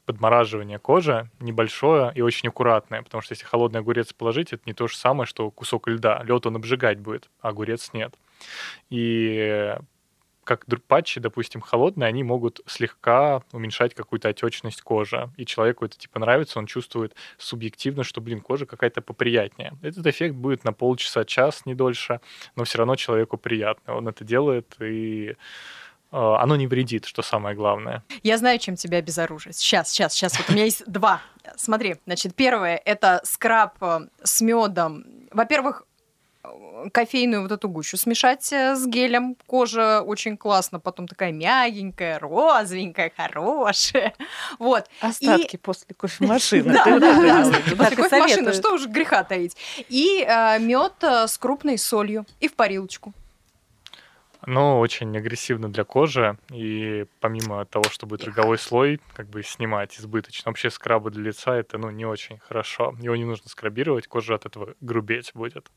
подмораживание 0.05 0.79
кожи 0.79 1.29
небольшое 1.39 2.11
и 2.15 2.21
очень 2.21 2.49
аккуратное, 2.49 3.01
потому 3.01 3.21
что 3.21 3.33
если 3.33 3.45
холодный 3.45 3.79
огурец 3.79 4.13
положить, 4.13 4.53
это 4.53 4.63
не 4.65 4.73
то 4.73 4.87
же 4.87 4.97
самое, 4.97 5.25
что 5.25 5.49
кусок 5.51 5.87
льда. 5.87 6.21
Лед 6.23 6.45
он 6.45 6.55
обжигать 6.55 6.99
будет, 6.99 7.29
а 7.41 7.49
огурец 7.49 7.91
нет. 7.93 8.15
И 8.89 9.75
как 10.43 10.65
патчи, 10.87 11.19
допустим, 11.19 11.61
холодные, 11.61 12.07
они 12.07 12.23
могут 12.23 12.61
слегка 12.65 13.43
уменьшать 13.51 13.93
какую-то 13.93 14.29
отечность 14.29 14.81
кожи. 14.81 15.29
И 15.37 15.45
человеку 15.45 15.85
это 15.85 15.97
типа 15.97 16.19
нравится, 16.19 16.59
он 16.59 16.65
чувствует 16.65 17.15
субъективно, 17.37 18.03
что, 18.03 18.21
блин, 18.21 18.41
кожа 18.41 18.65
какая-то 18.65 19.01
поприятнее. 19.01 19.73
Этот 19.81 20.05
эффект 20.07 20.35
будет 20.35 20.63
на 20.63 20.73
полчаса, 20.73 21.25
час, 21.25 21.65
не 21.65 21.75
дольше, 21.75 22.21
но 22.55 22.63
все 22.63 22.79
равно 22.79 22.95
человеку 22.95 23.37
приятно. 23.37 23.95
Он 23.95 24.07
это 24.07 24.23
делает, 24.23 24.75
и 24.81 25.35
оно 26.11 26.55
не 26.55 26.67
вредит, 26.67 27.05
что 27.05 27.21
самое 27.21 27.55
главное. 27.55 28.03
Я 28.23 28.37
знаю, 28.37 28.59
чем 28.59 28.75
тебя 28.75 28.97
обезоружить. 28.97 29.55
Сейчас, 29.57 29.89
сейчас, 29.89 30.13
сейчас. 30.13 30.37
Вот 30.37 30.49
у 30.49 30.53
меня 30.53 30.65
есть 30.65 30.83
два. 30.85 31.21
Смотри, 31.55 31.95
значит, 32.05 32.35
первое 32.35 32.81
это 32.83 33.21
скраб 33.23 33.75
э, 33.81 34.07
с 34.23 34.41
медом. 34.41 35.05
Во-первых, 35.31 35.85
кофейную 36.91 37.43
вот 37.43 37.51
эту 37.51 37.69
гущу 37.69 37.97
смешать 37.97 38.51
э, 38.51 38.75
с 38.75 38.85
гелем. 38.85 39.35
Кожа 39.45 40.01
очень 40.01 40.37
классно, 40.37 40.79
потом 40.79 41.07
такая 41.07 41.31
мягенькая, 41.31 42.19
розовенькая, 42.19 43.11
хорошая. 43.15 44.13
Вот. 44.59 44.85
Остатки 44.99 45.57
после 45.57 45.95
кофемашины. 45.95 46.73
Да, 46.73 46.99
да, 46.99 47.51
После 47.77 47.95
кофемашины, 47.95 48.53
что 48.53 48.73
уж 48.73 48.87
греха 48.87 49.23
таить. 49.23 49.55
И 49.89 50.25
э, 50.27 50.59
мед 50.59 50.93
э, 51.01 51.27
с 51.27 51.37
крупной 51.37 51.77
солью 51.77 52.25
и 52.39 52.47
в 52.47 52.55
парилочку. 52.55 53.13
Оно 54.41 54.79
очень 54.79 55.15
агрессивно 55.15 55.71
для 55.71 55.83
кожи, 55.83 56.37
и 56.51 57.05
помимо 57.19 57.65
того, 57.65 57.85
что 57.89 58.07
будет 58.07 58.25
роговой 58.25 58.57
слой, 58.57 58.99
как 59.13 59.29
бы 59.29 59.43
снимать 59.43 59.99
избыточно, 59.99 60.49
вообще 60.49 60.69
скрабы 60.69 61.11
для 61.11 61.23
лица 61.23 61.55
это 61.55 61.77
ну, 61.77 61.89
не 61.91 62.05
очень 62.05 62.39
хорошо. 62.39 62.95
Его 62.99 63.15
не 63.15 63.25
нужно 63.25 63.49
скрабировать, 63.49 64.07
кожа 64.07 64.35
от 64.35 64.45
этого 64.45 64.73
грубеть 64.81 65.31
будет. 65.33 65.69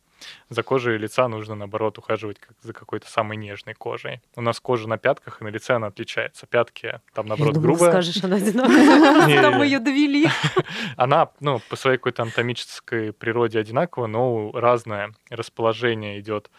За 0.48 0.62
кожей 0.62 0.96
лица 0.96 1.28
нужно, 1.28 1.54
наоборот, 1.54 1.98
ухаживать 1.98 2.38
как 2.38 2.56
за 2.62 2.72
какой-то 2.72 3.10
самой 3.10 3.36
нежной 3.36 3.74
кожей. 3.74 4.20
У 4.36 4.40
нас 4.40 4.60
кожа 4.60 4.88
на 4.88 4.96
пятках, 4.96 5.40
и 5.40 5.44
на 5.44 5.48
лице 5.48 5.74
она 5.74 5.88
отличается. 5.88 6.46
Пятки 6.46 7.00
там, 7.12 7.26
наоборот, 7.26 7.56
грубая. 7.56 7.90
скажешь, 7.90 8.22
она 8.22 8.36
одинаковая. 8.36 9.42
Там 9.42 9.62
ее 9.62 9.78
довели. 9.78 10.26
Она, 10.96 11.30
ну, 11.40 11.60
по 11.68 11.76
своей 11.76 11.98
какой-то 11.98 12.22
анатомической 12.22 13.12
природе 13.12 13.58
одинакова, 13.58 14.06
но 14.06 14.52
разное 14.52 15.14
расположение 15.28 16.20
идет 16.20 16.50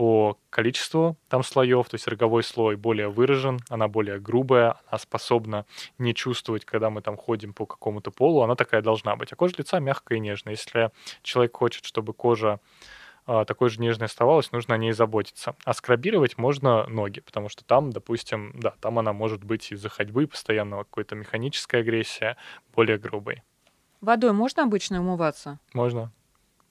по 0.00 0.38
количеству 0.48 1.18
там 1.28 1.42
слоев, 1.42 1.86
то 1.90 1.96
есть 1.96 2.08
роговой 2.08 2.42
слой 2.42 2.76
более 2.76 3.10
выражен, 3.10 3.60
она 3.68 3.86
более 3.86 4.18
грубая, 4.18 4.76
она 4.88 4.98
способна 4.98 5.66
не 5.98 6.14
чувствовать, 6.14 6.64
когда 6.64 6.88
мы 6.88 7.02
там 7.02 7.18
ходим 7.18 7.52
по 7.52 7.66
какому-то 7.66 8.10
полу, 8.10 8.40
она 8.40 8.54
такая 8.54 8.80
должна 8.80 9.14
быть. 9.16 9.30
А 9.30 9.36
кожа 9.36 9.56
лица 9.58 9.78
мягкая 9.78 10.16
и 10.16 10.20
нежная. 10.22 10.54
Если 10.54 10.90
человек 11.22 11.54
хочет, 11.54 11.84
чтобы 11.84 12.14
кожа 12.14 12.60
а, 13.26 13.44
такой 13.44 13.68
же 13.68 13.78
нежной 13.78 14.06
оставалась, 14.06 14.52
нужно 14.52 14.74
о 14.74 14.78
ней 14.78 14.92
заботиться. 14.92 15.54
А 15.66 15.74
скрабировать 15.74 16.38
можно 16.38 16.86
ноги, 16.86 17.20
потому 17.20 17.50
что 17.50 17.62
там, 17.66 17.90
допустим, 17.90 18.52
да, 18.54 18.72
там 18.80 18.98
она 18.98 19.12
может 19.12 19.44
быть 19.44 19.70
из-за 19.70 19.90
ходьбы, 19.90 20.26
постоянного 20.26 20.84
какой-то 20.84 21.14
механической 21.14 21.80
агрессии, 21.80 22.36
более 22.74 22.96
грубой. 22.96 23.42
Водой 24.00 24.32
можно 24.32 24.62
обычно 24.62 25.00
умываться? 25.00 25.58
Можно. 25.74 26.10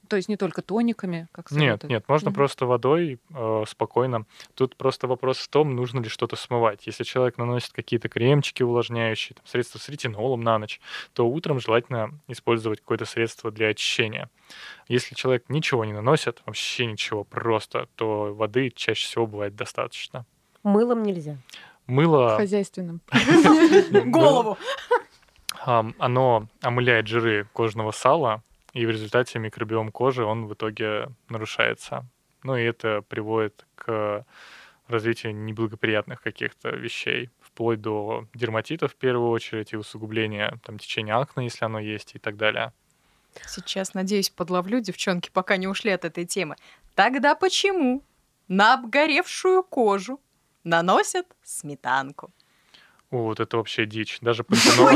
То 0.10 0.16
есть 0.16 0.28
не 0.28 0.38
только 0.38 0.64
тониками, 0.64 1.28
как 1.32 1.52
Нет, 1.52 1.84
нет, 1.84 2.04
можно 2.08 2.30
mm-hmm. 2.30 2.34
просто 2.34 2.66
водой 2.66 3.20
э, 3.30 3.64
спокойно. 3.68 4.26
Тут 4.56 4.76
просто 4.76 5.06
вопрос 5.06 5.38
в 5.38 5.48
том, 5.50 5.76
нужно 5.76 6.00
ли 6.00 6.10
что-то 6.10 6.36
смывать. 6.36 6.88
Если 6.88 7.04
человек 7.04 7.38
наносит 7.38 7.74
какие-то 7.74 8.10
кремчики 8.10 8.64
увлажняющие, 8.64 9.36
там, 9.36 9.46
средства 9.46 9.78
с 9.78 9.88
ретинолом 9.88 10.42
на 10.42 10.58
ночь, 10.58 10.82
то 11.14 11.28
утром 11.30 11.60
желательно 11.60 12.20
использовать 12.28 12.80
какое-то 12.82 13.06
средство 13.06 13.52
для 13.52 13.68
очищения. 13.68 14.32
Если 14.88 15.14
человек 15.14 15.46
ничего 15.48 15.86
не 15.86 15.94
наносит, 15.94 16.42
вообще 16.48 16.88
ничего, 16.88 17.24
просто, 17.24 17.88
то 17.96 18.34
воды 18.34 18.72
чаще 18.76 19.06
всего 19.06 19.28
бывает 19.28 19.56
достаточно. 19.56 20.26
Мылом 20.64 21.04
нельзя. 21.04 21.38
Мыло... 21.86 22.36
Хозяйственным. 22.36 23.02
Голову. 24.06 24.58
Оно 25.64 26.48
омыляет 26.62 27.08
жиры 27.08 27.48
кожного 27.54 27.92
сала, 27.92 28.42
и 28.80 28.86
в 28.86 28.92
результате 28.92 29.40
микробиом 29.40 29.92
кожи, 29.92 30.24
он 30.24 30.48
в 30.48 30.54
итоге 30.54 31.10
нарушается. 31.28 32.06
Ну 32.44 32.56
и 32.56 32.64
это 32.64 33.02
приводит 33.02 33.66
к 33.76 34.26
развитию 34.88 35.36
неблагоприятных 35.36 36.22
каких-то 36.22 36.70
вещей, 36.70 37.30
вплоть 37.42 37.82
до 37.82 38.26
дерматита 38.34 38.88
в 38.88 38.96
первую 38.96 39.32
очередь 39.32 39.74
и 39.74 39.78
усугубления 39.78 40.58
там, 40.64 40.80
течения 40.80 41.18
акне, 41.18 41.44
если 41.44 41.66
оно 41.66 41.80
есть, 41.80 42.16
и 42.16 42.20
так 42.20 42.38
далее. 42.38 42.72
Сейчас, 43.46 43.94
надеюсь, 43.94 44.30
подловлю 44.30 44.80
девчонки, 44.80 45.30
пока 45.30 45.58
не 45.58 45.68
ушли 45.68 45.92
от 45.92 46.06
этой 46.06 46.26
темы. 46.26 46.56
Тогда 46.96 47.36
почему 47.36 48.02
на 48.48 48.76
обгоревшую 48.76 49.64
кожу 49.64 50.22
наносят 50.64 51.28
сметанку? 51.44 52.32
О, 53.12 53.24
вот 53.24 53.40
это 53.40 53.58
вообще 53.58 53.86
дичь. 53.86 54.20
Даже 54.22 54.44
пантенол... 54.44 54.90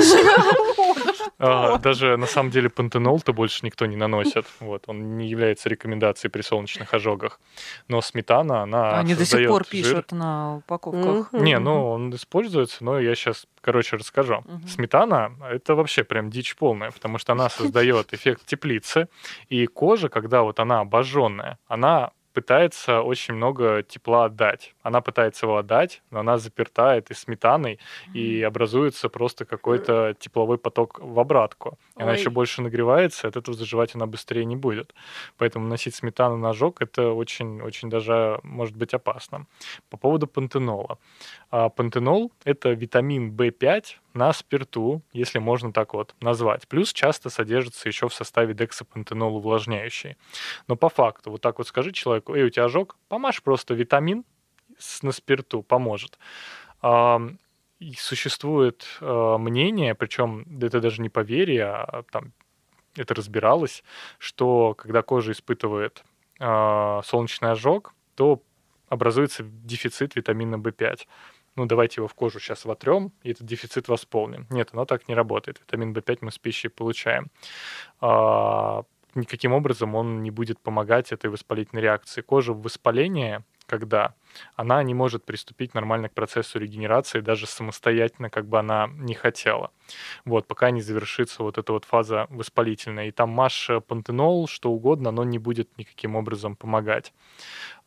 А, 1.39 1.77
даже 1.77 2.15
на 2.15 2.27
самом 2.27 2.51
деле 2.51 2.69
пантенол-то 2.69 3.33
больше 3.33 3.65
никто 3.65 3.85
не 3.85 3.97
наносит. 3.97 4.45
Вот, 4.59 4.83
он 4.87 5.17
не 5.17 5.27
является 5.27 5.67
рекомендацией 5.67 6.31
при 6.31 6.41
солнечных 6.41 6.93
ожогах. 6.93 7.39
Но 7.87 8.01
сметана, 8.01 8.63
она 8.63 8.99
Они 8.99 9.13
до 9.13 9.25
сих 9.25 9.47
пор 9.47 9.65
пишут 9.65 10.11
на 10.11 10.57
упаковках. 10.57 11.33
Не, 11.33 11.59
ну 11.59 11.89
он 11.89 12.15
используется, 12.15 12.83
но 12.83 12.99
я 12.99 13.13
сейчас, 13.15 13.45
короче, 13.61 13.97
расскажу. 13.97 14.43
Сметана— 14.67 15.33
это 15.51 15.75
вообще 15.75 16.03
прям 16.03 16.29
дичь 16.29 16.55
полная, 16.55 16.91
потому 16.91 17.17
что 17.17 17.33
она 17.33 17.49
создает 17.49 18.13
эффект 18.13 18.45
теплицы, 18.45 19.09
и 19.49 19.65
кожа, 19.65 20.09
когда 20.09 20.43
вот 20.43 20.59
она 20.59 20.79
обожженная, 20.79 21.57
она 21.67 22.11
пытается 22.33 23.01
очень 23.01 23.35
много 23.35 23.83
тепла 23.83 24.25
отдать. 24.25 24.73
Она 24.81 25.01
пытается 25.01 25.45
его 25.45 25.57
отдать, 25.57 26.01
но 26.11 26.19
она 26.19 26.37
заперта 26.37 26.95
этой 26.95 27.15
сметаной, 27.15 27.73
mm-hmm. 27.73 28.17
и 28.17 28.41
образуется 28.41 29.09
просто 29.09 29.45
какой-то 29.45 30.15
тепловой 30.19 30.57
поток 30.57 30.99
в 30.99 31.19
обратку. 31.19 31.77
И 31.97 32.01
она 32.01 32.13
еще 32.13 32.29
больше 32.29 32.61
нагревается, 32.61 33.27
от 33.27 33.37
этого 33.37 33.55
заживать 33.55 33.95
она 33.95 34.05
быстрее 34.05 34.45
не 34.45 34.55
будет. 34.55 34.93
Поэтому 35.37 35.67
носить 35.67 35.95
сметану 35.95 36.37
на 36.37 36.49
ожог 36.49 36.81
это 36.81 37.11
очень-очень 37.11 37.89
даже 37.89 38.39
может 38.43 38.75
быть 38.75 38.93
опасно. 38.93 39.45
По 39.89 39.97
поводу 39.97 40.27
пантенола. 40.27 40.97
А 41.51 41.69
пантенол— 41.69 42.31
это 42.43 42.71
витамин 42.71 43.35
В5 43.35 43.97
на 44.13 44.33
спирту, 44.33 45.01
если 45.11 45.39
можно 45.39 45.73
так 45.73 45.93
вот 45.93 46.15
назвать. 46.21 46.67
Плюс 46.67 46.93
часто 46.93 47.29
содержится 47.29 47.87
еще 47.87 48.07
в 48.07 48.13
составе 48.13 48.53
дексапантенол 48.53 49.37
увлажняющий. 49.37 50.17
Но 50.67 50.75
по 50.75 50.89
факту, 50.89 51.31
вот 51.31 51.41
так 51.41 51.57
вот 51.57 51.67
скажи 51.67 51.91
человеку, 51.91 52.35
эй, 52.35 52.45
у 52.45 52.49
тебя 52.49 52.65
ожог, 52.65 52.97
помажь 53.07 53.41
просто 53.41 53.73
витамин 53.73 54.23
на 55.01 55.11
спирту, 55.11 55.63
поможет. 55.63 56.17
И 57.79 57.93
существует 57.97 58.85
э, 59.01 59.37
мнение, 59.37 59.93
причем 59.93 60.45
это 60.61 60.79
даже 60.79 61.01
не 61.01 61.09
поверье, 61.09 61.65
а 61.65 62.03
там 62.11 62.31
это 62.95 63.13
разбиралось, 63.13 63.83
что 64.19 64.73
когда 64.75 65.01
кожа 65.01 65.33
испытывает 65.33 66.03
э, 66.39 67.01
солнечный 67.03 67.51
ожог, 67.51 67.93
то 68.15 68.41
образуется 68.87 69.43
дефицит 69.43 70.15
витамина 70.15 70.55
В5 70.55 71.07
ну, 71.55 71.65
давайте 71.65 72.01
его 72.01 72.07
в 72.07 72.13
кожу 72.13 72.39
сейчас 72.39 72.65
вотрем, 72.65 73.11
и 73.23 73.31
этот 73.31 73.45
дефицит 73.45 73.87
восполним. 73.87 74.47
Нет, 74.49 74.69
оно 74.73 74.85
так 74.85 75.07
не 75.07 75.15
работает. 75.15 75.59
Витамин 75.59 75.93
В5 75.93 76.17
мы 76.21 76.31
с 76.31 76.39
пищей 76.39 76.69
получаем. 76.69 77.29
А, 78.01 78.83
никаким 79.15 79.53
образом 79.53 79.95
он 79.95 80.23
не 80.23 80.31
будет 80.31 80.59
помогать 80.59 81.11
этой 81.11 81.29
воспалительной 81.29 81.81
реакции. 81.81 82.21
Кожа 82.21 82.53
в 82.53 82.61
воспалении, 82.61 83.43
когда 83.67 84.15
она 84.55 84.81
не 84.83 84.93
может 84.93 85.25
приступить 85.25 85.73
нормально 85.73 86.09
к 86.09 86.13
процессу 86.13 86.59
регенерации 86.59 87.19
даже 87.21 87.45
самостоятельно, 87.45 88.29
как 88.29 88.47
бы 88.47 88.59
она 88.59 88.89
не 88.91 89.13
хотела. 89.13 89.71
Вот, 90.25 90.47
пока 90.47 90.71
не 90.71 90.81
завершится 90.81 91.43
вот 91.43 91.57
эта 91.57 91.71
вот 91.71 91.85
фаза 91.85 92.27
воспалительная. 92.29 93.07
И 93.07 93.11
там 93.11 93.29
маш 93.29 93.69
пантенол, 93.87 94.47
что 94.47 94.71
угодно, 94.71 95.11
но 95.11 95.23
не 95.23 95.37
будет 95.37 95.77
никаким 95.77 96.15
образом 96.15 96.55
помогать. 96.55 97.13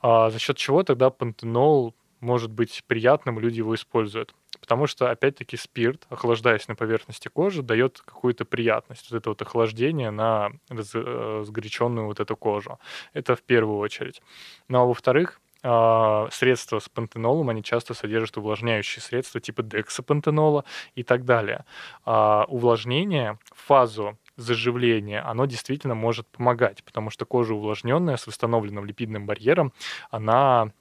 А 0.01 0.31
за 0.31 0.39
счет 0.39 0.57
чего 0.57 0.83
тогда 0.83 1.11
пантенол 1.11 1.95
может 2.27 2.51
быть 2.51 2.83
приятным, 2.87 3.39
люди 3.39 3.59
его 3.59 3.75
используют. 3.75 4.35
Потому 4.61 4.87
что, 4.87 5.11
опять-таки, 5.11 5.57
спирт, 5.57 6.07
охлаждаясь 6.09 6.67
на 6.69 6.75
поверхности 6.75 7.29
кожи, 7.29 7.63
дает 7.63 8.01
какую-то 8.05 8.45
приятность. 8.45 9.11
Вот 9.11 9.17
это 9.17 9.31
вот 9.31 9.41
охлаждение 9.43 10.11
на 10.11 10.51
разгоряченную 10.69 12.05
э, 12.05 12.09
вот 12.09 12.21
эту 12.21 12.37
кожу. 12.37 12.79
Это 13.13 13.37
в 13.37 13.43
первую 13.43 13.79
очередь. 13.79 14.21
Ну 14.69 14.81
а 14.81 14.85
во-вторых, 14.85 15.41
а, 15.63 16.29
средства 16.31 16.79
с 16.79 16.89
пантенолом, 16.89 17.49
они 17.49 17.63
часто 17.63 17.95
содержат 17.95 18.37
увлажняющие 18.37 19.03
средства 19.03 19.41
типа 19.41 19.63
дексапантенола 19.63 20.65
и 20.95 21.03
так 21.03 21.25
далее. 21.25 21.65
А 22.05 22.45
увлажнение 22.49 23.39
в 23.53 23.67
фазу 23.67 24.19
заживления, 24.37 25.21
оно 25.21 25.47
действительно 25.47 25.95
может 25.95 26.29
помогать, 26.29 26.85
потому 26.85 27.11
что 27.11 27.25
кожа 27.25 27.55
увлажненная 27.55 28.17
с 28.17 28.27
восстановленным 28.27 28.85
липидным 28.85 29.27
барьером, 29.27 29.73
она 30.11 30.73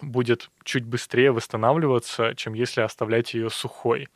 будет 0.00 0.50
чуть 0.64 0.84
быстрее 0.84 1.32
восстанавливаться, 1.32 2.34
чем 2.34 2.54
если 2.54 2.80
оставлять 2.80 3.34
ее 3.34 3.50
сухой. 3.50 4.08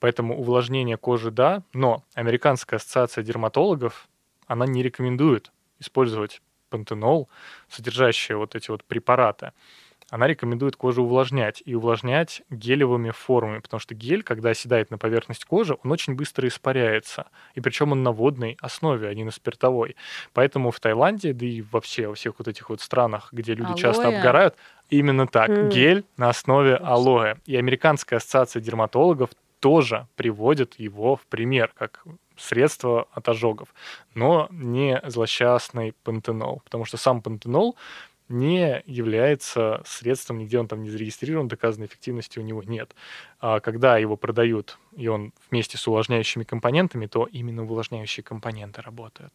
Поэтому 0.00 0.38
увлажнение 0.38 0.96
кожи 0.96 1.30
да, 1.30 1.62
но 1.72 2.02
Американская 2.14 2.78
ассоциация 2.78 3.24
дерматологов, 3.24 4.08
она 4.46 4.66
не 4.66 4.82
рекомендует 4.82 5.52
использовать 5.78 6.40
пантенол, 6.70 7.28
содержащие 7.68 8.36
вот 8.36 8.54
эти 8.54 8.70
вот 8.70 8.84
препараты 8.84 9.52
она 10.14 10.28
рекомендует 10.28 10.76
кожу 10.76 11.02
увлажнять 11.02 11.60
и 11.64 11.74
увлажнять 11.74 12.42
гелевыми 12.48 13.10
формами, 13.10 13.58
потому 13.58 13.80
что 13.80 13.96
гель, 13.96 14.22
когда 14.22 14.50
оседает 14.50 14.92
на 14.92 14.96
поверхность 14.96 15.44
кожи, 15.44 15.76
он 15.82 15.90
очень 15.90 16.14
быстро 16.14 16.46
испаряется. 16.46 17.26
И 17.56 17.60
причем 17.60 17.90
он 17.90 18.04
на 18.04 18.12
водной 18.12 18.56
основе, 18.60 19.08
а 19.08 19.14
не 19.14 19.24
на 19.24 19.32
спиртовой. 19.32 19.96
Поэтому 20.32 20.70
в 20.70 20.78
Таиланде, 20.78 21.32
да 21.32 21.44
и 21.44 21.62
вообще 21.62 22.06
во 22.06 22.14
всех 22.14 22.34
вот 22.38 22.46
этих 22.46 22.70
вот 22.70 22.80
странах, 22.80 23.30
где 23.32 23.54
люди 23.54 23.70
алоэ. 23.70 23.76
часто 23.80 24.06
обгорают, 24.06 24.54
именно 24.88 25.26
так. 25.26 25.50
Mm. 25.50 25.70
Гель 25.70 26.04
на 26.16 26.28
основе 26.28 26.76
алоэ. 26.76 27.34
И 27.46 27.56
Американская 27.56 28.18
ассоциация 28.18 28.62
дерматологов 28.62 29.30
тоже 29.58 30.06
приводит 30.14 30.78
его 30.78 31.16
в 31.16 31.26
пример, 31.26 31.72
как 31.76 32.04
средство 32.36 33.08
от 33.12 33.28
ожогов, 33.28 33.74
но 34.14 34.46
не 34.52 35.00
злосчастный 35.06 35.92
пантенол, 36.04 36.62
потому 36.64 36.84
что 36.84 36.98
сам 36.98 37.20
пантенол 37.20 37.76
не 38.34 38.82
является 38.84 39.82
средством, 39.86 40.38
нигде 40.38 40.58
он 40.58 40.68
там 40.68 40.82
не 40.82 40.90
зарегистрирован, 40.90 41.48
доказанной 41.48 41.86
эффективности 41.86 42.38
у 42.38 42.42
него 42.42 42.62
нет. 42.62 42.94
А 43.40 43.60
когда 43.60 43.96
его 43.96 44.16
продают, 44.16 44.78
и 44.96 45.08
он 45.08 45.32
вместе 45.50 45.78
с 45.78 45.88
увлажняющими 45.88 46.44
компонентами, 46.44 47.06
то 47.06 47.26
именно 47.30 47.62
увлажняющие 47.62 48.22
компоненты 48.24 48.82
работают. 48.82 49.32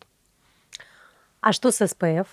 А 1.41 1.53
что 1.53 1.71
с 1.71 1.87
СПФ? 1.87 2.27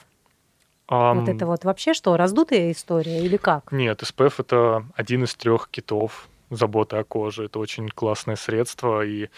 Um, 0.88 1.20
вот 1.20 1.28
это 1.28 1.46
вот 1.46 1.64
вообще 1.64 1.94
что, 1.94 2.16
раздутая 2.16 2.70
история 2.70 3.24
или 3.24 3.36
как? 3.36 3.72
Нет, 3.72 4.02
SPF 4.02 4.34
это 4.38 4.86
один 4.94 5.24
из 5.24 5.34
трех 5.34 5.68
китов 5.68 6.28
заботы 6.50 6.96
о 6.96 7.04
коже. 7.04 7.44
Это 7.44 7.58
очень 7.58 7.88
классное 7.88 8.36
средство. 8.36 9.04
И 9.04 9.24
э, 9.24 9.28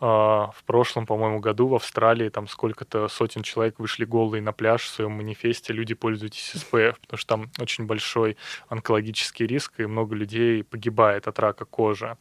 в 0.00 0.62
прошлом, 0.66 1.06
по-моему, 1.06 1.40
году 1.40 1.68
в 1.68 1.74
Австралии 1.74 2.28
там 2.28 2.48
сколько-то 2.48 3.08
сотен 3.08 3.42
человек 3.42 3.78
вышли 3.78 4.04
голые 4.04 4.42
на 4.42 4.52
пляж 4.52 4.82
в 4.82 4.88
своем 4.88 5.12
манифесте. 5.12 5.72
Люди 5.72 5.94
пользуйтесь 5.94 6.54
SPF, 6.54 6.96
потому 7.00 7.18
что 7.18 7.28
там 7.28 7.50
очень 7.58 7.86
большой 7.86 8.36
онкологический 8.68 9.46
риск, 9.46 9.80
и 9.80 9.86
много 9.86 10.14
людей 10.14 10.64
погибает 10.64 11.28
от 11.28 11.38
рака 11.38 11.64
кожи. 11.64 12.16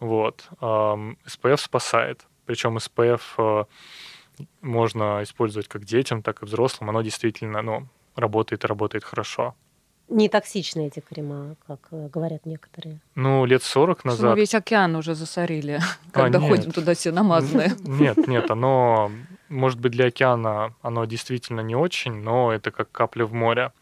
Вот. 0.00 0.48
Э, 0.60 0.64
SPF 1.26 1.58
спасает. 1.58 2.26
Причем 2.46 2.76
SPF 2.78 3.20
э, 3.38 3.64
можно 4.62 5.22
использовать 5.22 5.68
как 5.68 5.84
детям, 5.84 6.22
так 6.22 6.42
и 6.42 6.46
взрослым. 6.46 6.90
Оно 6.90 7.02
действительно 7.02 7.62
ну, 7.62 7.88
работает 8.14 8.64
и 8.64 8.66
работает 8.66 9.04
хорошо 9.04 9.54
не 10.08 10.28
токсичны 10.28 10.88
эти 10.88 11.00
крема, 11.00 11.56
как 11.66 11.80
э, 11.90 12.08
говорят 12.12 12.46
некоторые. 12.46 12.98
Ну, 13.14 13.44
лет 13.44 13.62
40 13.62 14.04
назад... 14.04 14.18
Что 14.18 14.30
мы 14.30 14.36
весь 14.36 14.54
океан 14.54 14.96
уже 14.96 15.14
засорили, 15.14 15.80
когда 16.12 16.38
а, 16.38 16.40
ходим 16.40 16.70
туда 16.70 16.94
все 16.94 17.12
намазанные. 17.12 17.72
Нет, 17.84 18.26
нет, 18.26 18.50
оно, 18.50 19.10
может 19.48 19.78
быть, 19.80 19.92
для 19.92 20.06
океана 20.06 20.74
оно 20.82 21.04
действительно 21.04 21.60
не 21.60 21.74
очень, 21.74 22.12
но 22.12 22.52
это 22.52 22.70
как 22.70 22.90
капля 22.90 23.24
в 23.24 23.32
море 23.32 23.72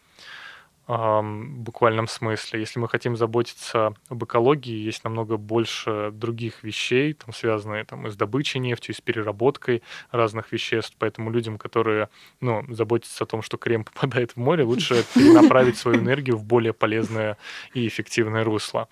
буквальном 0.86 2.06
смысле. 2.06 2.60
Если 2.60 2.78
мы 2.78 2.88
хотим 2.88 3.16
заботиться 3.16 3.94
об 4.08 4.24
экологии, 4.24 4.74
есть 4.74 5.02
намного 5.02 5.36
больше 5.36 6.10
других 6.12 6.62
вещей, 6.62 7.12
там, 7.12 7.34
связанные 7.34 7.84
там, 7.84 8.06
и 8.06 8.10
с 8.10 8.16
добычей 8.16 8.60
нефти, 8.60 8.92
и 8.92 8.94
с 8.94 9.00
переработкой 9.00 9.82
разных 10.12 10.52
веществ. 10.52 10.94
Поэтому 10.98 11.30
людям, 11.30 11.58
которые 11.58 12.08
ну, 12.40 12.64
заботятся 12.68 13.24
о 13.24 13.26
том, 13.26 13.42
что 13.42 13.56
крем 13.56 13.84
попадает 13.84 14.32
в 14.36 14.36
море, 14.36 14.62
лучше 14.62 15.04
перенаправить 15.14 15.76
свою 15.76 15.98
энергию 15.98 16.36
в 16.36 16.44
более 16.44 16.72
полезное 16.72 17.36
и 17.74 17.86
эффективное 17.88 18.44
русло. 18.44 18.88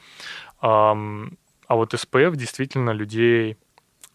А 0.61 1.77
вот 1.77 1.95
SPF 1.95 2.37
действительно 2.37 2.91
людей 2.91 3.57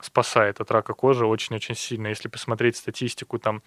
спасает 0.01 0.59
от 0.61 0.71
рака 0.71 0.93
кожи 0.93 1.25
очень-очень 1.25 1.75
сильно. 1.75 2.07
Если 2.07 2.27
посмотреть 2.27 2.77
статистику 2.77 3.39
там 3.39 3.61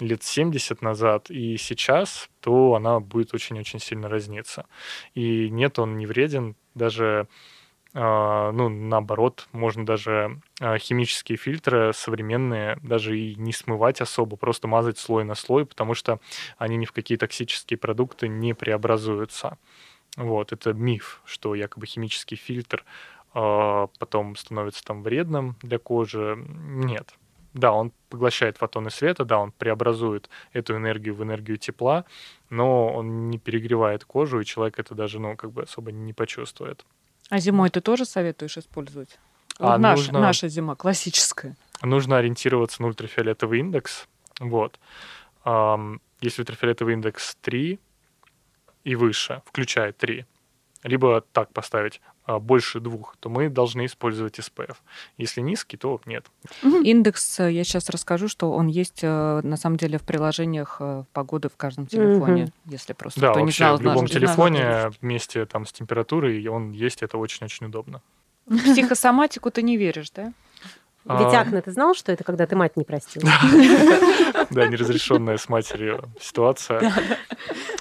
лет 0.00 0.22
70 0.22 0.82
назад 0.82 1.30
и 1.30 1.56
сейчас, 1.56 2.28
то 2.40 2.74
она 2.74 3.00
будет 3.00 3.34
очень-очень 3.34 3.78
сильно 3.78 4.08
разниться. 4.08 4.66
И 5.14 5.48
нет, 5.50 5.78
он 5.78 5.96
не 5.96 6.06
вреден, 6.06 6.56
даже 6.74 7.28
Uh, 7.94 8.52
ну, 8.52 8.70
наоборот, 8.70 9.48
можно 9.52 9.84
даже 9.84 10.40
uh, 10.60 10.78
химические 10.78 11.36
фильтры 11.36 11.92
современные 11.92 12.78
даже 12.82 13.18
и 13.18 13.34
не 13.34 13.52
смывать 13.52 14.00
особо, 14.00 14.36
просто 14.36 14.66
мазать 14.66 14.96
слой 14.96 15.24
на 15.24 15.34
слой, 15.34 15.66
потому 15.66 15.92
что 15.92 16.18
они 16.56 16.78
ни 16.78 16.86
в 16.86 16.92
какие 16.92 17.18
токсические 17.18 17.76
продукты 17.76 18.28
не 18.28 18.54
преобразуются. 18.54 19.58
Вот, 20.16 20.52
это 20.52 20.72
миф, 20.72 21.20
что 21.26 21.54
якобы 21.54 21.86
химический 21.86 22.36
фильтр 22.36 22.84
а, 23.34 23.88
потом 23.98 24.36
становится 24.36 24.84
там 24.84 25.02
вредным 25.02 25.56
для 25.62 25.78
кожи. 25.78 26.36
Нет. 26.36 27.14
Да, 27.54 27.72
он 27.72 27.92
поглощает 28.08 28.56
фотоны 28.56 28.90
света, 28.90 29.24
да, 29.24 29.38
он 29.38 29.52
преобразует 29.52 30.30
эту 30.54 30.74
энергию 30.76 31.14
в 31.14 31.22
энергию 31.22 31.58
тепла, 31.58 32.06
но 32.48 32.92
он 32.92 33.28
не 33.28 33.38
перегревает 33.38 34.04
кожу, 34.06 34.40
и 34.40 34.44
человек 34.44 34.78
это 34.78 34.94
даже, 34.94 35.18
ну, 35.18 35.36
как 35.36 35.52
бы 35.52 35.62
особо 35.62 35.92
не 35.92 36.14
почувствует. 36.14 36.86
А 37.28 37.38
зимой 37.38 37.68
ты 37.68 37.82
тоже 37.82 38.06
советуешь 38.06 38.56
использовать? 38.56 39.18
А 39.58 39.72
вот 39.72 39.80
наш, 39.80 39.98
нужно, 39.98 40.20
наша 40.20 40.48
зима, 40.48 40.76
классическая. 40.76 41.56
Нужно 41.82 42.16
ориентироваться 42.16 42.80
на 42.80 42.88
ультрафиолетовый 42.88 43.60
индекс. 43.60 44.08
Вот. 44.40 44.80
Если 45.44 46.40
ультрафиолетовый 46.40 46.94
индекс 46.94 47.36
3 47.42 47.78
и 48.84 48.94
выше, 48.94 49.42
включая 49.44 49.92
3, 49.92 50.24
либо 50.84 51.20
так 51.20 51.52
поставить 51.52 52.00
больше 52.26 52.80
двух, 52.80 53.16
то 53.20 53.28
мы 53.28 53.48
должны 53.48 53.86
использовать 53.86 54.38
SPF. 54.38 54.76
Если 55.18 55.40
низкий, 55.40 55.76
то 55.76 56.00
нет. 56.06 56.26
Индекс, 56.62 57.40
э, 57.40 57.50
я 57.50 57.64
сейчас 57.64 57.90
расскажу, 57.90 58.28
что 58.28 58.52
он 58.52 58.68
есть 58.68 59.00
э, 59.02 59.40
на 59.42 59.56
самом 59.56 59.76
деле 59.76 59.98
в 59.98 60.02
приложениях 60.02 60.76
э, 60.80 61.04
погоды 61.12 61.48
в 61.48 61.56
каждом 61.56 61.86
телефоне, 61.86 62.44
угу. 62.44 62.52
если 62.66 62.92
просто 62.92 63.20
да, 63.20 63.30
кто 63.30 63.40
вообще, 63.40 63.64
не 63.64 63.66
знал. 63.66 63.76
в 63.78 63.82
любом 63.82 64.06
телефоне 64.06 64.90
вместе 65.00 65.46
там 65.46 65.66
с 65.66 65.72
температурой 65.72 66.46
он 66.46 66.72
есть, 66.72 67.02
это 67.02 67.18
очень-очень 67.18 67.66
удобно. 67.66 68.00
В 68.46 68.58
психосоматику 68.58 69.50
ты 69.50 69.62
не 69.62 69.76
веришь, 69.76 70.10
да? 70.10 70.32
Ведь 71.04 71.34
Акне, 71.34 71.60
ты 71.60 71.72
знал, 71.72 71.94
что 71.94 72.12
это 72.12 72.22
когда 72.22 72.46
ты 72.46 72.54
мать 72.54 72.76
не 72.76 72.84
простил? 72.84 73.22
Да, 74.50 74.66
неразрешенная 74.66 75.36
с 75.36 75.48
матерью 75.48 76.04
ситуация, 76.20 76.92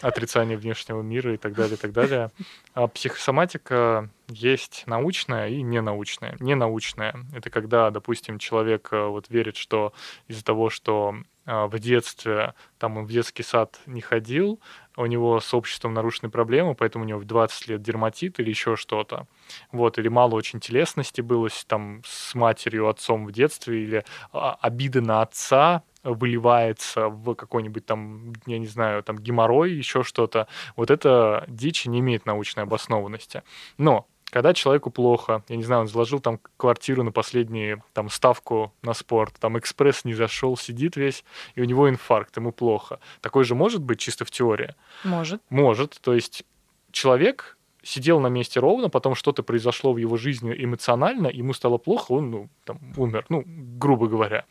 отрицание 0.01 0.57
внешнего 0.57 1.01
мира 1.01 1.33
и 1.33 1.37
так 1.37 1.53
далее, 1.53 1.75
и 1.75 1.77
так 1.77 1.91
далее. 1.91 2.31
А 2.73 2.87
психосоматика 2.87 4.09
есть 4.29 4.83
научная 4.85 5.49
и 5.49 5.61
ненаучная. 5.61 6.37
Ненаучная— 6.39 7.15
это 7.35 7.49
когда, 7.49 7.91
допустим, 7.91 8.39
человек 8.39 8.89
э, 8.91 9.05
вот 9.05 9.29
верит, 9.29 9.57
что 9.57 9.93
из-за 10.27 10.43
того, 10.43 10.69
что 10.69 11.15
а, 11.15 11.23
в 11.45 11.79
детстве, 11.79 12.53
там 12.77 12.97
он 12.97 13.05
в 13.05 13.11
детский 13.11 13.43
сад 13.43 13.79
не 13.85 14.01
ходил, 14.01 14.59
у 14.95 15.05
него 15.05 15.39
с 15.39 15.53
обществом 15.53 15.93
нарушены 15.93 16.29
проблемы, 16.29 16.75
поэтому 16.75 17.05
у 17.05 17.07
него 17.07 17.19
в 17.19 17.25
20 17.25 17.67
лет 17.67 17.81
дерматит 17.81 18.39
или 18.39 18.49
еще 18.49 18.75
что-то. 18.75 19.27
Вот, 19.71 19.97
или 19.97 20.07
мало 20.07 20.35
очень 20.35 20.59
телесности 20.59 21.21
было 21.21 21.49
там 21.67 22.01
с 22.05 22.35
матерью, 22.35 22.87
отцом 22.87 23.25
в 23.25 23.31
детстве, 23.31 23.83
или 23.83 24.05
а, 24.31 24.57
обида 24.61 25.01
на 25.01 25.21
отца 25.21 25.83
выливается 26.03 27.09
в 27.09 27.35
какой-нибудь 27.35 27.85
там, 27.85 28.33
я 28.45 28.57
не 28.57 28.67
знаю, 28.67 29.03
там 29.03 29.17
геморрой, 29.17 29.71
еще 29.71 30.03
что-то. 30.03 30.47
Вот 30.75 30.89
это 30.89 31.45
дичь 31.47 31.85
не 31.85 31.99
имеет 31.99 32.25
научной 32.25 32.63
обоснованности. 32.63 33.43
Но 33.77 34.07
когда 34.31 34.53
человеку 34.53 34.89
плохо, 34.89 35.43
я 35.49 35.57
не 35.57 35.63
знаю, 35.63 35.81
он 35.81 35.87
заложил 35.87 36.19
там 36.19 36.39
квартиру 36.57 37.03
на 37.03 37.11
последнюю 37.11 37.83
там 37.93 38.09
ставку 38.09 38.73
на 38.81 38.93
спорт, 38.93 39.35
там 39.39 39.59
экспресс 39.59 40.05
не 40.05 40.13
зашел, 40.13 40.57
сидит 40.57 40.95
весь, 40.95 41.23
и 41.55 41.61
у 41.61 41.65
него 41.65 41.89
инфаркт, 41.89 42.37
ему 42.37 42.51
плохо. 42.51 42.99
Такое 43.19 43.43
же 43.43 43.55
может 43.55 43.83
быть 43.83 43.99
чисто 43.99 44.23
в 44.23 44.31
теории? 44.31 44.73
Может. 45.03 45.41
Может. 45.49 45.99
То 46.01 46.13
есть 46.13 46.45
человек 46.91 47.57
сидел 47.83 48.21
на 48.21 48.27
месте 48.27 48.61
ровно, 48.61 48.89
потом 48.89 49.15
что-то 49.15 49.43
произошло 49.43 49.91
в 49.91 49.97
его 49.97 50.15
жизни 50.15 50.55
эмоционально, 50.57 51.27
ему 51.27 51.53
стало 51.53 51.77
плохо, 51.77 52.13
он 52.13 52.31
ну, 52.31 52.49
там, 52.63 52.79
умер, 52.95 53.25
ну, 53.27 53.43
грубо 53.45 54.07
говоря. 54.07 54.45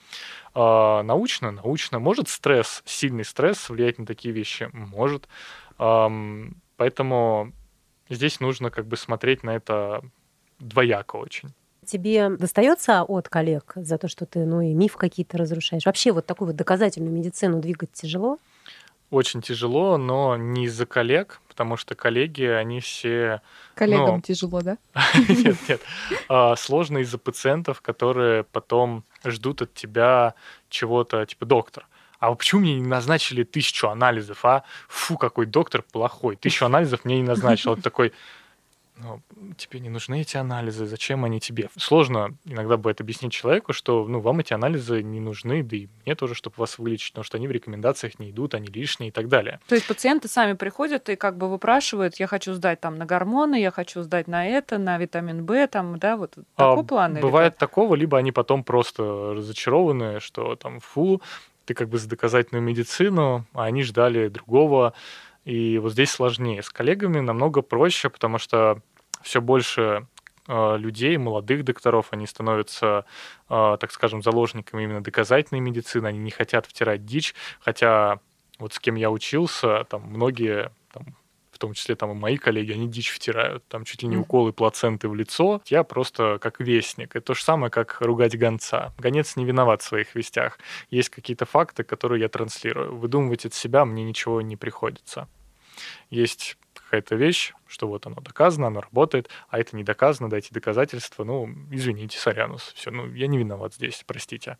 А, 0.52 1.02
научно, 1.04 1.52
научно. 1.52 1.98
Может 2.00 2.28
стресс, 2.28 2.82
сильный 2.84 3.24
стресс 3.24 3.70
влиять 3.70 3.98
на 3.98 4.04
такие 4.04 4.34
вещи? 4.34 4.68
Может. 4.74 5.26
А, 5.78 6.12
поэтому 6.76 7.52
здесь 8.10 8.40
нужно 8.40 8.70
как 8.70 8.86
бы 8.86 8.96
смотреть 8.96 9.42
на 9.42 9.50
это 9.56 10.02
двояко 10.58 11.16
очень. 11.16 11.54
Тебе 11.86 12.28
достается 12.28 13.02
от 13.02 13.28
коллег 13.28 13.72
за 13.74 13.96
то, 13.96 14.06
что 14.06 14.26
ты, 14.26 14.44
ну, 14.44 14.60
и 14.60 14.74
миф 14.74 14.96
какие-то 14.96 15.38
разрушаешь? 15.38 15.86
Вообще 15.86 16.12
вот 16.12 16.26
такую 16.26 16.48
вот 16.48 16.56
доказательную 16.56 17.12
медицину 17.12 17.60
двигать 17.60 17.92
тяжело? 17.92 18.38
Очень 19.10 19.42
тяжело, 19.42 19.96
но 19.96 20.36
не 20.36 20.66
из-за 20.66 20.86
коллег, 20.86 21.40
потому 21.48 21.76
что 21.76 21.96
коллеги, 21.96 22.44
они 22.44 22.80
все... 22.80 23.42
Коллегам 23.74 24.16
ну... 24.16 24.20
тяжело, 24.20 24.60
да? 24.60 24.78
Нет, 25.28 25.56
нет. 25.68 25.80
А, 26.28 26.54
сложно 26.54 26.98
из-за 26.98 27.18
пациентов, 27.18 27.80
которые 27.80 28.44
потом 28.44 29.04
ждут 29.24 29.62
от 29.62 29.74
тебя 29.74 30.34
чего-то, 30.68 31.26
типа, 31.26 31.44
доктор, 31.44 31.88
а 32.20 32.34
почему 32.34 32.60
мне 32.60 32.78
не 32.78 32.86
назначили 32.86 33.42
тысячу 33.42 33.88
анализов, 33.88 34.44
а? 34.44 34.62
Фу, 34.88 35.16
какой 35.16 35.46
доктор 35.46 35.82
плохой, 35.82 36.36
тысячу 36.36 36.66
анализов 36.66 37.04
мне 37.04 37.16
не 37.16 37.26
назначил. 37.26 37.70
Вот 37.70 37.82
такой, 37.82 38.12
ну, 39.02 39.22
тебе 39.56 39.80
не 39.80 39.88
нужны 39.88 40.20
эти 40.20 40.36
анализы, 40.36 40.86
зачем 40.86 41.24
они 41.24 41.40
тебе? 41.40 41.70
Сложно 41.78 42.36
иногда 42.44 42.76
бывает 42.76 43.00
объяснить 43.00 43.32
человеку, 43.32 43.72
что 43.72 44.06
ну, 44.06 44.20
вам 44.20 44.40
эти 44.40 44.52
анализы 44.52 45.02
не 45.02 45.20
нужны, 45.20 45.62
да 45.62 45.76
и 45.76 45.88
мне 46.04 46.14
тоже, 46.14 46.34
чтобы 46.34 46.54
вас 46.58 46.78
вылечить, 46.78 47.12
потому 47.12 47.24
что 47.24 47.38
они 47.38 47.48
в 47.48 47.50
рекомендациях 47.50 48.18
не 48.18 48.30
идут, 48.30 48.54
они 48.54 48.66
лишние 48.66 49.08
и 49.08 49.12
так 49.12 49.28
далее. 49.28 49.60
То 49.68 49.74
есть 49.74 49.86
пациенты 49.86 50.28
сами 50.28 50.52
приходят 50.52 51.08
и 51.08 51.16
как 51.16 51.38
бы 51.38 51.48
выпрашивают, 51.48 52.16
я 52.16 52.26
хочу 52.26 52.52
сдать 52.52 52.80
там 52.80 52.96
на 52.96 53.06
гормоны, 53.06 53.58
я 53.60 53.70
хочу 53.70 54.02
сдать 54.02 54.28
на 54.28 54.46
это, 54.46 54.76
на 54.76 54.98
витамин 54.98 55.46
В, 55.46 55.66
там, 55.68 55.98
да, 55.98 56.16
вот 56.16 56.34
такой 56.56 56.82
а, 56.82 56.86
план? 56.86 57.14
Бывает 57.20 57.56
такого, 57.56 57.94
либо 57.94 58.18
они 58.18 58.32
потом 58.32 58.64
просто 58.64 59.32
разочарованы, 59.34 60.20
что 60.20 60.56
там, 60.56 60.80
фу, 60.80 61.22
ты 61.64 61.74
как 61.74 61.88
бы 61.88 61.98
за 61.98 62.08
доказательную 62.08 62.62
медицину, 62.62 63.46
а 63.52 63.64
они 63.64 63.82
ждали 63.82 64.28
другого. 64.28 64.94
И 65.44 65.78
вот 65.78 65.92
здесь 65.92 66.10
сложнее. 66.10 66.62
С 66.62 66.70
коллегами 66.70 67.20
намного 67.20 67.62
проще, 67.62 68.10
потому 68.10 68.38
что 68.38 68.82
все 69.22 69.40
больше 69.40 70.06
э, 70.48 70.76
людей, 70.78 71.16
молодых 71.16 71.64
докторов, 71.64 72.08
они 72.10 72.26
становятся, 72.26 73.04
э, 73.48 73.76
так 73.80 73.92
скажем, 73.92 74.22
заложниками 74.22 74.84
именно 74.84 75.02
доказательной 75.02 75.60
медицины, 75.60 76.08
они 76.08 76.18
не 76.18 76.30
хотят 76.30 76.66
втирать 76.66 77.04
дичь, 77.04 77.34
хотя 77.60 78.20
вот 78.58 78.74
с 78.74 78.78
кем 78.78 78.94
я 78.94 79.10
учился, 79.10 79.84
там 79.84 80.02
многие 80.02 80.70
там, 80.92 81.16
том 81.60 81.74
числе 81.74 81.94
там 81.94 82.10
и 82.12 82.14
мои 82.14 82.36
коллеги, 82.36 82.72
они 82.72 82.88
дичь 82.88 83.10
втирают, 83.10 83.66
там 83.68 83.84
чуть 83.84 84.02
ли 84.02 84.08
не 84.08 84.16
уколы 84.16 84.52
плаценты 84.52 85.08
в 85.08 85.14
лицо. 85.14 85.60
Я 85.66 85.84
просто 85.84 86.38
как 86.40 86.60
вестник. 86.60 87.14
Это 87.14 87.26
то 87.26 87.34
же 87.34 87.42
самое, 87.42 87.70
как 87.70 88.00
ругать 88.00 88.36
гонца. 88.36 88.92
Гонец 88.98 89.36
не 89.36 89.44
виноват 89.44 89.82
в 89.82 89.84
своих 89.84 90.14
вестях. 90.14 90.58
Есть 90.90 91.10
какие-то 91.10 91.44
факты, 91.44 91.84
которые 91.84 92.20
я 92.22 92.28
транслирую. 92.28 92.96
Выдумывать 92.96 93.46
от 93.46 93.54
себя 93.54 93.84
мне 93.84 94.02
ничего 94.02 94.40
не 94.40 94.56
приходится. 94.56 95.28
Есть 96.10 96.56
какая-то 96.74 97.14
вещь, 97.14 97.52
что 97.66 97.86
вот 97.86 98.06
оно 98.06 98.16
доказано, 98.20 98.66
оно 98.66 98.80
работает, 98.80 99.28
а 99.48 99.58
это 99.58 99.76
не 99.76 99.84
доказано, 99.84 100.28
дайте 100.28 100.48
доказательства, 100.52 101.24
ну, 101.24 101.48
извините, 101.70 102.18
сорянус, 102.18 102.72
все, 102.74 102.90
ну, 102.90 103.12
я 103.12 103.28
не 103.28 103.38
виноват 103.38 103.74
здесь, 103.74 104.02
простите. 104.06 104.58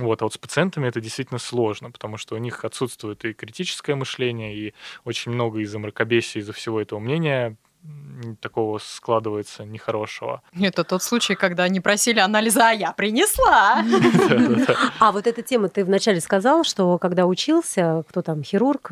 Вот, 0.00 0.22
а 0.22 0.24
вот 0.24 0.34
с 0.34 0.38
пациентами 0.38 0.88
это 0.88 1.00
действительно 1.00 1.38
сложно, 1.38 1.90
потому 1.90 2.16
что 2.16 2.34
у 2.34 2.38
них 2.38 2.64
отсутствует 2.64 3.24
и 3.24 3.34
критическое 3.34 3.94
мышление, 3.94 4.56
и 4.56 4.74
очень 5.04 5.32
много 5.32 5.60
из-за 5.60 5.78
мракобесия, 5.78 6.40
из-за 6.40 6.52
всего 6.52 6.80
этого 6.80 6.98
мнения 6.98 7.56
такого 8.40 8.78
складывается 8.78 9.64
нехорошего. 9.64 10.42
Это 10.58 10.84
тот 10.84 11.02
случай, 11.02 11.34
когда 11.34 11.64
они 11.64 11.80
просили 11.80 12.18
анализа, 12.18 12.68
а 12.68 12.72
я 12.72 12.92
принесла. 12.92 13.82
А 14.98 15.12
вот 15.12 15.26
эта 15.26 15.42
тема, 15.42 15.68
ты 15.68 15.84
вначале 15.84 16.20
сказал, 16.20 16.64
что 16.64 16.98
когда 16.98 17.26
учился, 17.26 18.04
кто 18.08 18.22
там, 18.22 18.42
хирург, 18.42 18.90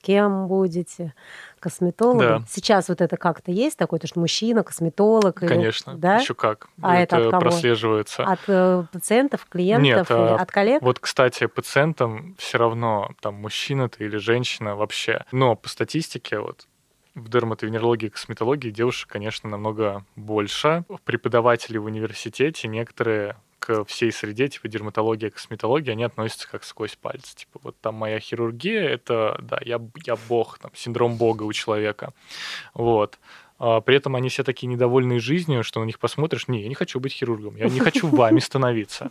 кем 0.00 0.46
будете? 0.46 1.14
Косметолога. 1.60 2.40
Да. 2.40 2.44
Сейчас 2.48 2.88
вот 2.88 3.00
это 3.00 3.16
как-то 3.16 3.52
есть 3.52 3.76
такое, 3.76 4.00
то, 4.00 4.06
что 4.06 4.18
мужчина, 4.18 4.64
косметолог. 4.64 5.36
Конечно, 5.36 5.92
или, 5.92 5.98
да? 5.98 6.16
еще 6.16 6.34
как. 6.34 6.68
А 6.80 6.98
это, 6.98 7.16
это 7.16 7.36
от 7.36 7.42
прослеживается. 7.42 8.24
От 8.24 8.40
э, 8.48 8.84
пациентов, 8.92 9.46
клиентов, 9.48 10.10
Нет, 10.10 10.10
а, 10.10 10.36
от 10.36 10.50
коллег? 10.50 10.82
Вот, 10.82 10.98
кстати, 10.98 11.46
пациентам 11.46 12.34
все 12.38 12.58
равно, 12.58 13.10
там, 13.20 13.34
мужчина 13.34 13.88
ты 13.88 14.04
или 14.04 14.16
женщина 14.16 14.74
вообще. 14.74 15.24
Но 15.30 15.54
по 15.54 15.68
статистике, 15.68 16.40
вот, 16.40 16.66
в 17.14 17.28
дерматовенерологии 17.28 18.06
и 18.06 18.10
косметологии 18.10 18.70
девушек, 18.70 19.08
конечно, 19.10 19.48
намного 19.48 20.04
больше. 20.16 20.84
Преподаватели 21.04 21.78
в 21.78 21.84
университете 21.84 22.68
некоторые 22.68 23.36
к 23.60 23.84
всей 23.84 24.10
среде, 24.10 24.48
типа 24.48 24.66
дерматология, 24.66 25.30
косметология, 25.30 25.92
они 25.92 26.02
относятся 26.02 26.48
как 26.48 26.64
сквозь 26.64 26.96
пальцы. 26.96 27.36
Типа 27.36 27.60
вот 27.62 27.76
там 27.80 27.94
моя 27.94 28.18
хирургия, 28.18 28.88
это, 28.88 29.38
да, 29.40 29.58
я, 29.64 29.80
я 30.04 30.16
бог, 30.28 30.58
там, 30.58 30.72
синдром 30.74 31.16
бога 31.16 31.44
у 31.44 31.52
человека. 31.52 32.12
Вот. 32.74 33.18
А 33.58 33.82
при 33.82 33.96
этом 33.96 34.16
они 34.16 34.30
все 34.30 34.42
такие 34.42 34.66
недовольные 34.66 35.20
жизнью, 35.20 35.62
что 35.62 35.80
на 35.80 35.84
них 35.84 35.98
посмотришь, 35.98 36.48
не, 36.48 36.62
я 36.62 36.68
не 36.68 36.74
хочу 36.74 36.98
быть 36.98 37.12
хирургом, 37.12 37.56
я 37.56 37.68
не 37.68 37.78
хочу 37.78 38.08
вами 38.08 38.40
становиться. 38.40 39.10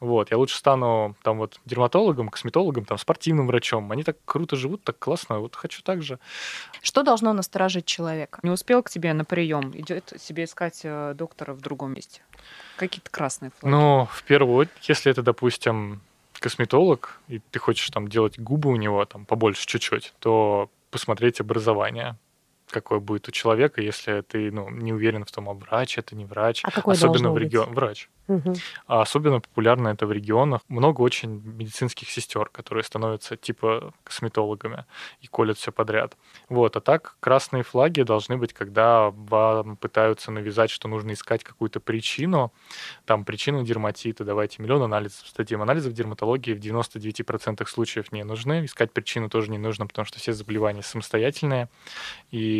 Вот, 0.00 0.30
я 0.30 0.38
лучше 0.38 0.56
стану 0.56 1.16
там 1.22 1.38
вот 1.38 1.60
дерматологом, 1.64 2.28
косметологом, 2.28 2.84
там 2.84 2.98
спортивным 2.98 3.48
врачом. 3.48 3.90
Они 3.90 4.04
так 4.04 4.16
круто 4.24 4.54
живут, 4.54 4.84
так 4.84 4.98
классно, 4.98 5.40
вот 5.40 5.56
хочу 5.56 5.82
так 5.82 6.02
же. 6.02 6.18
Что 6.82 7.02
должно 7.02 7.32
насторожить 7.32 7.84
человека? 7.84 8.38
Не 8.42 8.50
успел 8.50 8.82
к 8.82 8.90
тебе 8.90 9.12
на 9.12 9.24
прием, 9.24 9.72
идет 9.74 10.12
себе 10.20 10.44
искать 10.44 10.80
э, 10.84 11.14
доктора 11.16 11.52
в 11.52 11.60
другом 11.60 11.94
месте. 11.94 12.22
Какие-то 12.76 13.10
красные 13.10 13.50
флаги. 13.58 13.72
Ну, 13.72 14.08
в 14.10 14.22
первую 14.22 14.56
очередь, 14.56 14.88
если 14.88 15.10
это, 15.10 15.22
допустим, 15.22 16.00
косметолог, 16.38 17.20
и 17.26 17.40
ты 17.50 17.58
хочешь 17.58 17.90
там 17.90 18.08
делать 18.08 18.38
губы 18.38 18.70
у 18.70 18.76
него 18.76 19.04
там 19.04 19.24
побольше 19.24 19.66
чуть-чуть, 19.66 20.14
то 20.20 20.70
посмотреть 20.90 21.40
образование 21.40 22.16
какое 22.70 23.00
будет 23.00 23.28
у 23.28 23.30
человека, 23.30 23.80
если 23.80 24.20
ты 24.22 24.50
ну, 24.50 24.68
не 24.70 24.92
уверен 24.92 25.24
в 25.24 25.30
том, 25.30 25.48
а 25.48 25.54
врач 25.54 25.98
это 25.98 26.14
не 26.14 26.24
врач. 26.24 26.62
А 26.64 26.70
какой 26.70 26.94
Особенно 26.94 27.32
в 27.32 27.38
регионе. 27.38 27.72
Врач. 27.72 28.08
Угу. 28.28 28.54
А 28.86 29.00
особенно 29.00 29.40
популярно 29.40 29.88
это 29.88 30.06
в 30.06 30.12
регионах. 30.12 30.60
Много 30.68 31.00
очень 31.00 31.40
медицинских 31.42 32.10
сестер, 32.10 32.50
которые 32.50 32.84
становятся 32.84 33.36
типа 33.36 33.94
косметологами 34.04 34.84
и 35.20 35.26
колят 35.26 35.56
все 35.56 35.72
подряд. 35.72 36.16
Вот. 36.50 36.76
А 36.76 36.80
так 36.80 37.16
красные 37.20 37.62
флаги 37.62 38.02
должны 38.02 38.36
быть, 38.36 38.52
когда 38.52 39.10
вам 39.10 39.76
пытаются 39.76 40.30
навязать, 40.30 40.70
что 40.70 40.88
нужно 40.88 41.12
искать 41.12 41.42
какую-то 41.42 41.80
причину. 41.80 42.52
Там 43.06 43.24
причину 43.24 43.64
дерматита, 43.64 44.24
давайте 44.24 44.62
миллион 44.62 44.82
анализов 44.82 45.26
статьям. 45.26 45.62
Анализов 45.62 45.94
дерматологии 45.94 46.52
в 46.52 46.58
99% 46.58 47.66
случаев 47.66 48.12
не 48.12 48.24
нужны. 48.24 48.66
Искать 48.66 48.92
причину 48.92 49.30
тоже 49.30 49.50
не 49.50 49.58
нужно, 49.58 49.86
потому 49.86 50.04
что 50.04 50.18
все 50.18 50.34
заболевания 50.34 50.82
самостоятельные. 50.82 51.70
И 52.30 52.57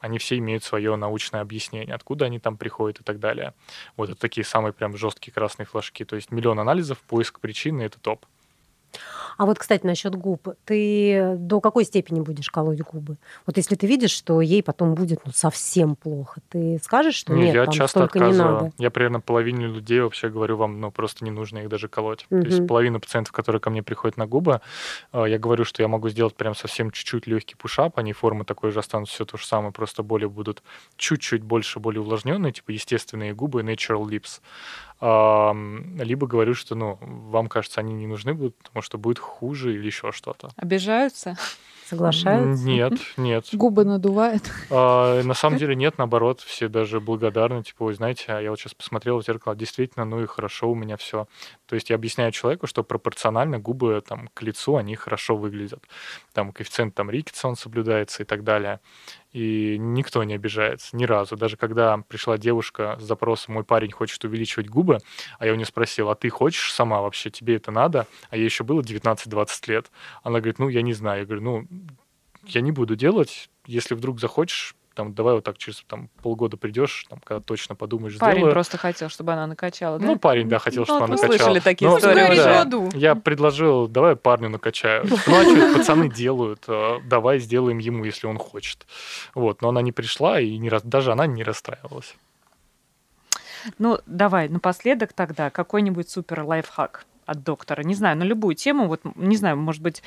они 0.00 0.18
все 0.18 0.38
имеют 0.38 0.64
свое 0.64 0.96
научное 0.96 1.40
объяснение, 1.40 1.94
откуда 1.94 2.26
они 2.26 2.38
там 2.38 2.56
приходят 2.56 3.00
и 3.00 3.04
так 3.04 3.18
далее. 3.18 3.54
Вот 3.96 4.10
это 4.10 4.20
такие 4.20 4.44
самые 4.44 4.72
прям 4.72 4.96
жесткие 4.96 5.32
красные 5.32 5.66
флажки. 5.66 6.04
То 6.04 6.16
есть 6.16 6.30
миллион 6.30 6.58
анализов, 6.60 6.98
поиск 7.00 7.40
причины— 7.40 7.82
это 7.82 7.98
топ. 8.00 8.26
А 9.36 9.44
вот, 9.44 9.58
кстати, 9.58 9.84
насчет 9.84 10.14
губ. 10.14 10.48
Ты 10.64 11.34
до 11.36 11.60
какой 11.60 11.84
степени 11.84 12.20
будешь 12.20 12.50
колоть 12.50 12.80
губы? 12.80 13.16
Вот 13.46 13.56
если 13.56 13.74
ты 13.74 13.86
видишь, 13.86 14.12
что 14.12 14.40
ей 14.40 14.62
потом 14.62 14.94
будет 14.94 15.20
ну, 15.24 15.32
совсем 15.34 15.94
плохо, 15.94 16.40
ты 16.48 16.78
скажешь, 16.82 17.16
что 17.16 17.34
нет, 17.34 17.54
я 17.54 17.64
там 17.64 17.74
часто 17.74 17.98
столько 18.06 18.20
не 18.20 18.32
надо? 18.32 18.72
Я 18.78 18.90
примерно 18.90 19.20
половине 19.20 19.66
людей 19.66 20.00
вообще 20.00 20.28
говорю 20.28 20.56
вам, 20.56 20.80
ну, 20.80 20.90
просто 20.90 21.24
не 21.24 21.30
нужно 21.30 21.58
их 21.58 21.68
даже 21.68 21.88
колоть. 21.88 22.26
Угу. 22.30 22.40
То 22.42 22.46
есть 22.46 22.66
половина 22.66 22.98
пациентов, 22.98 23.32
которые 23.32 23.60
ко 23.60 23.70
мне 23.70 23.82
приходят 23.82 24.16
на 24.16 24.26
губы, 24.26 24.60
э, 25.12 25.24
я 25.28 25.38
говорю, 25.38 25.64
что 25.64 25.82
я 25.82 25.88
могу 25.88 26.08
сделать 26.08 26.34
прям 26.34 26.54
совсем 26.54 26.90
чуть-чуть 26.90 27.26
легкий 27.26 27.56
пушап, 27.56 27.98
они 27.98 28.12
формы 28.12 28.44
такой 28.44 28.70
же 28.70 28.78
останутся, 28.78 29.14
все 29.14 29.24
то 29.24 29.36
же 29.36 29.46
самое, 29.46 29.72
просто 29.72 30.02
более 30.02 30.28
будут 30.28 30.62
чуть-чуть 30.96 31.42
больше, 31.42 31.78
более 31.78 32.00
увлажненные, 32.00 32.52
типа 32.52 32.70
естественные 32.70 33.34
губы, 33.34 33.60
natural 33.62 34.04
lips 34.04 34.40
либо 35.00 36.26
говорю, 36.26 36.54
что, 36.54 36.74
ну, 36.74 36.98
вам 37.02 37.48
кажется, 37.48 37.80
они 37.80 37.92
не 37.92 38.06
нужны 38.06 38.32
будут, 38.32 38.56
потому 38.56 38.82
что 38.82 38.85
будет 38.94 39.18
хуже 39.18 39.74
или 39.74 39.86
еще 39.86 40.12
что-то. 40.12 40.50
Обижаются? 40.56 41.36
Соглашаются? 41.88 42.64
Нет, 42.64 42.94
нет. 43.16 43.46
Губы 43.52 43.84
надувают? 43.84 44.50
А, 44.70 45.22
на 45.22 45.34
самом 45.34 45.58
деле 45.58 45.76
нет, 45.76 45.98
наоборот, 45.98 46.40
все 46.40 46.66
даже 46.66 46.98
благодарны. 47.00 47.62
Типа, 47.62 47.84
вы 47.84 47.94
знаете, 47.94 48.24
а 48.28 48.40
я 48.40 48.50
вот 48.50 48.58
сейчас 48.58 48.74
посмотрел 48.74 49.20
в 49.20 49.24
зеркало, 49.24 49.54
действительно, 49.54 50.04
ну 50.04 50.20
и 50.20 50.26
хорошо 50.26 50.68
у 50.68 50.74
меня 50.74 50.96
все. 50.96 51.28
То 51.66 51.76
есть 51.76 51.90
я 51.90 51.96
объясняю 51.96 52.32
человеку, 52.32 52.66
что 52.66 52.82
пропорционально 52.82 53.60
губы 53.60 54.02
там, 54.06 54.28
к 54.34 54.42
лицу, 54.42 54.76
они 54.76 54.96
хорошо 54.96 55.36
выглядят. 55.36 55.84
Там 56.32 56.52
коэффициент 56.52 56.94
там 56.94 57.08
Рикетса, 57.08 57.46
он 57.46 57.56
соблюдается 57.56 58.24
и 58.24 58.26
так 58.26 58.42
далее 58.42 58.80
и 59.36 59.76
никто 59.78 60.24
не 60.24 60.32
обижается 60.32 60.96
ни 60.96 61.04
разу. 61.04 61.36
Даже 61.36 61.58
когда 61.58 61.98
пришла 62.08 62.38
девушка 62.38 62.96
с 62.98 63.02
запросом 63.02 63.52
«мой 63.52 63.64
парень 63.64 63.92
хочет 63.92 64.24
увеличивать 64.24 64.70
губы», 64.70 64.98
а 65.38 65.44
я 65.44 65.52
у 65.52 65.56
нее 65.56 65.66
спросил, 65.66 66.08
а 66.08 66.14
ты 66.14 66.30
хочешь 66.30 66.72
сама 66.72 67.02
вообще, 67.02 67.28
тебе 67.28 67.56
это 67.56 67.70
надо? 67.70 68.06
А 68.30 68.36
ей 68.38 68.46
еще 68.46 68.64
было 68.64 68.80
19-20 68.80 69.48
лет. 69.66 69.90
Она 70.22 70.38
говорит, 70.38 70.58
ну, 70.58 70.70
я 70.70 70.80
не 70.80 70.94
знаю. 70.94 71.20
Я 71.20 71.26
говорю, 71.26 71.42
ну, 71.42 71.68
я 72.46 72.62
не 72.62 72.72
буду 72.72 72.96
делать, 72.96 73.50
если 73.66 73.94
вдруг 73.94 74.20
захочешь, 74.20 74.74
там, 74.96 75.14
давай 75.14 75.34
вот 75.34 75.44
так 75.44 75.58
через 75.58 75.82
там, 75.86 76.08
полгода 76.22 76.56
придешь, 76.56 77.06
там, 77.08 77.20
когда 77.22 77.40
точно 77.40 77.74
подумаешь, 77.74 78.18
Парень 78.18 78.38
сделаю. 78.38 78.52
просто 78.52 78.78
хотел, 78.78 79.10
чтобы 79.10 79.34
она 79.34 79.46
накачала, 79.46 79.98
да? 79.98 80.06
Ну, 80.06 80.18
парень, 80.18 80.48
да, 80.48 80.58
хотел, 80.58 80.84
чтобы 80.84 81.00
ну, 81.00 81.04
она 81.04 81.14
мы 81.14 81.20
накачала. 81.20 81.36
слышали 81.36 81.60
такие 81.60 81.90
Но, 81.90 81.98
истории 81.98 82.36
да, 82.36 82.66
уже. 82.88 82.96
Я 82.96 83.14
предложил, 83.14 83.86
давай 83.88 84.16
парню 84.16 84.48
накачаю. 84.48 85.04
Ну, 85.04 85.36
а 85.36 85.44
что 85.44 85.78
пацаны 85.78 86.08
делают? 86.08 86.64
А, 86.66 87.00
давай 87.04 87.38
сделаем 87.38 87.78
ему, 87.78 88.04
если 88.04 88.26
он 88.26 88.38
хочет. 88.38 88.86
Вот, 89.34 89.60
но 89.60 89.68
она 89.68 89.82
не 89.82 89.92
пришла, 89.92 90.40
и 90.40 90.56
не, 90.56 90.70
даже 90.82 91.12
она 91.12 91.26
не 91.26 91.44
расстраивалась. 91.44 92.16
Ну, 93.78 93.98
давай, 94.06 94.48
напоследок 94.48 95.12
тогда 95.12 95.50
какой-нибудь 95.50 96.08
супер 96.08 96.42
лайфхак 96.42 97.04
от 97.26 97.44
доктора. 97.44 97.82
Не 97.82 97.94
знаю, 97.94 98.16
на 98.16 98.22
любую 98.22 98.54
тему, 98.54 98.86
вот, 98.86 99.02
не 99.14 99.36
знаю, 99.36 99.58
может 99.58 99.82
быть, 99.82 100.02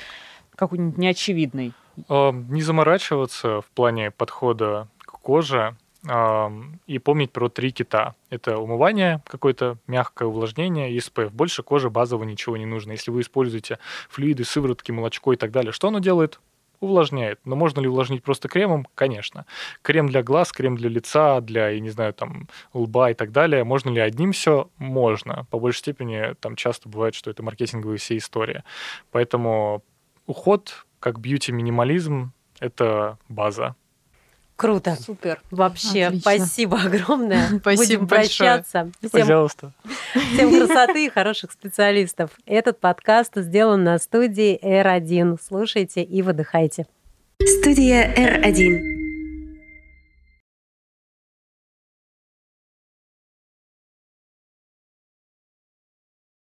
какой-нибудь 0.56 0.98
неочевидный. 0.98 1.74
Не 2.08 2.62
заморачиваться 2.62 3.60
в 3.60 3.66
плане 3.74 4.10
подхода 4.10 4.88
к 4.98 5.12
коже 5.20 5.76
и 6.86 6.98
помнить 6.98 7.30
про 7.30 7.48
три 7.50 7.72
кита. 7.72 8.14
Это 8.30 8.58
умывание, 8.58 9.22
какое-то 9.26 9.76
мягкое 9.86 10.26
увлажнение 10.28 10.90
и 10.92 10.98
SPF. 10.98 11.30
Больше 11.30 11.62
коже 11.62 11.90
базово 11.90 12.24
ничего 12.24 12.56
не 12.56 12.64
нужно. 12.64 12.92
Если 12.92 13.10
вы 13.10 13.20
используете 13.20 13.78
флюиды, 14.08 14.44
сыворотки, 14.44 14.92
молочко 14.92 15.34
и 15.34 15.36
так 15.36 15.50
далее, 15.50 15.72
что 15.72 15.88
оно 15.88 15.98
делает? 15.98 16.40
увлажняет. 16.80 17.40
Но 17.44 17.56
можно 17.56 17.80
ли 17.80 17.88
увлажнить 17.88 18.22
просто 18.24 18.48
кремом? 18.48 18.88
Конечно. 18.94 19.44
Крем 19.82 20.08
для 20.08 20.22
глаз, 20.22 20.50
крем 20.50 20.76
для 20.76 20.88
лица, 20.88 21.42
для, 21.42 21.68
я 21.68 21.80
не 21.80 21.90
знаю, 21.90 22.14
там, 22.14 22.48
лба 22.72 23.10
и 23.10 23.14
так 23.14 23.32
далее. 23.32 23.64
Можно 23.64 23.90
ли 23.90 24.00
одним 24.00 24.32
все? 24.32 24.70
Можно. 24.78 25.46
По 25.50 25.58
большей 25.58 25.80
степени 25.80 26.34
там 26.40 26.56
часто 26.56 26.88
бывает, 26.88 27.14
что 27.14 27.30
это 27.30 27.42
маркетинговые 27.42 27.98
все 27.98 28.16
истории. 28.16 28.64
Поэтому 29.10 29.84
уход 30.26 30.86
как 31.00 31.18
бьюти-минимализм— 31.18 32.32
это 32.60 33.18
база. 33.28 33.74
Круто. 34.60 34.94
Супер. 35.00 35.40
Вообще, 35.50 36.04
Отлично. 36.04 36.20
спасибо 36.20 36.82
огромное. 36.82 37.48
Спасибо 37.60 38.02
Будем 38.02 38.08
прощаться. 38.08 38.90
Всем, 38.98 39.10
Пожалуйста. 39.10 39.72
всем 40.34 40.50
красоты 40.50 41.06
и 41.06 41.08
хороших 41.08 41.52
специалистов. 41.52 42.32
Этот 42.44 42.78
подкаст 42.78 43.32
сделан 43.36 43.84
на 43.84 43.98
студии 43.98 44.60
R1. 44.62 45.38
Слушайте 45.42 46.02
и 46.02 46.20
выдыхайте. 46.20 46.86
Студия 47.42 48.14
R1. 48.14 48.99